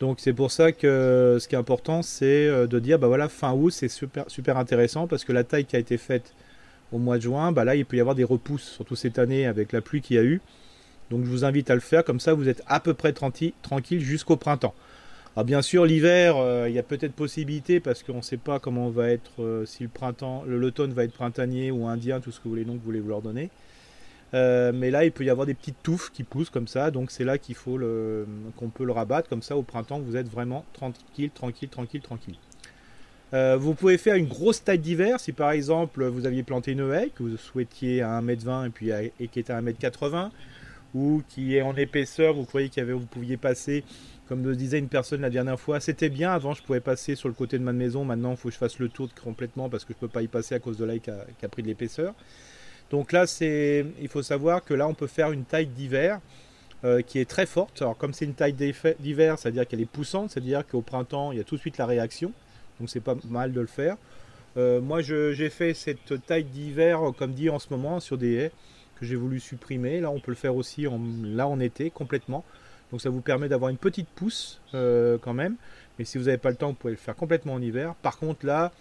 Donc 0.00 0.18
c'est 0.20 0.32
pour 0.32 0.50
ça 0.50 0.72
que 0.72 1.38
ce 1.40 1.48
qui 1.48 1.54
est 1.54 1.58
important, 1.58 2.02
c'est 2.02 2.46
euh, 2.48 2.66
de 2.66 2.78
dire, 2.78 2.98
bah 2.98 3.06
voilà, 3.06 3.28
fin 3.28 3.52
août, 3.52 3.70
c'est 3.70 3.88
super, 3.88 4.24
super 4.28 4.58
intéressant 4.58 5.06
parce 5.06 5.24
que 5.24 5.32
la 5.32 5.44
taille 5.44 5.64
qui 5.64 5.76
a 5.76 5.78
été 5.78 5.98
faite 5.98 6.34
au 6.92 6.98
mois 6.98 7.16
de 7.16 7.22
juin, 7.22 7.52
bah 7.52 7.64
là, 7.64 7.74
il 7.74 7.86
peut 7.86 7.96
y 7.96 8.00
avoir 8.00 8.14
des 8.14 8.24
repousses, 8.24 8.68
surtout 8.68 8.96
cette 8.96 9.18
année 9.18 9.46
avec 9.46 9.72
la 9.72 9.80
pluie 9.80 10.00
qu'il 10.00 10.16
y 10.16 10.18
a 10.18 10.22
eu. 10.22 10.40
Donc 11.10 11.24
je 11.24 11.30
vous 11.30 11.44
invite 11.44 11.70
à 11.70 11.74
le 11.74 11.80
faire, 11.80 12.04
comme 12.04 12.20
ça 12.20 12.34
vous 12.34 12.48
êtes 12.48 12.62
à 12.66 12.80
peu 12.80 12.94
près 12.94 13.12
tranquille 13.12 14.00
jusqu'au 14.00 14.36
printemps. 14.36 14.74
Alors 15.36 15.44
bien 15.44 15.62
sûr, 15.62 15.84
l'hiver, 15.84 16.36
euh, 16.36 16.68
il 16.68 16.74
y 16.76 16.78
a 16.78 16.84
peut-être 16.84 17.12
possibilité 17.12 17.80
parce 17.80 18.04
qu'on 18.04 18.18
ne 18.18 18.22
sait 18.22 18.36
pas 18.36 18.60
comment 18.60 18.86
on 18.86 18.90
va 18.90 19.10
être, 19.10 19.42
euh, 19.42 19.66
si 19.66 19.82
le 19.82 19.88
printemps, 19.88 20.44
l'automne 20.46 20.92
va 20.92 21.02
être 21.02 21.12
printanier 21.12 21.72
ou 21.72 21.88
indien, 21.88 22.20
tout 22.20 22.30
ce 22.30 22.38
que 22.38 22.44
vous 22.44 22.50
voulez 22.50 22.64
donc 22.64 22.76
vous 22.76 22.84
voulez 22.84 23.00
vous 23.00 23.08
leur 23.08 23.20
donner. 23.20 23.50
Euh, 24.32 24.70
mais 24.72 24.92
là, 24.92 25.04
il 25.04 25.10
peut 25.10 25.24
y 25.24 25.30
avoir 25.30 25.46
des 25.46 25.54
petites 25.54 25.82
touffes 25.82 26.10
qui 26.12 26.22
poussent 26.22 26.50
comme 26.50 26.68
ça, 26.68 26.92
donc 26.92 27.10
c'est 27.10 27.24
là 27.24 27.38
qu'il 27.38 27.56
faut 27.56 27.78
qu'on 28.56 28.68
peut 28.68 28.84
le 28.84 28.92
rabattre 28.92 29.28
comme 29.28 29.42
ça 29.42 29.56
au 29.56 29.62
printemps. 29.62 29.98
Vous 29.98 30.16
êtes 30.16 30.28
vraiment 30.28 30.64
tranquille, 30.72 31.30
tranquille, 31.30 31.68
tranquille, 31.68 32.00
tranquille. 32.00 32.36
Vous 33.32 33.74
pouvez 33.74 33.98
faire 33.98 34.14
une 34.14 34.28
grosse 34.28 34.62
taille 34.62 34.78
d'hiver 34.78 35.18
si 35.18 35.32
par 35.32 35.50
exemple 35.50 36.04
vous 36.06 36.24
aviez 36.24 36.44
planté 36.44 36.70
une 36.70 36.92
haie 36.92 37.10
que 37.12 37.24
vous 37.24 37.36
souhaitiez 37.36 38.00
à 38.00 38.20
1m20 38.20 38.68
et 38.68 38.70
puis 38.70 38.90
et 38.90 39.26
qui 39.26 39.40
était 39.40 39.52
à 39.52 39.60
1m80 39.60 40.30
ou 40.94 41.22
qui 41.28 41.56
est 41.56 41.62
en 41.62 41.74
épaisseur, 41.76 42.34
vous 42.34 42.44
croyez 42.44 42.68
qu'il 42.68 42.84
vous 42.84 43.06
pouviez 43.06 43.36
passer, 43.36 43.84
comme 44.28 44.44
le 44.44 44.56
disait 44.56 44.78
une 44.78 44.88
personne 44.88 45.20
la 45.20 45.30
dernière 45.30 45.58
fois, 45.58 45.80
c'était 45.80 46.08
bien, 46.08 46.32
avant 46.32 46.54
je 46.54 46.62
pouvais 46.62 46.80
passer 46.80 47.14
sur 47.14 47.28
le 47.28 47.34
côté 47.34 47.58
de 47.58 47.64
ma 47.64 47.72
maison, 47.72 48.04
maintenant 48.04 48.30
il 48.30 48.36
faut 48.36 48.48
que 48.48 48.54
je 48.54 48.58
fasse 48.58 48.78
le 48.78 48.88
tour 48.88 49.08
complètement 49.22 49.68
parce 49.68 49.84
que 49.84 49.92
je 49.92 49.98
ne 49.98 50.00
peux 50.00 50.08
pas 50.08 50.22
y 50.22 50.28
passer 50.28 50.54
à 50.54 50.60
cause 50.60 50.78
de 50.78 50.84
l'ail 50.84 51.00
qui 51.00 51.10
a 51.10 51.48
pris 51.48 51.62
de 51.62 51.68
l'épaisseur. 51.68 52.14
Donc 52.90 53.12
là, 53.12 53.24
il 53.40 54.08
faut 54.08 54.22
savoir 54.22 54.62
que 54.64 54.74
là, 54.74 54.86
on 54.86 54.94
peut 54.94 55.06
faire 55.06 55.32
une 55.32 55.44
taille 55.44 55.66
d'hiver 55.66 56.20
euh, 56.84 57.00
qui 57.02 57.18
est 57.18 57.28
très 57.28 57.46
forte. 57.46 57.82
Alors 57.82 57.96
comme 57.96 58.12
c'est 58.12 58.24
une 58.24 58.34
taille 58.34 58.52
d'hiver, 58.52 59.38
c'est-à-dire 59.38 59.66
qu'elle 59.66 59.80
est 59.80 59.90
poussante, 59.90 60.30
c'est-à-dire 60.30 60.66
qu'au 60.66 60.82
printemps, 60.82 61.32
il 61.32 61.38
y 61.38 61.40
a 61.40 61.44
tout 61.44 61.56
de 61.56 61.60
suite 61.60 61.78
la 61.78 61.86
réaction. 61.86 62.32
Donc 62.78 62.90
c'est 62.90 63.00
pas 63.00 63.16
mal 63.28 63.52
de 63.52 63.60
le 63.60 63.66
faire. 63.66 63.96
Euh, 64.56 64.80
moi, 64.80 65.00
j'ai 65.00 65.50
fait 65.50 65.74
cette 65.74 66.24
taille 66.26 66.44
d'hiver, 66.44 67.00
comme 67.18 67.32
dit 67.32 67.50
en 67.50 67.58
ce 67.58 67.66
moment, 67.70 68.00
sur 68.00 68.16
des 68.16 68.34
haies 68.34 68.52
que 68.98 69.06
j'ai 69.06 69.16
voulu 69.16 69.40
supprimer. 69.40 70.00
Là, 70.00 70.10
on 70.10 70.20
peut 70.20 70.30
le 70.30 70.36
faire 70.36 70.56
aussi 70.56 70.86
en, 70.86 71.00
là 71.22 71.48
en 71.48 71.60
été 71.60 71.90
complètement. 71.90 72.44
Donc 72.90 73.00
ça 73.00 73.10
vous 73.10 73.20
permet 73.20 73.48
d'avoir 73.48 73.70
une 73.70 73.76
petite 73.76 74.08
pousse 74.08 74.60
euh, 74.74 75.18
quand 75.20 75.34
même. 75.34 75.56
Mais 75.98 76.04
si 76.04 76.18
vous 76.18 76.24
n'avez 76.24 76.38
pas 76.38 76.50
le 76.50 76.56
temps, 76.56 76.68
vous 76.68 76.74
pouvez 76.74 76.92
le 76.92 76.98
faire 76.98 77.16
complètement 77.16 77.54
en 77.54 77.62
hiver. 77.62 77.94
Par 78.02 78.18
contre, 78.18 78.46
là, 78.46 78.72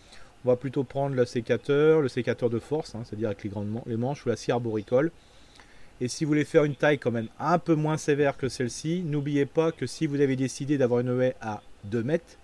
on 0.45 0.49
va 0.49 0.55
plutôt 0.55 0.83
prendre 0.83 1.15
le 1.15 1.25
sécateur, 1.25 2.01
le 2.01 2.09
sécateur 2.09 2.49
de 2.49 2.59
force, 2.59 2.95
hein, 2.95 3.03
c'est-à-dire 3.05 3.29
avec 3.29 3.43
les 3.43 3.49
grandes 3.49 3.81
les 3.85 3.97
manches 3.97 4.25
ou 4.25 4.29
la 4.29 4.35
scie 4.35 4.51
arboricole. 4.51 5.11
Et 6.01 6.07
si 6.07 6.25
vous 6.25 6.29
voulez 6.29 6.43
faire 6.43 6.65
une 6.65 6.75
taille 6.75 6.99
quand 6.99 7.11
même 7.11 7.29
un 7.39 7.59
peu 7.59 7.75
moins 7.75 7.97
sévère 7.97 8.35
que 8.35 8.49
celle-ci, 8.49 9.03
n'oubliez 9.05 9.45
pas 9.45 9.71
que 9.71 9.85
si 9.85 10.07
vous 10.07 10.19
avez 10.19 10.35
décidé 10.35 10.77
d'avoir 10.77 10.99
une 10.99 11.21
haie 11.21 11.35
à 11.39 11.61
2 11.85 12.03
mètres, 12.03 12.37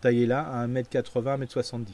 taillez-la 0.00 0.40
à 0.40 0.66
1m80, 0.66 1.44
1m70. 1.44 1.84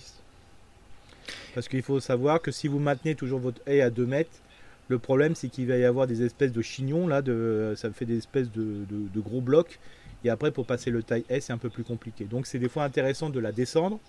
Parce 1.54 1.68
qu'il 1.68 1.82
faut 1.82 2.00
savoir 2.00 2.42
que 2.42 2.50
si 2.50 2.68
vous 2.68 2.78
maintenez 2.78 3.14
toujours 3.14 3.40
votre 3.40 3.60
haie 3.66 3.80
à 3.80 3.90
2 3.90 4.04
mètres, 4.04 4.38
le 4.88 4.98
problème 4.98 5.34
c'est 5.34 5.48
qu'il 5.48 5.66
va 5.66 5.76
y 5.76 5.84
avoir 5.84 6.06
des 6.06 6.22
espèces 6.22 6.52
de 6.52 6.62
chignons, 6.62 7.06
là, 7.08 7.22
de, 7.22 7.74
ça 7.76 7.90
fait 7.90 8.04
des 8.04 8.18
espèces 8.18 8.50
de, 8.52 9.20
gros 9.20 9.40
blocs. 9.40 9.78
Et 10.24 10.30
après, 10.30 10.50
pour 10.50 10.66
passer 10.66 10.90
le 10.90 11.02
taille 11.02 11.24
haie, 11.28 11.40
c'est 11.40 11.52
un 11.52 11.58
peu 11.58 11.68
plus 11.68 11.84
compliqué. 11.84 12.24
Donc 12.24 12.46
c'est 12.46 12.58
des 12.58 12.68
fois 12.68 12.84
intéressant 12.84 13.30
de 13.30 13.38
la 13.38 13.52
descendre 13.52 14.00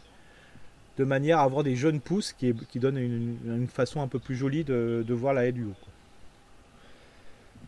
de 0.98 1.04
manière 1.04 1.40
à 1.40 1.44
avoir 1.44 1.63
des 1.63 1.76
jeunes 1.76 2.00
pousses 2.00 2.34
qui, 2.34 2.54
qui 2.70 2.80
donnent 2.80 2.98
une, 2.98 3.68
façon 3.68 4.02
un 4.02 4.08
peu 4.08 4.20
plus 4.20 4.36
jolie 4.36 4.63
de, 4.63 5.06
voir 5.10 5.34
la 5.34 5.46
haie 5.46 5.52
du 5.52 5.63
haut. 5.63 5.76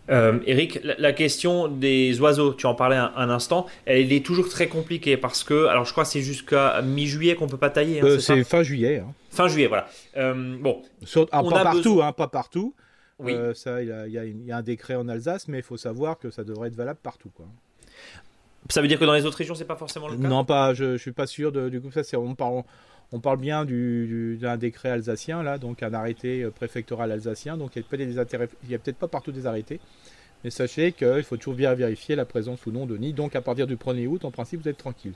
Euh, 0.09 0.39
Eric, 0.47 0.79
la, 0.83 1.13
question 1.13 1.67
des 1.67 2.19
oiseaux, 2.19 2.55
tu 2.55 2.65
en 2.65 2.73
parlais 2.73 2.95
un, 2.95 3.29
instant, 3.29 3.67
elle 3.85 4.11
est 4.11 4.25
toujours 4.25 4.49
très 4.49 4.67
compliquée 4.67 5.17
parce 5.17 5.43
que, 5.43 5.67
alors 5.67 5.85
je 5.85 5.91
crois 5.91 6.03
que 6.03 6.09
c'est 6.09 6.21
jusqu'à 6.21 6.81
mi-juillet 6.81 7.35
qu'on 7.35 7.47
peut 7.47 7.57
pas 7.57 7.69
tailler. 7.69 8.01
Hein, 8.01 8.17
c'est 8.19 8.43
fin 8.43 8.63
juillet. 8.63 9.03
Hein. 9.05 9.13
Fin 9.29 9.47
juillet, 9.47 9.67
voilà. 9.67 9.87
bon. 10.15 10.81
Ah, 11.31 11.43
pas, 11.43 11.63
partout, 11.63 12.01
hein, 12.01 12.11
pas 12.11 12.27
partout, 12.27 12.73
Oui. 13.19 13.35
ça, 13.53 13.81
il 13.81 13.87
y, 14.07 14.45
y, 14.45 14.51
a 14.51 14.57
un 14.57 14.61
décret 14.61 14.95
en 14.95 15.07
Alsace, 15.09 15.47
mais 15.47 15.59
il 15.59 15.63
faut 15.63 15.77
savoir 15.77 16.17
que 16.17 16.31
ça 16.31 16.43
devrait 16.43 16.69
être 16.69 16.75
valable 16.75 16.99
partout, 17.01 17.29
quoi. 17.29 17.45
Ça 18.69 18.81
veut 18.81 18.87
dire 18.87 18.99
que 18.99 19.05
dans 19.05 19.13
les 19.13 19.25
autres 19.25 19.37
régions, 19.37 19.55
c'est 19.55 19.65
pas 19.65 19.75
forcément 19.75 20.07
le 20.07 20.17
cas? 20.17 20.27
Non, 20.27 20.43
pas, 20.45 20.73
je, 20.73 20.93
je 20.93 21.01
suis 21.01 21.11
pas 21.11 21.27
sûr. 21.27 21.51
De, 21.51 21.69
du 21.69 21.79
coup, 21.79 21.91
ça, 21.91 22.03
c'est, 22.03 22.17
on 22.17 22.35
parle, 22.35 22.63
on 23.11 23.19
parle 23.19 23.37
bien 23.37 23.65
du, 23.65 24.37
d'un 24.39 24.57
décret 24.57 24.89
alsacien, 24.89 25.41
là, 25.41 25.57
donc 25.57 25.81
un 25.81 25.93
arrêté 25.93 26.43
euh, 26.43 26.51
préfectoral 26.51 27.11
alsacien. 27.11 27.57
Donc 27.57 27.75
il 27.75 27.83
n'y 27.89 28.19
a, 28.19 28.79
peut-être 28.79 28.97
pas 28.97 29.07
partout 29.07 29.31
des 29.31 29.47
arrêtés. 29.47 29.79
Mais 30.43 30.51
sachez 30.51 30.91
qu'il 30.91 31.23
faut 31.23 31.37
toujours 31.37 31.55
bien 31.55 31.73
vérifier 31.73 32.15
la 32.15 32.25
présence 32.25 32.65
ou 32.65 32.71
non 32.71 32.85
de 32.85 32.97
nid. 32.97 33.13
Donc 33.13 33.35
à 33.35 33.41
partir 33.41 33.67
du 33.67 33.75
1er 33.75 34.07
août, 34.07 34.25
en 34.25 34.31
principe, 34.31 34.61
vous 34.61 34.69
êtes 34.69 34.77
tranquille. 34.77 35.13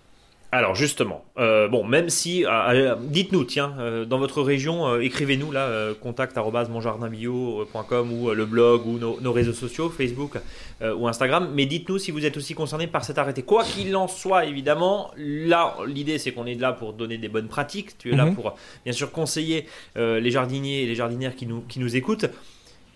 Alors 0.53 0.75
justement, 0.75 1.25
euh, 1.39 1.67
bon, 1.67 1.83
même 1.83 2.09
si, 2.09 2.45
euh, 2.45 2.49
euh, 2.51 2.95
dites-nous, 2.99 3.43
tiens, 3.43 3.75
dans 4.07 4.19
votre 4.19 4.43
région, 4.43 4.99
écrivez-nous 4.99 5.51
là, 5.51 5.95
contact 5.99 6.37
monjardinbio.com 6.37 8.11
ou 8.11 8.29
le 8.29 8.45
blog 8.45 8.85
ou 8.85 8.99
nos, 8.99 9.33
réseaux 9.33 9.53
sociaux, 9.53 9.89
Facebook 9.89 10.37
ou 10.83 11.07
Instagram. 11.07 11.49
Mais 11.55 11.65
dites-nous 11.65 11.97
si 11.97 12.11
vous 12.11 12.23
êtes 12.23 12.37
aussi 12.37 12.53
concerné 12.53 12.85
par 12.85 13.03
cet 13.03 13.17
arrêté. 13.17 13.41
Quoi 13.41 13.63
qu'il 13.63 13.95
en 13.95 14.07
soit, 14.07 14.45
évidemment, 14.45 15.09
là, 15.17 15.75
l'idée 15.87 16.19
c'est 16.19 16.33
qu'on 16.33 16.45
est 16.45 16.53
là 16.53 16.71
pour 16.71 16.93
donner 16.93 17.17
des 17.17 17.29
bonnes 17.29 17.47
pratiques. 17.47 17.97
Tu 17.97 18.13
es 18.13 18.15
là 18.15 18.25
mhm. 18.25 18.35
pour, 18.35 18.53
bien 18.83 18.93
sûr, 18.93 19.11
conseiller 19.11 19.65
les 19.95 20.29
jardiniers 20.29 20.83
et 20.83 20.85
les 20.85 20.95
jardinières 20.95 21.35
qui 21.35 21.47
nous, 21.47 21.61
qui 21.61 21.79
nous 21.79 21.95
écoutent 21.95 22.27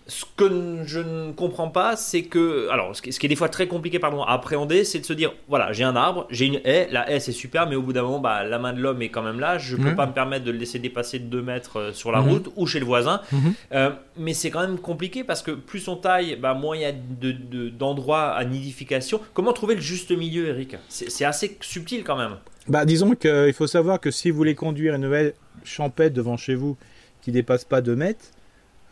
ce 0.08 0.24
que 0.36 0.84
je 0.86 1.00
ne 1.00 1.32
comprends 1.32 1.68
pas, 1.68 1.94
c'est 1.94 2.22
que, 2.22 2.68
alors, 2.70 2.96
ce 2.96 3.02
qui 3.02 3.26
est 3.26 3.28
des 3.28 3.36
fois 3.36 3.50
très 3.50 3.66
compliqué 3.68 3.98
pardon, 3.98 4.22
à 4.22 4.32
appréhender, 4.32 4.84
c'est 4.84 5.00
de 5.00 5.04
se 5.04 5.12
dire, 5.12 5.34
voilà, 5.48 5.72
j'ai 5.72 5.84
un 5.84 5.96
arbre, 5.96 6.26
j'ai 6.30 6.46
une 6.46 6.60
haie, 6.64 6.88
la 6.90 7.10
haie 7.10 7.20
c'est 7.20 7.32
super, 7.32 7.68
mais 7.68 7.76
au 7.76 7.82
bout 7.82 7.92
d'un 7.92 8.02
moment, 8.02 8.18
bah, 8.18 8.42
la 8.42 8.58
main 8.58 8.72
de 8.72 8.80
l'homme 8.80 9.02
est 9.02 9.10
quand 9.10 9.22
même 9.22 9.38
là, 9.38 9.58
je 9.58 9.76
ne 9.76 9.82
peux 9.82 9.94
pas 9.94 10.06
me 10.06 10.12
permettre 10.12 10.46
de 10.46 10.50
le 10.50 10.56
laisser 10.56 10.78
dépasser 10.78 11.18
de 11.18 11.26
2 11.26 11.42
mètres 11.42 11.78
euh, 11.78 11.92
sur 11.92 12.10
la 12.10 12.22
mhm. 12.22 12.28
route 12.28 12.48
ou 12.56 12.66
chez 12.66 12.80
le 12.80 12.86
voisin. 12.86 13.20
Mhm. 13.30 13.54
Euh, 13.72 13.90
mais 14.16 14.32
c'est 14.32 14.50
quand 14.50 14.62
même 14.62 14.78
compliqué 14.78 15.24
parce 15.24 15.42
que 15.42 15.50
plus 15.50 15.86
on 15.88 15.96
taille, 15.96 16.36
bah, 16.36 16.54
moins 16.54 16.74
il 16.74 16.82
y 16.82 16.86
a 16.86 16.92
d'endroits 16.92 18.30
à 18.30 18.44
nidification. 18.46 19.20
Comment 19.34 19.52
trouver 19.52 19.74
le 19.74 19.82
juste 19.82 20.10
milieu, 20.10 20.48
Eric? 20.48 20.76
C'est 20.88 21.24
assez 21.26 21.58
subtil 21.60 22.02
quand 22.02 22.16
même. 22.16 22.36
Bah, 22.66 22.86
disons 22.86 23.14
qu'il 23.14 23.52
faut 23.52 23.66
savoir 23.66 24.00
que 24.00 24.10
si 24.10 24.30
vous 24.30 24.38
voulez 24.38 24.54
conduire 24.54 24.94
une 24.94 25.02
nouvelle 25.02 25.34
champette 25.64 26.14
devant 26.14 26.38
chez 26.38 26.54
vous 26.54 26.78
qui 27.20 27.30
dépasse 27.30 27.64
pas 27.64 27.82
2 27.82 27.94
mètres, 27.94 28.24
euh, 28.24 28.37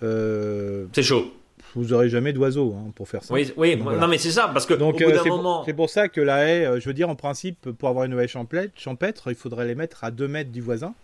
c'est 0.00 1.02
chaud. 1.02 1.32
Vous 1.76 1.92
aurez 1.92 2.08
jamais 2.08 2.32
d'oiseaux 2.32 2.74
hein, 2.74 2.90
pour 2.94 3.06
faire 3.06 3.22
ça. 3.22 3.34
Oui, 3.34 3.52
oui 3.56 3.76
non 3.76 4.08
mais 4.08 4.16
c'est 4.16 4.30
ça 4.30 4.48
parce 4.48 4.64
que 4.64 4.72
Donc 4.72 5.00
euh, 5.02 5.18
c'est 5.66 5.74
pour, 5.74 5.90
ça 5.90 6.08
que 6.08 6.22
la 6.22 6.48
haie, 6.48 6.64
euh, 6.64 6.80
je 6.80 6.86
veux 6.86 6.94
dire 6.94 7.10
en 7.10 7.16
principe, 7.16 7.70
pour 7.72 7.90
avoir 7.90 8.06
une 8.06 8.18
haie 8.18 8.28
champêtre, 8.28 9.28
il 9.28 9.34
faudrait 9.34 9.66
les 9.66 9.74
mettre 9.74 10.02
à 10.02 10.10
2 10.10 10.26
mètres 10.26 10.50
du 10.50 10.62
voisin 10.62 10.94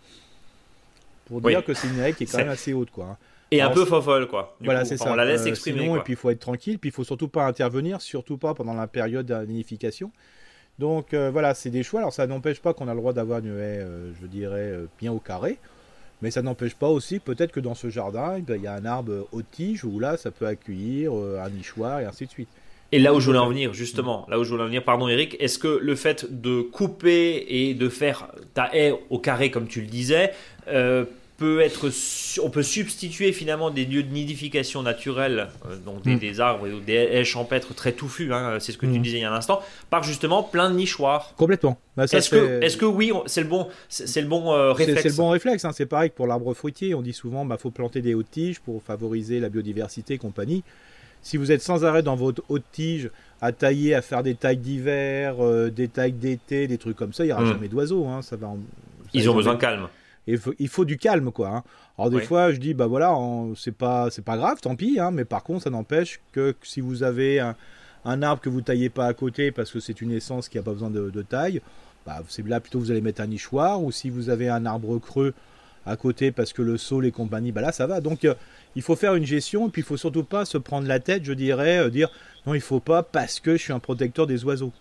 pour 1.25 1.41
dire 1.41 1.63
que 1.63 1.75
c'est 1.75 1.87
une 1.87 1.99
haie 1.99 2.13
qui 2.13 2.23
est 2.23 2.31
quand 2.31 2.39
même 2.39 2.49
assez 2.49 2.73
haute 2.73 2.89
quoi. 2.89 3.05
Hein. 3.11 3.17
Et 3.51 3.61
un 3.61 3.69
peu 3.69 3.85
fofolle 3.85 4.27
quoi. 4.27 4.57
voilà, 4.61 4.83
c'est 4.83 4.97
ça. 4.97 5.11
On 5.11 5.15
la 5.15 5.25
laisse 5.25 5.45
exprimer. 5.45 5.95
et 5.95 5.99
puis 5.99 6.13
il 6.13 6.15
faut 6.15 6.31
être 6.31 6.39
tranquille, 6.39 6.79
puis 6.79 6.89
il 6.89 6.93
faut 6.93 7.03
surtout 7.03 7.27
pas 7.27 7.45
intervenir, 7.45 8.01
surtout 8.01 8.37
pas 8.37 8.55
pendant 8.55 8.73
la 8.73 8.87
période 8.87 9.31
d'inification. 9.45 10.11
Donc 10.79 11.13
voilà, 11.13 11.53
c'est 11.53 11.69
des 11.69 11.83
choix. 11.83 11.99
Alors 11.99 12.13
ça 12.13 12.25
n'empêche 12.25 12.59
pas 12.59 12.73
qu'on 12.73 12.87
a 12.87 12.93
le 12.95 12.99
droit 12.99 13.13
d'avoir 13.13 13.39
une 13.39 13.59
haie, 13.59 13.85
je 14.19 14.25
dirais, 14.25 14.73
bien 14.99 15.11
au 15.11 15.19
carré. 15.19 15.59
Mais 16.23 16.31
ça 16.31 16.41
n'empêche 16.41 16.73
pas 16.73 16.87
aussi, 16.87 17.19
peut-être 17.19 17.51
que 17.51 17.59
dans 17.59 17.75
ce 17.75 17.89
jardin, 17.89 18.41
il 18.47 18.61
y 18.61 18.65
a 18.65 18.73
un 18.73 18.85
arbre 18.85 19.27
haute 19.33 19.51
tige 19.51 19.83
où 19.83 19.99
là, 19.99 20.15
ça 20.15 20.31
peut 20.31 20.47
accueillir 20.47 21.11
euh, 21.13 21.43
un 21.45 21.49
nichoir 21.49 21.99
et 21.99 22.05
ainsi 22.05 22.25
de 22.27 22.31
suite. 22.31 22.47
Et 22.93 22.99
là 22.99 23.13
où 23.13 23.19
je 23.19 23.25
voulais 23.25 23.39
en 23.39 23.49
venir, 23.49 23.73
justement, 23.73 24.25
là 24.29 24.39
où 24.39 24.45
je 24.45 24.49
voulais 24.49 24.63
en 24.63 24.67
venir, 24.67 24.85
pardon 24.85 25.09
Eric, 25.09 25.35
est-ce 25.41 25.59
que 25.59 25.67
le 25.67 25.95
fait 25.95 26.25
de 26.31 26.61
couper 26.61 27.45
et 27.49 27.73
de 27.73 27.89
faire 27.89 28.29
ta 28.53 28.73
haie 28.73 28.93
au 29.09 29.19
carré, 29.19 29.51
comme 29.51 29.67
tu 29.67 29.81
le 29.81 29.87
disais, 29.87 30.31
euh, 30.69 31.03
peut 31.37 31.61
être, 31.61 31.89
on 32.41 32.49
peut 32.49 32.63
substituer 32.63 33.31
finalement 33.31 33.71
des 33.71 33.85
lieux 33.85 34.03
de 34.03 34.11
nidification 34.11 34.83
naturelle, 34.83 35.49
euh, 35.65 35.77
donc 35.77 36.03
des, 36.03 36.15
mm. 36.15 36.19
des, 36.19 36.39
arbres 36.39 36.67
ou 36.69 36.79
des 36.79 36.93
haies 36.93 37.23
champêtres 37.23 37.73
très 37.73 37.91
touffus, 37.91 38.31
hein, 38.33 38.57
c'est 38.59 38.71
ce 38.71 38.77
que 38.77 38.85
tu 38.85 38.99
mm. 38.99 39.01
disais 39.01 39.17
il 39.17 39.21
y 39.21 39.25
a 39.25 39.31
un 39.31 39.35
instant, 39.35 39.61
par 39.89 40.03
justement 40.03 40.43
plein 40.43 40.69
de 40.69 40.75
nichoirs. 40.75 41.33
Complètement. 41.35 41.77
Bah, 41.97 42.05
est-ce 42.05 42.29
que, 42.29 42.63
est 42.63 42.77
que, 42.77 42.85
oui, 42.85 43.11
c'est 43.25 43.41
le 43.41 43.47
bon, 43.47 43.67
c'est 43.89 44.21
le 44.21 44.27
bon 44.27 44.53
euh, 44.53 44.73
réflexe 44.73 45.01
C'est 45.01 45.09
le 45.09 45.15
bon 45.15 45.29
réflexe. 45.29 45.65
Hein, 45.65 45.71
c'est 45.73 45.85
pareil 45.85 46.09
que 46.09 46.15
pour 46.15 46.27
l'arbre 46.27 46.53
fruitier, 46.53 46.93
on 46.93 47.01
dit 47.01 47.13
souvent, 47.13 47.45
bah 47.45 47.57
faut 47.57 47.71
planter 47.71 48.01
des 48.01 48.13
hautes 48.13 48.31
tiges 48.31 48.59
pour 48.59 48.81
favoriser 48.83 49.39
la 49.39 49.49
biodiversité, 49.49 50.17
compagnie. 50.17 50.63
Si 51.21 51.37
vous 51.37 51.51
êtes 51.51 51.61
sans 51.61 51.85
arrêt 51.85 52.03
dans 52.03 52.15
votre 52.15 52.43
haute 52.49 52.65
tige 52.71 53.09
à 53.41 53.51
tailler, 53.51 53.95
à 53.95 54.01
faire 54.01 54.23
des 54.23 54.35
tailles 54.35 54.57
d'hiver, 54.57 55.35
euh, 55.39 55.69
des 55.69 55.87
tailles 55.87 56.11
d'été, 56.11 56.67
des 56.67 56.77
trucs 56.77 56.97
comme 56.97 57.13
ça, 57.13 57.23
il 57.23 57.27
n'y 57.27 57.33
aura 57.33 57.43
mm. 57.43 57.53
jamais 57.53 57.67
d'oiseaux. 57.69 58.05
Hein, 58.07 58.21
ça 58.21 58.35
va. 58.35 58.51
Ils 59.13 59.29
ont 59.29 59.35
besoin 59.35 59.55
de 59.55 59.59
calme 59.59 59.87
il 60.27 60.67
faut, 60.69 60.85
du 60.85 60.97
calme, 60.97 61.31
quoi. 61.31 61.49
Hein. 61.49 61.63
Alors 61.97 62.09
des 62.09 62.21
fois, 62.21 62.51
je 62.51 62.57
dis, 62.57 62.73
bah 62.73 62.87
voilà, 62.87 63.15
c'est 63.55 63.75
pas, 63.75 64.09
c'est 64.09 64.23
pas 64.23 64.37
grave, 64.37 64.59
tant 64.61 64.75
pis, 64.75 64.99
hein, 64.99 65.11
mais 65.11 65.25
par 65.25 65.43
contre, 65.43 65.63
ça 65.63 65.69
n'empêche 65.69 66.21
que, 66.31 66.55
si 66.63 66.81
vous 66.81 67.03
avez 67.03 67.39
un, 67.39 68.21
arbre 68.21 68.41
que 68.41 68.49
vous 68.49 68.61
taillez 68.61 68.89
pas 68.89 69.05
à 69.05 69.13
côté 69.13 69.51
parce 69.51 69.71
que 69.71 69.79
c'est 69.79 70.01
une 70.01 70.11
essence 70.11 70.49
qui 70.49 70.57
a 70.57 70.63
pas 70.63 70.71
besoin 70.71 70.89
de, 70.89 71.21
taille, 71.21 71.61
bah, 72.05 72.23
c'est 72.27 72.45
là 72.47 72.59
plutôt 72.59 72.79
vous 72.79 72.91
allez 72.91 73.01
mettre 73.01 73.21
un 73.21 73.27
nichoir, 73.27 73.81
ou 73.83 73.91
si 73.91 74.09
vous 74.09 74.29
avez 74.29 74.49
un 74.49 74.65
arbre 74.65 74.97
creux 74.99 75.33
à 75.85 75.95
côté 75.95 76.31
parce 76.31 76.53
que 76.53 76.61
le 76.61 76.77
sol 76.77 77.05
et 77.05 77.11
compagnie, 77.11 77.51
bah 77.51 77.61
là 77.61 77.71
ça 77.71 77.87
va. 77.87 78.01
Donc 78.01 78.25
euh, 78.25 78.35
il 78.75 78.81
faut 78.81 78.95
faire 78.95 79.15
une 79.15 79.25
gestion 79.25 79.67
et 79.67 79.69
puis 79.69 79.81
il 79.81 79.85
faut 79.85 79.97
surtout 79.97 80.23
pas 80.23 80.45
se 80.45 80.57
prendre 80.57 80.87
la 80.87 80.99
tête, 80.99 81.23
je 81.25 81.33
dirais, 81.33 81.79
euh, 81.79 81.89
dire 81.89 82.09
non 82.45 82.53
il 82.53 82.61
faut 82.61 82.79
pas 82.79 83.03
parce 83.03 83.39
que 83.39 83.57
je 83.57 83.63
suis 83.63 83.73
un 83.73 83.79
protecteur 83.79 84.27
des 84.27 84.43
oiseaux. 84.45 84.71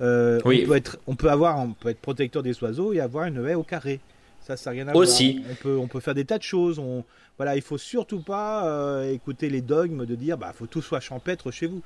Euh, 0.00 0.40
oui. 0.44 0.62
on, 0.64 0.68
peut 0.68 0.76
être, 0.76 0.98
on 1.06 1.14
peut 1.14 1.30
avoir, 1.30 1.58
on 1.58 1.72
peut 1.72 1.90
être 1.90 2.00
protecteur 2.00 2.42
des 2.42 2.60
oiseaux 2.62 2.92
et 2.92 3.00
avoir 3.00 3.26
une 3.26 3.46
haie 3.46 3.54
au 3.54 3.62
carré. 3.62 4.00
Ça, 4.42 4.56
ça 4.56 4.70
rien 4.70 4.88
à 4.88 4.94
Aussi. 4.94 5.42
On 5.50 5.54
peut, 5.54 5.76
on 5.76 5.86
peut 5.86 6.00
faire 6.00 6.14
des 6.14 6.24
tas 6.24 6.38
de 6.38 6.42
choses. 6.42 6.78
On, 6.78 7.04
voilà, 7.36 7.56
il 7.56 7.62
faut 7.62 7.78
surtout 7.78 8.20
pas 8.20 8.66
euh, 8.66 9.12
écouter 9.12 9.48
les 9.48 9.60
dogmes 9.60 10.04
de 10.04 10.14
dire, 10.14 10.36
bah, 10.38 10.52
faut 10.56 10.66
tout 10.66 10.82
soit 10.82 11.00
champêtre 11.00 11.50
chez 11.50 11.66
vous. 11.66 11.82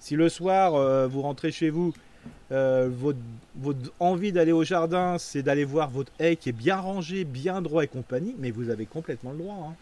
Si 0.00 0.16
le 0.16 0.28
soir 0.28 0.74
euh, 0.74 1.06
vous 1.06 1.22
rentrez 1.22 1.50
chez 1.50 1.70
vous, 1.70 1.92
euh, 2.50 2.88
votre, 2.90 3.18
votre, 3.56 3.92
envie 4.00 4.32
d'aller 4.32 4.52
au 4.52 4.64
jardin, 4.64 5.16
c'est 5.18 5.42
d'aller 5.42 5.64
voir 5.64 5.90
votre 5.90 6.12
haie 6.18 6.36
qui 6.36 6.48
est 6.48 6.52
bien 6.52 6.76
rangée, 6.76 7.24
bien 7.24 7.60
droit 7.62 7.84
et 7.84 7.88
compagnie, 7.88 8.34
mais 8.38 8.50
vous 8.50 8.70
avez 8.70 8.86
complètement 8.86 9.32
le 9.32 9.38
droit. 9.38 9.74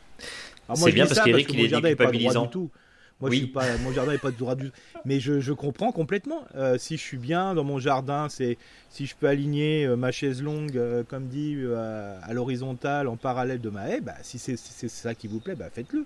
Hein. 0.68 0.74
C'est 0.74 0.92
bien 0.92 1.06
parce 1.06 1.20
qu'Eric, 1.20 1.48
il 1.52 1.60
est 1.60 1.68
déculpabilisant. 1.68 2.46
tout. 2.46 2.70
Moi, 3.20 3.30
je 3.30 3.36
suis 3.36 3.46
pas, 3.46 3.64
mon 3.78 3.92
jardin 3.92 4.12
n'est 4.12 4.18
pas 4.18 4.30
de 4.30 4.36
droit 4.36 4.54
du 4.54 4.70
Mais 5.06 5.20
je, 5.20 5.40
je 5.40 5.52
comprends 5.54 5.90
complètement. 5.90 6.44
Euh, 6.54 6.76
si 6.76 6.98
je 6.98 7.02
suis 7.02 7.16
bien 7.16 7.54
dans 7.54 7.64
mon 7.64 7.78
jardin, 7.78 8.28
c'est 8.28 8.58
si 8.90 9.06
je 9.06 9.16
peux 9.16 9.26
aligner 9.26 9.86
euh, 9.86 9.96
ma 9.96 10.12
chaise 10.12 10.42
longue, 10.42 10.76
euh, 10.76 11.02
comme 11.02 11.26
dit, 11.26 11.56
à 12.22 12.32
l'horizontale, 12.34 13.08
en 13.08 13.16
parallèle 13.16 13.60
de 13.60 13.70
ma 13.70 13.88
haie, 13.88 14.00
bah, 14.00 14.14
si 14.22 14.38
c'est 14.38 14.56
ça 14.56 15.14
qui 15.14 15.28
vous 15.28 15.40
plaît, 15.40 15.54
bah, 15.54 15.70
faites-le. 15.72 16.04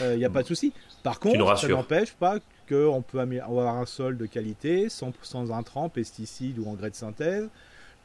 Il 0.00 0.18
n'y 0.18 0.24
a 0.24 0.30
pas 0.30 0.42
de 0.42 0.46
souci. 0.46 0.72
Par 1.02 1.18
contre, 1.18 1.58
ça 1.58 1.68
n'empêche 1.68 2.12
pas 2.12 2.38
qu'on 2.68 3.02
peut 3.02 3.18
avoir 3.18 3.74
un 3.76 3.86
sol 3.86 4.16
de 4.16 4.26
qualité, 4.26 4.88
sans, 4.88 5.12
sans 5.22 5.50
intrants, 5.50 5.88
pesticides 5.88 6.58
ou 6.58 6.68
engrais 6.68 6.90
de 6.90 6.94
synthèse. 6.94 7.48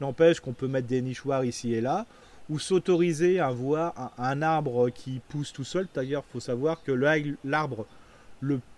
N'empêche 0.00 0.40
qu'on 0.40 0.52
peut 0.52 0.66
mettre 0.66 0.88
des 0.88 1.00
nichoirs 1.00 1.44
ici 1.44 1.72
et 1.72 1.80
là 1.80 2.04
ou 2.48 2.58
s'autoriser 2.58 3.40
à 3.40 3.50
voir 3.50 4.12
un, 4.18 4.40
arbre 4.42 4.90
qui 4.90 5.20
pousse 5.28 5.52
tout 5.52 5.64
seul. 5.64 5.88
D'ailleurs, 5.94 6.22
il 6.28 6.32
faut 6.32 6.40
savoir 6.40 6.82
que 6.82 6.92
l'arbre 7.44 7.86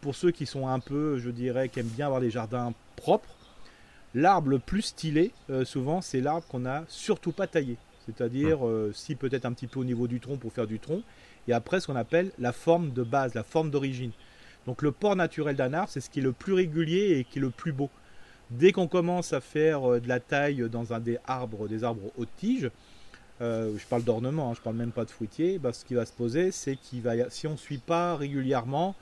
pour 0.00 0.14
ceux 0.14 0.30
qui 0.30 0.46
sont 0.46 0.68
un 0.68 0.80
peu, 0.80 1.18
je 1.18 1.30
dirais, 1.30 1.68
qui 1.68 1.80
aiment 1.80 1.86
bien 1.86 2.06
avoir 2.06 2.20
des 2.20 2.30
jardins 2.30 2.72
propres, 2.96 3.28
l'arbre 4.14 4.50
le 4.50 4.58
plus 4.58 4.82
stylé, 4.82 5.32
euh, 5.50 5.64
souvent, 5.64 6.00
c'est 6.00 6.20
l'arbre 6.20 6.46
qu'on 6.48 6.60
n'a 6.60 6.84
surtout 6.88 7.32
pas 7.32 7.46
taillé. 7.46 7.76
C'est-à-dire, 8.06 8.66
euh, 8.66 8.92
si 8.94 9.14
peut-être 9.14 9.44
un 9.44 9.52
petit 9.52 9.66
peu 9.66 9.80
au 9.80 9.84
niveau 9.84 10.08
du 10.08 10.20
tronc 10.20 10.36
pour 10.36 10.52
faire 10.52 10.66
du 10.66 10.78
tronc, 10.78 11.02
et 11.46 11.52
après 11.52 11.80
ce 11.80 11.86
qu'on 11.86 11.96
appelle 11.96 12.30
la 12.38 12.52
forme 12.52 12.92
de 12.92 13.02
base, 13.02 13.34
la 13.34 13.42
forme 13.42 13.70
d'origine. 13.70 14.12
Donc 14.66 14.82
le 14.82 14.92
port 14.92 15.16
naturel 15.16 15.56
d'un 15.56 15.72
arbre, 15.72 15.90
c'est 15.90 16.00
ce 16.00 16.10
qui 16.10 16.20
est 16.20 16.22
le 16.22 16.32
plus 16.32 16.52
régulier 16.52 17.18
et 17.18 17.24
qui 17.24 17.38
est 17.38 17.42
le 17.42 17.50
plus 17.50 17.72
beau. 17.72 17.90
Dès 18.50 18.72
qu'on 18.72 18.88
commence 18.88 19.32
à 19.32 19.40
faire 19.40 19.92
euh, 19.92 20.00
de 20.00 20.08
la 20.08 20.20
taille 20.20 20.68
dans 20.70 20.92
un 20.92 21.00
des 21.00 21.18
arbres, 21.26 21.68
des 21.68 21.84
arbres 21.84 22.10
haute 22.16 22.28
tige, 22.36 22.70
je 23.40 23.86
parle 23.88 24.02
d'ornement, 24.02 24.50
hein, 24.50 24.54
je 24.56 24.60
parle 24.60 24.74
même 24.74 24.90
pas 24.90 25.04
de 25.04 25.10
fruitier, 25.10 25.60
bah, 25.60 25.72
ce 25.72 25.84
qui 25.84 25.94
va 25.94 26.04
se 26.04 26.12
poser, 26.12 26.50
c'est 26.50 26.74
qu'il 26.74 27.02
va, 27.02 27.30
si 27.30 27.46
on 27.46 27.52
ne 27.52 27.56
suit 27.56 27.78
pas 27.78 28.16
régulièrement, 28.16 28.96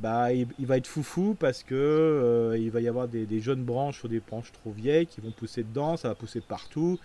bah, 0.00 0.32
il, 0.32 0.66
va 0.66 0.78
être 0.78 0.86
foufou 0.86 1.36
parce 1.38 1.62
que 1.62 1.74
euh, 1.74 2.56
il 2.58 2.70
va 2.70 2.80
y 2.80 2.88
avoir 2.88 3.06
des, 3.06 3.40
jeunes 3.40 3.62
branches 3.62 3.98
sur 3.98 4.08
des 4.08 4.20
branches 4.20 4.50
trop 4.52 4.70
vieilles 4.70 5.06
qui 5.06 5.20
vont 5.20 5.30
pousser 5.30 5.62
dedans, 5.62 5.96
ça 5.96 6.08
va 6.08 6.14
pousser 6.14 6.40
partout. 6.40 6.98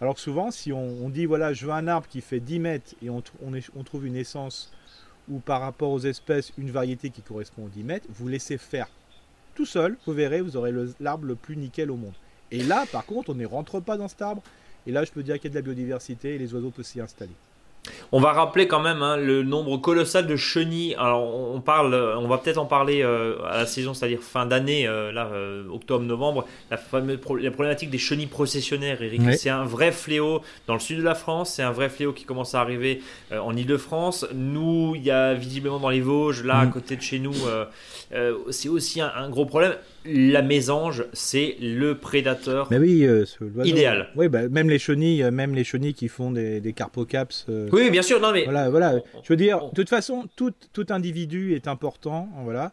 Alors 0.00 0.18
souvent, 0.18 0.50
si 0.50 0.72
on, 0.72 1.08
dit 1.08 1.26
voilà, 1.26 1.52
je 1.52 1.66
veux 1.66 1.72
un 1.72 1.88
arbre 1.88 2.06
qui 2.06 2.20
fait 2.20 2.38
10 2.38 2.58
mètres 2.60 2.94
et 3.02 3.10
on, 3.10 3.22
on, 3.42 3.82
trouve 3.82 4.06
une 4.06 4.16
essence 4.16 4.72
ou 5.28 5.38
par 5.40 5.60
rapport 5.60 5.90
aux 5.90 6.00
espèces 6.00 6.52
une 6.56 6.70
variété 6.70 7.10
qui 7.10 7.22
correspond 7.22 7.64
aux 7.64 7.68
10 7.68 7.82
mètres, 7.82 8.06
vous 8.10 8.28
laissez 8.28 8.58
faire 8.58 8.88
tout 9.56 9.66
seul, 9.66 9.96
vous 10.06 10.12
verrez, 10.12 10.40
vous 10.40 10.56
aurez 10.56 10.72
l'arbre 11.00 11.26
le, 11.26 11.34
plus 11.34 11.56
nickel 11.56 11.90
au 11.90 11.96
monde. 11.96 12.12
Et 12.52 12.62
là, 12.62 12.84
par 12.92 13.06
contre, 13.06 13.30
on 13.30 13.34
ne 13.34 13.46
rentre 13.46 13.80
pas 13.80 13.96
dans 13.96 14.06
cet 14.06 14.22
arbre. 14.22 14.42
Et 14.86 14.92
là, 14.92 15.02
je 15.02 15.10
peux 15.10 15.24
dire 15.24 15.36
qu'il 15.36 15.44
y 15.44 15.46
a 15.48 15.50
de 15.50 15.56
la 15.56 15.62
biodiversité 15.62 16.36
et 16.36 16.38
les 16.38 16.54
oiseaux 16.54 16.70
peuvent 16.70 16.84
s'y 16.84 17.00
installer. 17.00 17.32
On 18.12 18.20
va 18.20 18.32
rappeler 18.32 18.66
quand 18.68 18.80
même 18.80 19.02
hein, 19.02 19.16
le 19.16 19.42
nombre 19.42 19.76
colossal 19.78 20.26
de 20.26 20.36
chenilles. 20.36 20.94
Alors 20.96 21.22
on 21.54 21.60
parle, 21.60 21.94
on 21.94 22.28
va 22.28 22.38
peut-être 22.38 22.58
en 22.58 22.66
parler 22.66 23.02
euh, 23.02 23.36
à 23.48 23.58
la 23.58 23.66
saison, 23.66 23.94
c'est-à-dire 23.94 24.20
fin 24.20 24.46
d'année, 24.46 24.86
euh, 24.86 25.12
là 25.12 25.28
euh, 25.32 25.64
octobre-novembre. 25.72 26.46
La, 26.70 26.76
pro- 26.76 27.36
la 27.36 27.50
problématique 27.50 27.90
des 27.90 27.98
chenilles 27.98 28.26
processionnaires, 28.26 29.02
Eric, 29.02 29.20
c'est 29.36 29.50
un 29.50 29.64
vrai 29.64 29.92
fléau 29.92 30.40
dans 30.66 30.74
le 30.74 30.80
sud 30.80 30.98
de 30.98 31.02
la 31.02 31.14
France. 31.14 31.54
C'est 31.54 31.62
un 31.62 31.72
vrai 31.72 31.88
fléau 31.88 32.12
qui 32.12 32.24
commence 32.24 32.54
à 32.54 32.60
arriver 32.60 33.02
euh, 33.32 33.38
en 33.38 33.56
Île-de-France. 33.56 34.26
Nous, 34.34 34.92
il 34.96 35.02
y 35.04 35.10
a 35.10 35.34
visiblement 35.34 35.78
dans 35.78 35.90
les 35.90 36.00
Vosges, 36.00 36.44
là 36.44 36.58
à 36.60 36.64
Mm. 36.66 36.70
côté 36.72 36.96
de 36.96 37.02
chez 37.02 37.18
nous, 37.18 37.34
euh, 37.46 37.64
euh, 38.14 38.34
c'est 38.50 38.68
aussi 38.68 39.00
un, 39.00 39.12
un 39.16 39.28
gros 39.30 39.46
problème. 39.46 39.74
La 40.08 40.42
mésange, 40.42 41.04
c'est 41.12 41.56
le 41.60 41.98
prédateur. 41.98 42.68
Mais 42.70 42.78
oui, 42.78 43.04
euh, 43.04 43.24
ce-. 43.24 43.44
Idéal. 43.64 44.08
Oui, 44.16 44.28
bah, 44.28 44.48
même 44.48 44.68
les 44.70 44.78
chenilles, 44.78 45.22
euh, 45.22 45.30
même 45.30 45.54
les 45.54 45.64
chenilles 45.64 45.94
qui 45.94 46.08
font 46.08 46.30
des, 46.30 46.60
des 46.60 46.72
carpocaps. 46.72 47.46
euh, 47.48 47.68
Oui, 47.72 47.90
bien 47.90 48.02
sûr, 48.02 48.20
non 48.20 48.32
mais 48.32 48.44
Voilà, 48.44 48.70
voilà. 48.70 48.94
Je 49.22 49.32
veux 49.32 49.36
dire, 49.36 49.64
de 49.70 49.74
toute 49.74 49.88
façon, 49.88 50.26
tout, 50.36 50.52
tout 50.72 50.86
individu 50.90 51.54
est 51.54 51.68
important. 51.68 52.28
Voilà, 52.44 52.72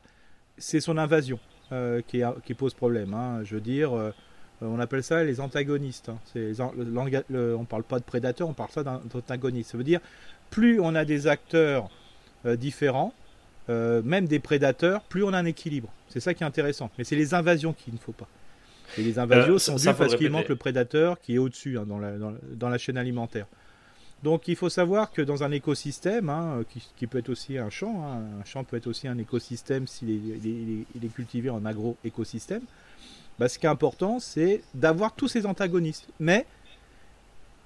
c'est 0.58 0.80
son 0.80 0.98
invasion 0.98 1.40
euh, 1.72 2.02
qui, 2.08 2.54
pose 2.54 2.74
problème. 2.74 3.14
hein. 3.14 3.42
Je 3.44 3.56
veux 3.56 3.62
dire, 3.62 3.92
on 4.62 4.80
appelle 4.80 5.04
ça 5.04 5.24
les 5.24 5.40
antagonistes. 5.42 6.10
hein. 6.10 6.20
Les 6.36 6.54
le 6.54 7.24
le- 7.30 7.56
on 7.56 7.66
parle 7.66 7.84
pas 7.84 8.00
de 8.00 8.04
prédateurs, 8.06 8.48
on 8.50 8.54
parle 8.54 8.70
ça 8.72 8.84
d'antagonistes. 8.84 9.72
Ça 9.72 9.78
veut 9.78 9.84
dire, 9.84 10.00
plus 10.50 10.80
on 10.80 10.94
a 10.96 11.04
des 11.06 11.28
acteurs 11.28 11.90
différents, 12.46 13.14
euh, 13.70 14.02
même 14.04 14.28
des 14.28 14.40
prédateurs, 14.40 15.02
plus 15.04 15.24
on 15.24 15.34
a 15.34 15.38
un 15.38 15.46
équilibre. 15.46 15.90
C'est 16.10 16.20
ça 16.20 16.34
qui 16.34 16.44
est 16.44 16.46
intéressant. 16.46 16.90
Mais 16.98 17.04
c'est 17.04 17.16
les 17.16 17.34
invasions 17.34 17.74
qu'il 17.74 17.94
ne 17.94 18.00
faut 18.00 18.12
pas. 18.12 18.28
Et 18.98 19.02
les 19.04 19.18
invasions 19.20 19.56
Euh, 19.56 19.60
sont 19.60 19.76
dues 19.76 19.84
parce 19.98 20.16
qu'il 20.16 20.30
manque 20.30 20.50
le 20.50 20.56
prédateur 20.56 21.20
qui 21.22 21.36
est 21.36 21.38
au-dessus 21.38 21.78
hein, 21.80 21.86
dans, 21.88 21.98
la, 22.00 22.18
dans, 22.18 22.30
la- 22.32 22.38
dans 22.56 22.70
la 22.70 22.78
chaîne 22.78 22.98
alimentaire. 22.98 23.48
Donc 24.22 24.48
il 24.48 24.56
faut 24.56 24.70
savoir 24.70 25.12
que 25.12 25.22
dans 25.22 25.44
un 25.44 25.52
écosystème, 25.52 26.30
hein, 26.30 26.64
qui, 26.70 26.82
qui 26.96 27.08
peut 27.08 27.18
être 27.18 27.30
aussi 27.30 27.58
un 27.58 27.70
champ, 27.70 28.06
hein, 28.06 28.22
un 28.42 28.46
champ 28.46 28.64
peut 28.64 28.78
être 28.78 28.88
aussi 28.88 29.08
un 29.08 29.18
écosystème 29.18 29.88
s'il 29.88 30.10
est, 30.12 30.14
il 30.14 30.48
est- 30.82 30.86
il 30.96 31.06
est 31.06 31.14
cultivé 31.14 31.50
en 31.50 31.66
agro-écosystème, 31.66 32.62
bah, 33.40 33.50
ce 33.50 33.58
qui 33.60 33.66
est 33.66 33.70
important, 33.70 34.20
c'est 34.20 34.62
d'avoir 34.76 35.14
tous 35.16 35.28
ces 35.28 35.46
antagonistes. 35.46 36.08
Mais 36.20 36.46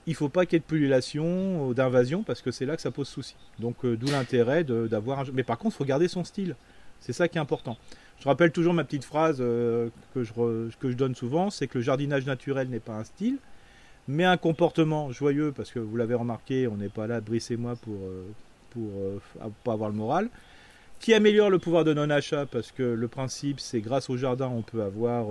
il 0.08 0.12
ne 0.12 0.16
faut 0.16 0.30
pas 0.30 0.45
qu'il 0.45 0.53
y 0.53 0.55
ait 0.55 0.60
de 0.60 0.66
pullulation 0.66 1.68
ou 1.68 1.74
d'invasion 1.74 2.24
parce 2.24 2.41
que 2.41 2.49
c'est 2.49 2.66
là 2.66 2.78
que 2.78 2.82
ça 2.82 2.91
pose 2.91 3.10
souci. 3.10 3.36
Donc 3.60 3.84
euh, 3.84 3.97
d'où 3.97 4.08
l'intérêt 4.08 4.64
d'avoir 4.64 5.20
un... 5.20 5.26
Mais 5.34 5.43
par 5.43 5.58
contre, 5.58 5.76
il 5.76 5.78
faut 5.78 5.86
garder 5.86 6.08
son 6.08 6.24
style. 6.24 6.55
C'est 7.01 7.12
ça 7.12 7.28
qui 7.28 7.38
est 7.38 7.41
important. 7.41 7.78
Je 8.20 8.26
rappelle 8.26 8.53
toujours 8.53 8.74
ma 8.74 8.86
petite 8.86 9.03
phrase 9.03 9.38
euh, 9.41 9.89
que, 10.16 10.24
je 10.24 10.93
donne 10.93 11.14
souvent, 11.14 11.49
c'est 11.49 11.68
que 11.68 11.78
le 11.78 11.84
jardinage 11.84 12.26
naturel 12.26 12.70
n'est 12.70 12.80
pas 12.80 12.93
un 12.93 13.03
style, 13.03 13.38
mais 14.08 14.24
un 14.24 14.38
comportement 14.38 15.12
joyeux, 15.12 15.51
parce 15.51 15.72
que 15.72 15.80
vous 15.80 15.97
l'avez 15.97 16.16
remarqué, 16.16 16.68
on 16.68 16.78
n'est 16.78 16.89
pas 16.89 17.05
là, 17.05 17.20
Brice 17.20 17.51
et 17.51 17.58
moi, 17.58 17.76
pour, 17.76 17.95
euh, 17.95 18.24
pour 18.72 19.51
pas 19.66 19.74
avoir 19.74 19.89
le 19.89 19.95
moral, 19.95 20.30
qui 20.99 21.14
améliore 21.14 21.49
le 21.49 21.60
pouvoir 21.60 21.84
de 21.84 21.93
non-achat, 21.93 22.45
parce 22.45 22.72
que 22.72 22.82
le 22.82 23.08
principe, 23.10 23.60
c'est 23.60 23.82
grâce 23.82 24.10
au 24.10 24.18
jardin, 24.18 24.47
on 24.47 24.64
peut 24.64 24.82
avoir, 24.82 25.28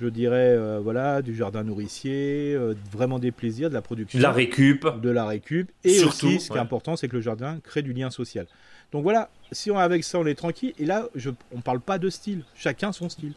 je 0.00 0.08
dirais, 0.08 0.54
euh, 0.56 0.78
voilà, 0.82 1.22
du 1.22 1.34
jardin 1.34 1.62
nourricier, 1.64 2.54
euh, 2.54 2.74
vraiment 2.92 3.18
des 3.18 3.32
plaisirs, 3.32 3.68
de 3.68 3.74
la 3.74 3.82
production 3.82 4.18
de 4.18 4.22
la 4.22 4.32
récup. 4.32 4.86
de 5.00 5.10
la 5.10 5.26
récup. 5.26 5.70
Et 5.84 5.94
Surtout, 5.94 6.26
aussi, 6.26 6.40
ce 6.40 6.46
qui 6.46 6.52
ouais. 6.52 6.58
est 6.58 6.62
important, 6.62 6.96
c'est 6.96 7.08
que 7.08 7.16
le 7.16 7.22
jardin 7.22 7.58
crée 7.62 7.82
du 7.82 7.92
lien 7.92 8.10
social. 8.10 8.46
Donc 8.92 9.02
voilà, 9.02 9.30
si 9.52 9.70
on 9.70 9.78
avec 9.78 10.04
ça, 10.04 10.18
on 10.18 10.26
est 10.26 10.34
tranquille. 10.34 10.74
Et 10.78 10.84
là, 10.84 11.08
je, 11.14 11.30
on 11.52 11.60
parle 11.60 11.80
pas 11.80 11.98
de 11.98 12.10
style. 12.10 12.44
Chacun 12.54 12.92
son 12.92 13.08
style. 13.08 13.32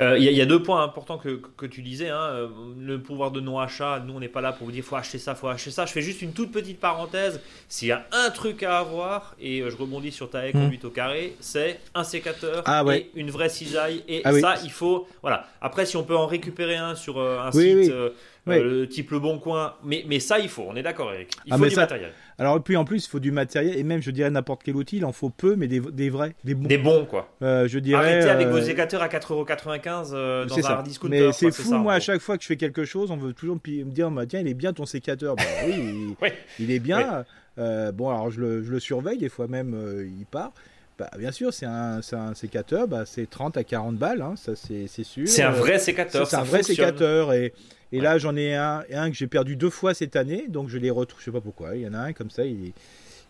Euh, 0.00 0.16
Il 0.18 0.24
y, 0.24 0.28
a- 0.28 0.30
il 0.30 0.36
y 0.36 0.40
a 0.40 0.46
deux 0.46 0.62
points 0.62 0.82
importants 0.82 1.18
que, 1.18 1.40
que 1.56 1.66
tu 1.66 1.82
disais. 1.82 2.08
hein. 2.08 2.20
Euh, 2.20 2.48
Le 2.78 3.00
pouvoir 3.00 3.30
de 3.30 3.40
non-achat, 3.40 4.02
nous 4.06 4.14
on 4.14 4.20
n'est 4.20 4.28
pas 4.28 4.40
là 4.40 4.52
pour 4.52 4.66
vous 4.66 4.72
dire 4.72 4.84
faut 4.84 4.96
acheter 4.96 5.18
ça, 5.18 5.34
faut 5.34 5.48
acheter 5.48 5.70
ça. 5.70 5.86
Je 5.86 5.92
fais 5.92 6.02
juste 6.02 6.22
une 6.22 6.32
toute 6.32 6.52
petite 6.52 6.80
parenthèse. 6.80 7.40
S'il 7.68 7.88
y 7.88 7.92
a 7.92 8.06
un 8.12 8.30
truc 8.30 8.62
à 8.62 8.78
avoir, 8.78 9.34
et 9.40 9.60
euh, 9.60 9.70
je 9.70 9.76
rebondis 9.76 10.12
sur 10.12 10.30
ta 10.30 10.46
haie 10.46 10.50
Hmm. 10.52 10.62
conduite 10.62 10.84
au 10.84 10.90
carré, 10.90 11.34
c'est 11.40 11.80
un 11.94 12.04
sécateur 12.04 12.62
Ah 12.66 12.84
ouais. 12.84 13.10
et 13.14 13.20
une 13.20 13.30
vraie 13.30 13.48
cisaille. 13.48 14.02
Et 14.08 14.22
Ah 14.24 14.32
oui. 14.32 14.40
ça, 14.40 14.54
il 14.64 14.70
faut. 14.70 15.06
Voilà. 15.22 15.46
Après, 15.60 15.84
si 15.86 15.96
on 15.96 16.04
peut 16.04 16.16
en 16.16 16.26
récupérer 16.26 16.76
un 16.76 16.94
sur 16.94 17.20
un 17.20 17.50
Oui, 17.54 17.82
site 17.84 17.92
oui. 17.92 18.10
Euh, 18.50 18.62
Oui. 18.62 18.82
euh, 18.82 18.86
type 18.86 19.10
Le 19.10 19.18
Bon 19.20 19.38
Coin, 19.38 19.74
mais, 19.84 20.04
mais 20.08 20.20
ça, 20.20 20.38
il 20.38 20.48
faut. 20.48 20.64
On 20.68 20.76
est 20.76 20.82
d'accord, 20.82 21.12
Eric. 21.12 21.30
Il 21.46 21.52
Ah, 21.52 21.58
faut 21.58 21.64
du 21.64 21.70
ça- 21.70 21.82
matériel. 21.82 22.12
Alors, 22.40 22.62
puis 22.62 22.76
en 22.76 22.84
plus, 22.84 23.04
il 23.04 23.08
faut 23.08 23.18
du 23.18 23.32
matériel. 23.32 23.76
Et 23.76 23.82
même, 23.82 24.00
je 24.00 24.10
dirais, 24.12 24.30
n'importe 24.30 24.62
quel 24.64 24.76
outil, 24.76 24.98
il 24.98 25.04
en 25.04 25.12
faut 25.12 25.30
peu, 25.30 25.56
mais 25.56 25.66
des, 25.66 25.80
des 25.80 26.08
vrais, 26.10 26.34
des 26.44 26.54
bons. 26.54 26.68
Des 26.68 26.78
bons, 26.78 27.04
quoi. 27.04 27.28
Euh, 27.42 27.66
je 27.68 27.78
dirais. 27.78 27.98
Arrêtez 28.12 28.28
avec 28.30 28.46
euh, 28.46 28.50
vos 28.52 28.60
sécateurs 28.60 29.02
à 29.02 29.08
4,95€ 29.08 30.10
euh, 30.12 30.46
dans 30.46 30.58
un 30.58 30.62
ça. 30.62 30.70
hard. 30.78 30.88
Mais 31.08 31.32
c'est 31.32 31.50
fou, 31.50 31.62
ça, 31.70 31.78
moi, 31.78 31.94
à 31.94 32.00
chaque 32.00 32.20
fois 32.20 32.36
que 32.36 32.42
je 32.42 32.48
fais 32.48 32.56
quelque 32.56 32.84
chose, 32.84 33.10
on 33.10 33.16
veut 33.16 33.32
toujours 33.32 33.56
me 33.56 33.82
dire, 33.84 34.10
bah, 34.10 34.26
tiens, 34.26 34.40
il 34.40 34.48
est 34.48 34.54
bien 34.54 34.72
ton 34.72 34.86
sécateur. 34.86 35.34
Bah 35.36 35.42
oui, 35.66 35.72
il, 35.76 36.14
Ouais. 36.22 36.34
il 36.60 36.70
est 36.70 36.78
bien. 36.78 37.24
Euh, 37.58 37.90
bon, 37.90 38.08
alors 38.10 38.30
je 38.30 38.40
le, 38.40 38.62
je 38.62 38.70
le 38.70 38.78
surveille, 38.78 39.18
des 39.18 39.28
fois 39.28 39.48
même, 39.48 39.74
euh, 39.74 40.06
il 40.06 40.24
part. 40.26 40.52
Bah, 40.96 41.10
bien 41.18 41.30
sûr, 41.32 41.52
c'est 41.52 41.66
un, 41.66 42.00
un 42.12 42.34
sécateur, 42.34 42.86
bah, 42.88 43.04
c'est 43.06 43.28
30 43.28 43.56
à 43.56 43.64
40 43.64 43.96
balles, 43.96 44.20
hein, 44.22 44.34
ça 44.36 44.52
c'est 44.56 44.86
sûr. 45.04 45.26
C'est 45.28 45.42
un 45.42 45.52
Euh, 45.52 45.56
vrai 45.56 45.78
sécateur. 45.78 46.26
c'est 46.26 46.36
un 46.36 46.42
vrai 46.42 46.58
fonctionne. 46.58 46.76
sécateur. 46.86 47.32
Et, 47.34 47.52
et 47.92 47.96
Ouais. 47.98 48.02
là, 48.02 48.18
j'en 48.18 48.36
ai 48.36 48.54
un, 48.54 48.84
un 48.92 49.10
que 49.10 49.16
j'ai 49.16 49.26
perdu 49.26 49.56
deux 49.56 49.70
fois 49.70 49.94
cette 49.94 50.16
année, 50.16 50.46
donc 50.48 50.68
je 50.68 50.78
l'ai 50.78 50.90
retrouvé, 50.90 51.20
je 51.20 51.24
sais 51.26 51.32
pas 51.32 51.40
pourquoi, 51.40 51.74
il 51.76 51.82
y 51.82 51.88
en 51.88 51.94
a 51.94 51.98
un 52.00 52.12
comme 52.12 52.30
ça, 52.30 52.44
il, 52.44 52.72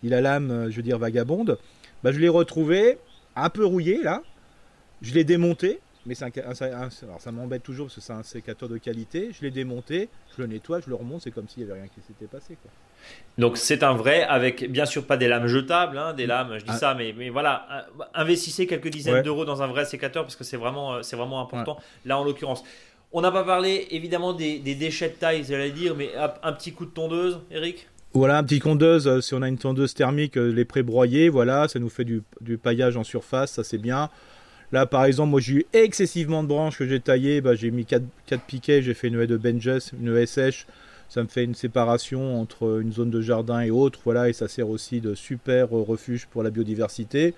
il 0.03 0.15
a 0.15 0.21
l'âme, 0.21 0.51
euh, 0.51 0.71
je 0.71 0.77
veux 0.77 0.83
dire, 0.83 0.99
vagabonde. 0.99 1.59
Bah, 2.03 2.13
je 2.13 2.19
l'ai 2.19 2.29
retrouvé, 2.29 2.99
un 3.37 3.51
peu 3.51 3.65
rouillé 3.65 4.03
là, 4.03 4.23
je 5.03 5.13
l'ai 5.15 5.25
démonté, 5.25 5.81
mais 6.07 6.15
c'est 6.15 6.39
alors 6.39 7.21
ça 7.21 7.33
m'embête 7.33 7.63
toujours 7.63 7.87
parce 7.87 7.97
que 7.97 8.01
c'est 8.01 8.13
un 8.13 8.23
sécateur 8.23 8.69
de 8.69 8.79
qualité. 8.79 9.31
Je 9.33 9.43
l'ai 9.43 9.51
démonté, 9.51 10.09
je 10.37 10.43
le 10.43 10.49
nettoie, 10.49 10.81
je 10.81 10.89
le 10.89 10.95
remonte, 10.95 11.21
c'est 11.23 11.31
comme 11.31 11.49
s'il 11.49 11.65
n'y 11.65 11.71
avait 11.71 11.81
rien 11.81 11.89
qui 11.89 12.01
s'était 12.01 12.27
passé. 12.27 12.57
Quoi. 12.63 12.71
Donc 13.37 13.59
c'est 13.59 13.83
un 13.83 13.93
vrai, 13.95 14.23
avec 14.23 14.71
bien 14.73 14.87
sûr 14.87 15.07
pas 15.07 15.17
des 15.17 15.29
lames 15.29 15.47
jetables, 15.49 15.99
hein, 15.99 16.15
des 16.15 16.27
lames, 16.27 16.55
je 16.59 16.65
dis 16.65 16.71
Ah. 16.73 16.79
ça, 16.79 16.95
mais, 16.95 17.15
mais 17.17 17.29
voilà, 17.29 17.67
euh, 18.01 18.05
investissez 18.15 18.67
quelques 18.67 18.89
dizaines 18.89 19.15
Ouais. 19.15 19.23
d'euros 19.23 19.45
dans 19.45 19.61
un 19.63 19.67
vrai 19.67 19.85
sécateur 19.85 20.25
parce 20.25 20.35
que 20.37 20.45
c'est 20.45 20.57
vraiment, 20.57 20.95
euh, 20.95 21.03
c'est 21.03 21.17
vraiment 21.17 21.41
important. 21.43 21.79
Là 22.07 22.19
en 22.19 22.25
l'occurrence, 22.25 22.65
on 23.13 23.21
n'a 23.21 23.31
pas 23.31 23.45
parlé 23.45 23.89
évidemment 23.91 24.33
des, 24.33 24.59
déchets 24.59 25.09
de 25.09 25.15
taille, 25.15 25.45
j'allais 25.49 25.71
dire, 25.71 25.95
mais 25.97 26.11
un 26.43 26.53
petit 26.53 26.73
coup 26.73 26.87
de 26.87 26.91
tondeuse, 26.91 27.41
Eric? 27.51 27.89
Voilà, 28.15 28.39
un 28.39 28.43
petit 28.43 28.59
tondeuse, 28.59 29.07
euh, 29.07 29.21
si 29.21 29.35
on 29.35 29.43
a 29.43 29.49
une 29.49 29.59
tondeuse 29.59 29.93
thermique, 29.93 30.39
euh, 30.39 30.51
les 30.51 30.65
pré-broyer, 30.65 31.29
voilà, 31.29 31.69
ça 31.69 31.79
nous 31.79 31.91
fait 31.91 32.05
du, 32.05 32.23
paillage 32.57 32.97
en 32.97 33.05
surface, 33.05 33.53
ça 33.53 33.65
c'est 33.65 33.79
bien. 33.79 34.09
Là, 34.73 34.87
par 34.87 35.05
exemple, 35.05 35.31
moi 35.31 35.41
j'ai 35.41 35.53
eu 35.53 35.67
excessivement 35.75 36.43
de 36.43 36.49
branches 36.49 36.79
que 36.79 36.87
j'ai 36.87 37.01
taillées, 37.01 37.43
bah, 37.43 37.55
j'ai 37.55 37.71
mis 37.71 37.85
4, 37.85 38.03
piquets, 38.47 38.81
j'ai 38.81 38.95
fait 38.95 39.09
une 39.09 39.21
haie 39.21 39.27
de 39.27 39.37
Benjes, 39.37 39.93
une 40.01 40.17
haie 40.17 40.25
sèche, 40.25 40.67
ça 41.11 41.23
me 41.23 41.29
fait 41.29 41.45
une 41.45 41.55
séparation 41.55 42.41
entre 42.41 42.81
une 42.81 42.93
zone 42.93 43.11
de 43.11 43.21
jardin 43.21 43.61
et 43.61 43.71
autre, 43.71 44.01
voilà, 44.05 44.31
et 44.31 44.33
ça 44.33 44.49
sert 44.49 44.71
aussi 44.71 45.03
de 45.03 45.15
super 45.15 45.77
euh, 45.77 45.83
refuge 45.83 46.27
pour 46.27 46.43
la 46.43 46.51
biodiversité. 46.51 47.35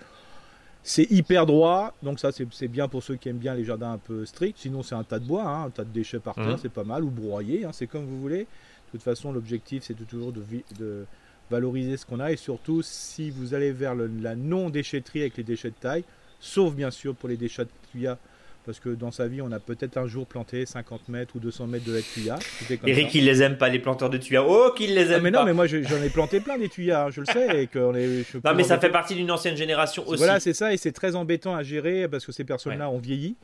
C'est 0.82 1.10
hyper 1.10 1.44
droit, 1.46 1.94
donc 2.02 2.18
ça 2.18 2.30
c'est 2.32 2.68
bien 2.68 2.88
pour 2.88 3.02
ceux 3.02 3.16
qui 3.16 3.28
aiment 3.28 3.36
bien 3.38 3.54
les 3.54 3.64
jardins 3.64 3.92
un 3.92 3.98
peu 3.98 4.24
stricts. 4.24 4.58
Sinon 4.58 4.82
c'est 4.82 4.94
un 4.94 5.04
tas 5.04 5.18
de 5.18 5.26
bois, 5.26 5.44
hein, 5.46 5.64
un 5.66 5.70
tas 5.70 5.84
de 5.84 5.90
déchets 5.90 6.20
par 6.20 6.34
terre, 6.34 6.46
Mhm. 6.48 6.58
c'est 6.62 6.72
pas 6.72 6.84
mal, 6.84 7.04
ou 7.04 7.10
broyer, 7.10 7.64
hein, 7.64 7.70
c'est 7.72 7.86
comme 7.86 8.06
vous 8.06 8.20
voulez. 8.20 8.40
De 8.44 8.92
toute 8.92 9.02
façon, 9.02 9.30
l'objectif 9.32 9.84
c'est 9.84 9.94
toujours 9.94 10.32
de, 10.32 11.04
valoriser 11.50 11.96
ce 11.96 12.06
qu'on 12.06 12.20
a 12.20 12.30
et 12.30 12.36
surtout 12.36 12.80
si 12.80 13.28
vous 13.30 13.54
allez 13.54 13.72
vers 13.72 13.96
le- 13.96 14.06
la 14.20 14.36
non-déchetterie 14.36 15.20
avec 15.22 15.36
les 15.36 15.42
déchets 15.42 15.70
de 15.70 15.74
taille, 15.74 16.04
sauf 16.38 16.74
bien 16.74 16.92
sûr 16.92 17.14
pour 17.16 17.28
les 17.28 17.36
déchets 17.36 17.64
de 17.64 17.70
tuya, 17.90 18.18
parce 18.66 18.78
que 18.80 18.90
dans 18.90 19.10
sa 19.10 19.26
vie 19.26 19.40
on 19.42 19.50
a 19.52 19.58
peut-être 19.58 19.96
un 19.96 20.06
jour 20.06 20.26
planté 20.26 20.66
50 20.66 21.08
mètres 21.08 21.34
ou 21.36 21.40
200 21.40 21.66
mètres 21.66 21.84
de 21.84 21.92
de 21.96 22.00
tuya. 22.00 22.38
Eric, 22.86 23.14
il 23.14 23.24
les 23.24 23.42
aime 23.42 23.56
pas 23.58 23.68
les 23.68 23.78
planteurs 23.78 24.10
de 24.10 24.18
tuyas. 24.18 24.42
Oh, 24.46 24.72
qu'il 24.76 24.94
les 24.94 25.10
aime 25.12 25.14
Ah, 25.16 25.20
mais 25.20 25.30
pas. 25.30 25.38
non, 25.40 25.44
mais 25.46 25.52
moi 25.52 25.66
je- 25.66 25.82
j'en 25.82 26.02
ai 26.02 26.10
planté 26.10 26.40
plein 26.40 26.58
des 26.58 26.68
tuyas, 26.68 27.06
hein, 27.06 27.10
je 27.10 27.20
le 27.20 27.26
sais. 27.26 27.62
Et 27.62 27.66
qu'on 27.66 27.94
est, 27.94 28.24
je 28.24 28.38
peux 28.38 28.48
Non, 28.48 28.54
mais 28.54 28.64
ça 28.64 28.78
fait 28.78 28.90
partie 28.90 29.14
d'une 29.14 29.30
ancienne 29.30 29.56
génération 29.56 30.06
aussi. 30.06 30.18
Voilà, 30.18 30.40
c'est 30.40 30.52
ça, 30.54 30.72
et 30.72 30.76
c'est 30.76 30.92
très 30.92 31.16
embêtant 31.16 31.54
à 31.54 31.62
gérer 31.62 32.06
parce 32.08 32.24
que 32.26 32.32
ces 32.32 32.44
personnes-là 32.44 32.88
ont 32.90 32.98
vieilli. 32.98 33.36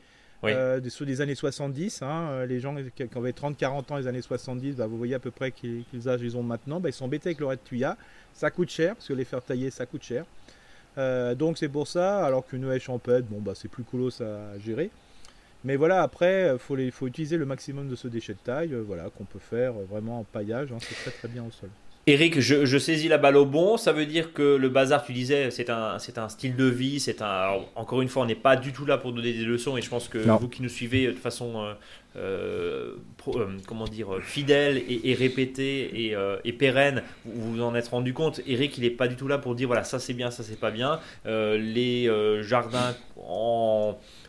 Oui. 0.43 0.51
Euh, 0.53 0.79
sur 0.89 1.03
des 1.07 1.19
années 1.21 1.33
70, 1.33 2.03
hein, 2.03 2.27
euh, 2.29 2.45
les 2.45 2.59
gens 2.59 2.75
qui, 2.95 3.03
avaient 3.15 3.31
30-40 3.31 3.91
ans 3.91 3.97
les 3.97 4.05
années 4.05 4.21
70, 4.21 4.75
bah, 4.75 4.85
vous 4.85 4.95
voyez 4.97 5.15
à 5.15 5.19
peu 5.19 5.31
près 5.31 5.49
quels, 5.49 5.81
quels 5.91 6.07
âges 6.07 6.21
ils 6.21 6.37
ont 6.37 6.43
maintenant, 6.43 6.79
bah, 6.79 6.89
ils 6.89 6.93
sont 6.93 7.05
embêtés 7.05 7.29
avec 7.29 7.39
leur 7.39 7.51
aide 7.53 7.63
tuya. 7.65 7.97
Ça 8.35 8.51
coûte 8.51 8.69
cher, 8.69 8.93
parce 8.93 9.07
que 9.07 9.13
les 9.13 9.25
faire 9.25 9.41
tailler, 9.41 9.71
ça 9.71 9.87
coûte 9.87 10.03
cher. 10.03 10.25
Euh, 10.99 11.33
donc 11.33 11.57
c'est 11.57 11.69
pour 11.69 11.87
ça, 11.87 12.23
alors 12.23 12.45
qu'une 12.45 12.71
haie 12.71 12.79
champêtre, 12.79 13.25
bon, 13.27 13.39
bah, 13.41 13.53
c'est 13.55 13.67
plus 13.67 13.83
colosse 13.83 14.21
à 14.21 14.57
gérer. 14.63 14.91
Mais 15.63 15.75
voilà, 15.75 16.01
après, 16.03 16.51
il 16.53 16.59
faut, 16.59 16.75
les- 16.75 16.91
faut 16.91 17.07
utiliser 17.07 17.37
le 17.37 17.45
maximum 17.45 17.87
de 17.89 17.95
ce 17.95 18.07
déchet 18.07 18.33
de 18.33 18.39
taille, 18.43 18.73
euh, 18.73 18.83
voilà, 18.85 19.09
qu'on 19.09 19.25
peut 19.25 19.39
faire 19.39 19.71
euh, 19.71 19.85
vraiment 19.89 20.19
en 20.19 20.23
paillage, 20.23 20.71
hein, 20.71 20.77
c'est 20.79 20.95
très 20.95 21.11
très 21.11 21.27
bien 21.27 21.43
au 21.43 21.51
sol. 21.51 21.69
Eric, 22.09 22.39
je, 22.39 22.65
je 22.65 22.77
saisis 22.77 23.09
la 23.09 23.17
balle 23.17 23.35
au 23.35 23.45
bon. 23.45 23.75
Ça 23.75 23.91
veut 23.91 24.05
dire 24.05 24.31
que 24.31 24.55
le 24.55 24.69
bazar, 24.69 25.03
tu 25.03 25.11
disais, 25.11 25.51
c'est 25.51 25.69
un, 25.69 25.99
c'est 25.99 26.17
un 26.17 26.29
style 26.29 26.55
de 26.55 26.63
vie. 26.63 27.01
C'est 27.01 27.21
un. 27.21 27.25
alors, 27.25 27.69
encore 27.75 28.01
une 28.01 28.07
fois, 28.07 28.23
on 28.23 28.25
n'est 28.25 28.33
pas 28.35 28.55
du 28.55 28.71
tout 28.71 28.85
là 28.85 28.97
pour 28.97 29.11
donner 29.11 29.33
des 29.33 29.43
leçons, 29.43 29.75
et 29.75 29.81
je 29.81 29.89
pense 29.89 30.07
que 30.07 30.19
Non. 30.19 30.37
vous 30.37 30.47
qui 30.47 30.61
nous 30.63 30.69
suivez 30.69 31.07
de 31.07 31.11
façon, 31.17 31.75
euh, 32.15 32.95
euh, 33.27 33.45
comment 33.67 33.85
dire, 33.85 34.15
euh, 34.15 34.21
fidèle 34.21 34.81
et, 34.87 35.13
répétée 35.13 36.15
et, 36.43 36.53
pérenne, 36.53 37.03
vous 37.25 37.55
vous 37.55 37.61
en 37.61 37.75
êtes 37.75 37.89
rendu 37.89 38.13
compte. 38.13 38.41
Eric, 38.47 38.77
il 38.77 38.83
n'est 38.83 38.89
pas 38.89 39.07
du 39.07 39.15
tout 39.15 39.27
là 39.27 39.37
pour 39.37 39.53
dire 39.53 39.67
voilà, 39.67 39.83
ça 39.83 39.99
c'est 39.99 40.13
bien, 40.13 40.31
ça 40.31 40.43
c'est 40.43 40.59
pas 40.59 40.71
bien. 40.71 40.99
Les 41.25 42.09
jardins 42.41 42.95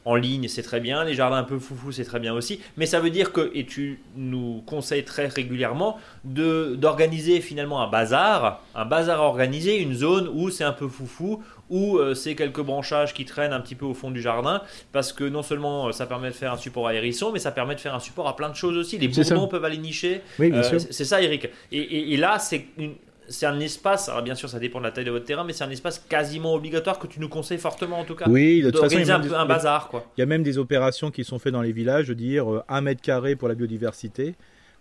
en 0.08 0.14
ligne, 0.16 0.48
c'est 0.48 0.62
très 0.62 0.80
bien. 0.80 1.04
Les 1.04 1.14
jardins 1.14 1.36
un 1.36 1.44
peu 1.44 1.58
foufou, 1.58 1.92
c'est 1.92 2.04
très 2.04 2.20
bien 2.20 2.34
aussi. 2.34 2.60
Mais 2.76 2.86
ça 2.86 3.00
veut 3.00 3.10
dire 3.10 3.32
que, 3.32 3.50
et 3.54 3.64
tu 3.64 4.00
nous 4.16 4.62
conseilles 4.66 5.04
très 5.04 5.26
régulièrement, 5.26 5.98
d'organiser 6.24 7.40
finalement 7.40 7.82
un 7.82 7.88
bazar, 7.88 8.62
un 8.74 8.84
bazar 8.84 9.22
organisé, 9.22 9.78
une 9.78 9.94
zone 9.94 10.28
où 10.28 10.50
c'est 10.50 10.64
un 10.64 10.72
peu 10.72 10.88
foufou, 10.88 11.42
où 11.70 11.98
euh, 11.98 12.14
c'est 12.14 12.34
quelques 12.34 12.60
branchages 12.60 13.14
qui 13.14 13.24
traînent 13.24 13.52
un 13.52 13.60
petit 13.60 13.74
peu 13.74 13.84
au 13.86 13.94
fond 13.94 14.10
du 14.10 14.20
jardin, 14.22 14.62
parce 14.92 15.12
que 15.12 15.24
non 15.24 15.42
seulement 15.42 15.88
euh, 15.88 15.92
ça 15.92 16.06
permet 16.06 16.28
de 16.28 16.34
faire 16.34 16.52
un 16.52 16.56
support 16.56 16.86
à 16.88 16.94
hérisson, 16.94 17.30
mais 17.32 17.38
ça 17.38 17.50
permet 17.52 17.74
de 17.74 17.80
faire 17.80 17.94
un 17.94 18.00
support 18.00 18.28
à 18.28 18.36
plein 18.36 18.48
de 18.48 18.54
choses 18.56 18.76
aussi. 18.76 18.98
Les 18.98 19.08
bourdons 19.08 19.48
peuvent 19.48 19.64
aller 19.64 19.78
nicher. 19.78 20.22
Oui, 20.38 20.50
bien 20.50 20.60
Euh, 20.60 20.62
sûr. 20.62 20.80
c'est 20.80 21.04
ça, 21.04 21.20
Eric. 21.22 21.48
Et, 21.72 21.78
et- 21.78 22.14
et 22.14 22.16
là, 22.16 22.38
c'est 22.38 22.66
une- 22.78 22.94
c'est 23.30 23.44
un 23.44 23.60
espace, 23.60 24.08
alors 24.08 24.22
bien 24.22 24.34
sûr 24.34 24.48
ça 24.48 24.58
dépend 24.58 24.78
de 24.78 24.84
la 24.84 24.90
taille 24.90 25.04
de 25.04 25.10
votre 25.10 25.26
terrain, 25.26 25.44
mais 25.44 25.52
c'est 25.52 25.62
un 25.64 25.68
espace 25.68 25.98
quasiment 25.98 26.54
obligatoire 26.54 26.98
que 26.98 27.06
tu 27.06 27.20
nous 27.20 27.28
conseilles 27.28 27.58
fortement 27.58 27.98
en 27.98 28.04
tout 28.04 28.14
cas. 28.14 28.24
Oui, 28.26 28.62
de 28.62 28.70
toute 28.70 28.80
façon, 28.80 28.98
il 28.98 29.06
y, 29.06 29.10
a 29.10 29.16
un, 29.16 29.18
des, 29.18 29.34
un 29.34 29.44
bazar 29.44 29.88
quoi. 29.90 30.06
il 30.16 30.20
y 30.20 30.22
a 30.22 30.26
même 30.26 30.42
des 30.42 30.56
opérations 30.56 31.10
qui 31.10 31.24
sont 31.24 31.38
faites 31.38 31.52
dans 31.52 31.60
les 31.60 31.72
villages, 31.72 32.08
de 32.08 32.14
dire 32.14 32.50
euh, 32.50 32.62
un 32.70 32.80
mètre 32.80 33.02
carré 33.02 33.36
pour 33.36 33.48
la 33.48 33.54
biodiversité. 33.54 34.34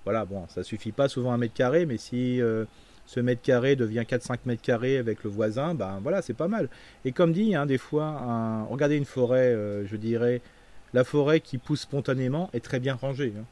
Voilà, 0.05 0.23
bon, 0.23 0.45
ça 0.47 0.63
suffit 0.63 0.93
pas 0.93 1.09
souvent 1.09 1.33
un 1.33 1.37
mètre 1.37 1.55
carré, 1.55 1.85
mais 1.85 1.97
si 1.97 2.39
euh, 2.41 2.63
ce 3.07 3.19
mètre 3.19 3.41
carré 3.41 3.75
devient 3.75 4.03
4-5 4.07 4.39
mètres 4.45 4.61
carrés 4.61 4.97
avec 4.97 5.23
le 5.23 5.29
voisin, 5.29 5.73
ben 5.73 5.99
voilà, 6.03 6.21
c'est 6.21 6.33
pas 6.35 6.47
mal. 6.47 6.69
Et 7.05 7.11
comme 7.13 7.33
dit, 7.33 7.55
hein, 7.55 7.65
des 7.65 7.77
fois, 7.79 8.05
un- 8.05 8.65
regardez 8.65 8.97
une 8.97 9.05
forêt, 9.05 9.47
euh, 9.53 9.87
je 9.87 9.95
dirais, 9.95 10.41
la 10.93 11.03
forêt 11.03 11.39
qui 11.39 11.57
pousse 11.57 11.81
spontanément 11.81 12.49
est 12.53 12.63
très 12.63 12.79
bien 12.79 12.95
rangée. 12.95 13.33
hein. 13.39 13.45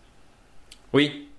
Oui, 0.94 1.30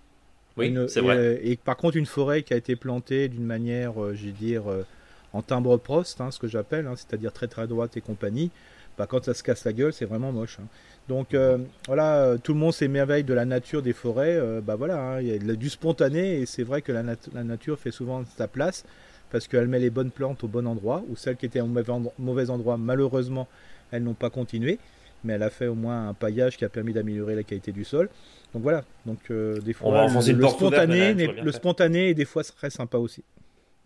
oui, 0.57 0.89
c'est 0.89 1.01
vrai. 1.01 1.17
euh, 1.17 1.39
Et, 1.43 1.57
par 1.57 1.77
contre, 1.77 1.97
une 1.97 2.07
forêt 2.07 2.43
qui 2.43 2.55
a 2.55 2.57
été 2.57 2.77
plantée 2.77 3.29
d'une 3.29 3.45
manière, 3.45 4.03
euh, 4.03 4.15
je 4.15 4.27
vais 4.27 4.33
dire, 4.33 4.71
euh, 4.71 4.85
en 5.33 5.43
timbre 5.43 5.77
prost, 5.77 6.21
hein, 6.21 6.31
ce 6.31 6.39
que 6.39 6.49
j'appelle, 6.49 6.87
hein, 6.87 6.95
c'est-à-dire 6.97 7.33
très 7.33 7.47
très 7.49 7.67
droite 7.67 7.97
et 7.97 8.01
compagnie, 8.01 8.51
bah, 8.97 9.07
quand 9.07 9.25
ça 9.25 9.35
se 9.35 9.43
casse 9.43 9.65
la 9.65 9.73
gueule, 9.75 9.93
c'est 9.93 10.07
vraiment 10.07 10.33
moche. 10.33 10.59
hein. 10.61 10.67
Donc 11.09 11.35
euh, 11.35 11.59
voilà, 11.87 12.17
euh, 12.23 12.39
tout 12.39 12.53
le 12.53 12.59
monde 12.59 12.73
s'émerveille 12.73 13.23
de 13.25 13.33
la 13.35 13.45
nature 13.45 13.81
des 13.83 13.93
forêts. 13.93 14.35
euh, 14.37 14.61
bah 14.61 14.75
voilà, 14.75 14.99
hein, 14.99 15.21
il 15.21 15.29
y 15.29 15.51
a 15.51 15.55
du 15.55 15.71
spontané 15.71 16.41
et 16.41 16.47
c'est 16.47 16.65
vrai 16.65 16.83
que 16.83 16.91
la, 16.93 17.03
nat- 17.05 17.17
la 17.33 17.45
nature 17.45 17.79
fait 17.79 17.93
souvent 17.93 18.25
sa 18.37 18.49
place 18.49 18.85
parce 19.31 19.47
qu'elle 19.47 19.69
met 19.69 19.79
les 19.79 19.91
bonnes 19.91 20.11
plantes 20.11 20.43
au 20.45 20.49
bon 20.49 20.67
endroit 20.67 21.05
ou 21.09 21.17
celles 21.17 21.37
qui 21.37 21.47
étaient 21.47 21.61
au 21.61 21.67
mauvais 21.67 21.91
endro- 21.93 22.13
mauvais 22.19 22.51
endroit, 22.51 22.77
malheureusement, 22.77 23.47
elles 23.93 24.03
n'ont 24.03 24.15
pas 24.15 24.31
continué. 24.31 24.79
Mais 25.25 25.33
elle 25.33 25.43
a 25.43 25.51
fait 25.51 25.67
au 25.67 25.75
moins 25.75 26.09
un 26.09 26.15
paillage 26.15 26.57
qui 26.57 26.65
a 26.65 26.69
permis 26.69 26.93
d'améliorer 26.93 27.35
la 27.35 27.43
qualité 27.43 27.73
du 27.73 27.85
sol. 27.85 28.09
Donc 28.53 28.63
voilà. 28.63 28.85
Donc 29.07 29.19
euh, 29.31 29.59
des 29.61 29.73
fois, 29.73 29.91
va 29.91 30.03
enfoncer 30.03 30.33
le, 30.33 30.35
une 30.35 30.41
le 30.41 30.45
ouverte, 30.47 30.59
spontané, 30.59 31.15
bien 31.15 31.43
le 31.43 31.53
spontané 31.53 32.11
est 32.11 32.15
des 32.15 32.25
fois 32.25 32.45
très 32.45 32.71
sympa 32.71 32.99
aussi. 32.99 33.25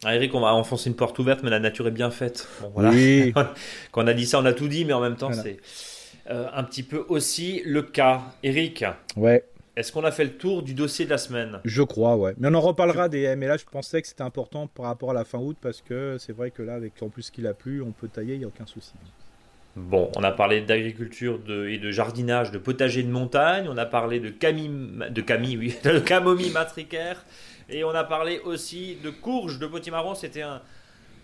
Ah, 0.05 0.15
Eric, 0.17 0.35
on 0.35 0.41
va 0.41 0.55
enfoncer 0.55 0.89
une 0.91 0.97
porte 0.97 1.19
ouverte, 1.19 1.41
mais 1.43 1.51
la 1.51 1.61
nature 1.61 1.87
est 1.87 1.93
bien 1.93 2.11
faite. 2.11 2.49
Bon, 2.63 2.71
voilà. 2.75 2.91
Oui. 2.91 3.33
Quand 3.93 4.05
on 4.05 4.07
a 4.07 4.13
dit 4.15 4.27
ça, 4.27 4.41
on 4.41 4.45
a 4.47 4.53
tout 4.53 4.69
dit, 4.69 4.85
mais 4.85 4.93
en 4.95 5.01
même 5.01 5.17
temps, 5.17 5.29
Voilà. 5.31 5.43
c'est 5.43 5.59
euh, 6.31 6.47
un 6.53 6.65
petit 6.65 6.83
peu 6.83 7.05
aussi 7.09 7.63
le 7.65 7.83
cas. 7.83 8.23
Eric, 8.43 8.85
Ouais, 9.17 9.45
est-ce 9.77 9.93
qu'on 9.93 10.05
a 10.05 10.11
fait 10.11 10.25
le 10.25 10.37
tour 10.37 10.63
du 10.63 10.75
dossier 10.75 11.05
de 11.05 11.11
la 11.11 11.19
semaine? 11.19 11.61
Je 11.65 11.83
crois, 11.83 12.17
ouais. 12.17 12.35
Mais 12.39 12.49
on 12.49 12.55
en 12.55 12.61
reparlera 12.61 13.09
des 13.09 13.35
mais 13.37 13.47
là 13.47 13.57
je 13.57 13.65
pensais 13.65 14.03
que 14.03 14.09
c'était 14.09 14.23
important 14.23 14.67
par 14.67 14.87
rapport 14.87 15.11
à 15.11 15.15
la 15.15 15.25
fin 15.25 15.39
août 15.39 15.57
parce 15.61 15.81
que 15.81 16.19
c'est 16.19 16.33
vrai 16.33 16.51
que 16.51 16.63
là, 16.63 16.75
avec 16.75 17.03
en 17.03 17.09
plus 17.09 17.31
qu'il 17.31 17.47
a 17.47 17.55
plu, 17.55 17.81
on 17.83 17.93
peut 17.93 18.09
tailler, 18.09 18.35
il 18.35 18.39
n'y 18.39 18.45
a 18.45 18.49
aucun 18.49 18.67
souci. 18.67 18.93
Bon, 19.77 20.11
on 20.17 20.25
a 20.25 20.33
parlé 20.33 20.61
d'agriculture 20.61 21.39
de, 21.39 21.69
et 21.69 21.79
de 21.79 21.91
jardinage, 21.93 22.51
de 22.51 22.59
potager 22.59 23.05
de 23.05 23.11
montagne, 23.11 23.69
on 23.69 23.79
a 23.79 23.87
parlé 23.87 24.19
de 24.19 24.29
camille, 24.29 24.71
de 25.11 25.21
camille, 25.21 25.57
oui, 25.57 25.75
de 25.85 26.01
camomille 26.01 26.51
matricaire, 26.51 27.25
et 27.69 27.85
on 27.85 27.91
a 27.91 28.03
parlé 28.03 28.41
aussi 28.41 28.99
de 29.03 29.11
courge 29.11 29.61
de 29.61 29.67
potimarron. 29.67 30.17
C'était 30.17 30.43
un, 30.43 30.61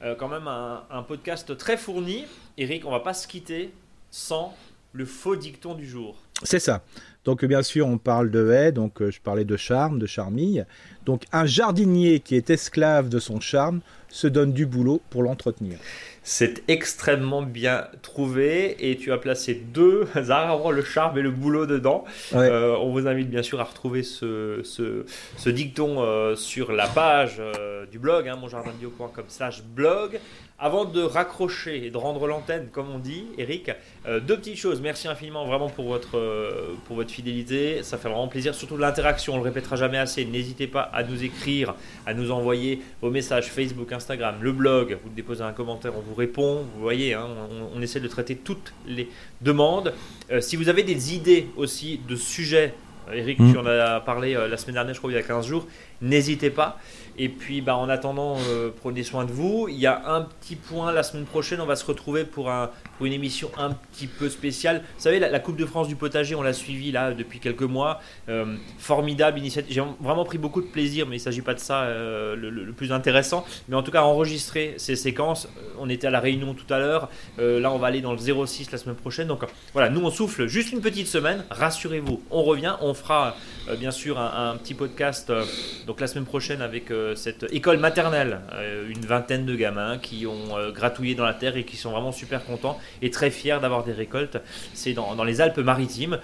euh, 0.03 0.15
quand 0.15 0.29
même 0.29 0.47
un, 0.47 0.85
un 0.91 1.03
podcast 1.03 1.57
très 1.57 1.77
fourni. 1.77 2.25
Eric, 2.57 2.87
on 2.87 2.91
va 2.91 3.01
pas 3.01 3.15
se 3.15 3.27
quitter 3.27 3.73
sans 4.11 4.55
le 4.97 5.05
faux 5.05 5.37
dicton 5.37 5.75
du 5.75 5.87
jour. 5.87 6.17
C'est 6.43 6.59
ça. 6.59 6.83
Donc 7.25 7.45
bien 7.45 7.63
sûr, 7.63 7.87
on 7.87 7.99
parle 7.99 8.31
de 8.31 8.51
haie, 8.51 8.73
donc 8.73 9.03
euh, 9.03 9.11
je 9.11 9.21
parlais 9.21 9.45
de 9.45 9.57
charme, 9.57 9.99
de 9.99 10.07
charmille. 10.07 10.65
Donc 11.05 11.25
un 11.33 11.45
jardinier 11.45 12.21
qui 12.21 12.35
est 12.35 12.51
esclave 12.51 13.09
de 13.09 13.19
son 13.19 13.41
charme 13.41 13.81
se 14.09 14.27
donne 14.27 14.53
du 14.53 14.67
boulot 14.67 15.01
pour 15.11 15.23
l'entretenir. 15.23 15.79
C'est 16.29 16.65
extrêmement 16.67 17.43
bien 17.43 17.87
trouvé 18.03 18.77
et 18.81 18.97
tu 18.97 19.13
as 19.13 19.17
placé 19.17 19.55
deux 19.55 20.09
arbres, 20.29 20.73
le 20.73 20.83
charme 20.83 21.17
et 21.19 21.23
le 21.23 21.31
boulot 21.31 21.67
dedans. 21.67 22.05
Ouais. 22.33 22.49
Euh, 22.51 22.77
on 22.79 22.91
vous 22.91 23.07
invite 23.07 23.31
bien 23.31 23.45
sûr 23.45 23.61
à 23.61 23.65
retrouver 23.65 24.03
ce, 24.03 24.61
ce, 24.65 25.07
ce 25.37 25.51
dicton 25.51 25.99
euh, 26.01 26.35
sur 26.35 26.73
la 26.73 26.89
page 26.89 27.37
euh, 27.39 27.87
du 27.87 28.01
blog, 28.01 28.27
hein, 28.27 28.35
monjardinbio.com 28.35 29.25
slash 29.29 29.63
blog. 29.63 30.19
Avant 30.59 30.87
de 30.87 31.03
raccrocher 31.03 31.87
et 31.87 31.91
de 31.91 31.99
rendre 31.99 32.27
l'antenne, 32.27 32.69
comme 32.73 32.91
on 32.91 32.99
dit, 32.99 33.27
Eric, 33.37 33.73
deux 34.07 34.39
petites 34.39 34.57
choses. 34.57 34.81
Merci 34.81 35.07
infiniment 35.07 35.45
vraiment 35.45 35.69
pour 35.69 35.85
votre, 35.85 36.19
pour 36.87 36.97
votre 36.97 37.11
fidélité. 37.11 37.83
Ça 37.83 37.99
fait 37.99 38.09
vraiment 38.09 38.27
plaisir, 38.27 38.55
surtout 38.55 38.77
de 38.77 38.81
l'interaction. 38.81 39.35
On 39.35 39.37
le 39.37 39.43
répétera 39.43 39.77
jamais 39.77 39.99
assez. 39.99 40.25
N'hésitez 40.25 40.67
pas 40.67 40.81
à 40.81 41.03
nous 41.03 41.23
écrire, 41.23 41.75
à 42.07 42.15
nous 42.15 42.31
envoyer 42.31 42.81
vos 43.03 43.11
messages 43.11 43.51
Facebook, 43.51 43.93
Instagram, 43.97 44.37
le 44.41 44.53
blog. 44.53 44.99
Vous 45.03 45.11
déposez 45.11 45.43
un 45.43 45.53
commentaire, 45.53 45.93
on 45.97 46.01
vous 46.01 46.15
répond. 46.15 46.65
Vous 46.75 46.83
voyez, 46.83 47.15
hein, 47.15 47.27
on, 47.51 47.79
on 47.79 47.83
essaie 47.83 48.01
de 48.01 48.09
traiter 48.09 48.37
toutes 48.37 48.73
les 48.87 49.09
demandes. 49.41 49.93
Euh, 50.31 50.41
si 50.41 50.57
vous 50.57 50.69
avez 50.69 50.83
des 50.83 51.15
idées 51.15 51.49
aussi 51.57 52.01
de 52.09 52.17
sujets, 52.17 52.75
Eric, 53.13 53.39
tu 53.39 53.57
en 53.57 53.67
as 53.67 54.01
parlé 54.01 54.35
euh, 54.35 54.49
la 54.49 54.57
semaine 54.57 54.75
dernière, 54.75 54.95
je 54.95 54.99
crois, 54.99 55.11
il 55.11 55.15
y 55.15 55.19
a 55.19 55.23
15 55.23 55.47
jours, 55.47 55.67
n'hésitez 56.03 56.51
pas. 56.51 56.79
Et 57.19 57.29
puis, 57.29 57.61
bah, 57.61 57.77
en 57.77 57.89
attendant, 57.89 58.37
euh, 58.49 58.71
prenez 58.75 59.03
soin 59.03 59.25
de 59.25 59.33
vous. 59.33 59.69
Il 59.69 59.79
y 59.79 59.87
a 59.87 60.09
un 60.09 60.23
petit 60.23 60.57
point 60.57 60.93
la 60.93 61.03
semaine 61.03 61.25
prochaine, 61.25 61.61
on 61.61 61.67
va 61.67 61.77
se 61.77 61.85
retrouver 61.85 62.25
pour, 62.25 62.51
un, 62.51 62.71
pour 62.97 63.07
une 63.07 63.13
émission 63.13 63.51
un 63.59 63.71
petit 63.71 64.07
peu 64.07 64.29
spéciale. 64.29 64.83
Vous 64.97 65.03
savez, 65.03 65.19
la, 65.19 65.39
Coupe 65.39 65.57
de 65.57 65.67
France 65.67 65.89
du 65.89 65.97
potager, 65.97 66.35
on 66.35 66.43
l'a 66.43 66.53
suivi 66.53 66.91
là 66.91 67.13
depuis 67.13 67.39
quelques 67.39 67.63
mois. 67.63 68.01
Euh, 68.29 68.57
formidable 68.79 69.39
initiative. 69.39 69.73
J'ai 69.73 69.83
vraiment 70.01 70.25
pris 70.25 70.39
beaucoup 70.39 70.61
de 70.61 70.67
plaisir, 70.67 71.07
mais 71.07 71.17
il 71.17 71.19
ne 71.21 71.25
s'agit 71.25 71.43
pas 71.43 71.55
de 71.55 71.61
ça 71.61 71.83
euh, 71.83 72.35
le, 72.35 72.73
plus 72.73 72.93
intéressant. 72.93 73.45
Mais 73.69 73.77
en 73.77 73.83
tout 73.83 73.91
cas, 73.91 74.03
enregistrer 74.03 74.75
ces 74.79 74.97
séquences. 74.97 75.47
Euh, 75.59 75.75
On 75.79 75.89
était 75.89 76.07
à 76.07 76.11
la 76.11 76.21
réunion 76.21 76.55
tout 76.55 76.73
à 76.73 76.79
l'heure. 76.79 77.09
Là, 77.39 77.71
on 77.71 77.79
va 77.79 77.89
aller 77.89 78.01
dans 78.01 78.13
le 78.13 78.19
06 78.19 78.73
la 78.73 78.79
semaine 78.79 78.97
prochaine. 78.97 79.29
Donc 79.29 79.45
voilà, 79.73 79.91
nous, 79.91 80.01
on 80.01 80.11
souffle 80.11 80.47
juste 80.47 80.73
une 80.73 80.81
petite 80.81 81.07
semaine. 81.07 81.45
Rassurez-vous, 81.51 82.23
on 82.31 82.43
revient. 82.43 82.77
On 82.81 82.95
fera 82.95 83.37
bien 83.75 83.91
sûr 83.91 84.19
un, 84.19 84.57
petit 84.57 84.75
podcast 84.75 85.31
euh, 85.31 85.45
donc 85.87 86.01
la 86.01 86.07
semaine 86.07 86.25
prochaine 86.25 86.63
avec 86.63 86.91
euh, 86.91 87.15
cette 87.15 87.47
école 87.53 87.79
maternelle. 87.79 88.41
Euh, 88.53 88.89
une 88.89 89.05
vingtaine 89.05 89.47
de 89.47 89.55
gamins 89.55 89.99
qui 89.99 90.27
ont 90.27 90.57
euh, 90.57 90.71
gratouillé 90.71 91.15
dans 91.15 91.25
la 91.25 91.35
terre 91.35 91.57
et 91.57 91.65
qui 91.65 91.77
sont 91.77 91.91
vraiment 91.91 92.13
super 92.13 92.45
contents 92.45 92.79
et 93.03 93.11
très 93.11 93.31
fiers 93.31 93.59
d'avoir 93.61 93.85
des 93.85 93.93
récoltes. 93.93 94.39
C'est 94.75 94.93
dans, 94.93 95.15
dans 95.15 95.25
les 95.25 95.41
Alpes-Maritimes. 95.41 96.19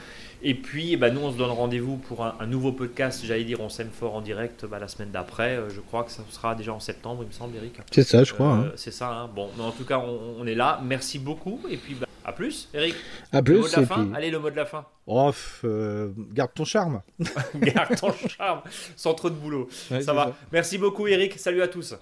Et 0.45 0.55
puis, 0.55 0.97
bah, 0.97 1.11
nous, 1.11 1.21
on 1.21 1.31
se 1.33 1.37
donne 1.39 1.51
rendez-vous 1.51 1.97
pour 1.99 2.25
un, 2.25 2.35
un 2.41 2.47
nouveau 2.47 2.73
podcast. 2.73 3.23
J'allais 3.25 3.45
dire, 3.45 3.61
on 3.61 3.69
s'aime 3.69 3.91
fort 3.91 4.15
en 4.15 4.21
direct 4.21 4.67
bah, 4.67 4.79
la 4.81 4.89
semaine 4.89 5.11
d'après. 5.13 5.57
Euh, 5.57 5.71
je 5.71 5.81
crois 5.81 6.03
que 6.05 6.11
ça 6.11 6.23
sera 6.31 6.55
déjà 6.57 6.73
en 6.73 6.81
septembre, 6.81 7.21
il 7.23 7.29
me 7.29 7.33
semble, 7.33 7.57
Eric. 7.57 7.79
C'est 7.93 8.03
ça, 8.03 8.25
je 8.25 8.33
crois. 8.33 8.47
Euh, 8.55 8.67
hein. 8.67 8.73
C'est 8.77 8.91
ça. 8.91 9.09
hein. 9.11 9.31
Bon, 9.35 9.49
mais 9.57 9.63
en 9.63 9.71
tout 9.71 9.85
cas, 9.85 9.99
on, 9.99 10.37
on 10.41 10.47
est 10.47 10.55
là. 10.57 10.81
Merci 10.85 11.19
beaucoup. 11.21 11.61
Et 11.71 11.77
puis, 11.77 11.95
bah, 11.95 12.07
à 12.25 12.33
plus, 12.33 12.69
Eric. 12.75 12.95
À 13.33 13.39
Le 13.39 13.45
plus. 13.45 13.59
mot 13.59 13.69
de 13.69 13.73
la 13.81 13.87
fin. 13.87 14.05
puis- 14.05 14.15
Allez, 14.17 14.31
le 14.31 14.39
mot 14.41 14.51
de 14.51 14.57
la 14.57 14.67
fin. 14.67 14.85
Oh, 15.07 15.31
euh, 15.65 16.11
garde 16.33 16.51
ton 16.55 16.65
charme. 16.65 17.03
Garde 17.57 17.97
ton 18.01 18.13
charme, 18.29 18.61
sans 18.97 19.15
trop 19.15 19.31
de 19.31 19.35
boulot. 19.35 19.69
Ouais, 19.91 20.01
ça 20.03 20.13
va. 20.13 20.33
Merci 20.53 20.79
beaucoup, 20.79 21.07
Eric. 21.09 21.39
Salut 21.39 21.63
à 21.63 21.69
tous. 21.69 21.95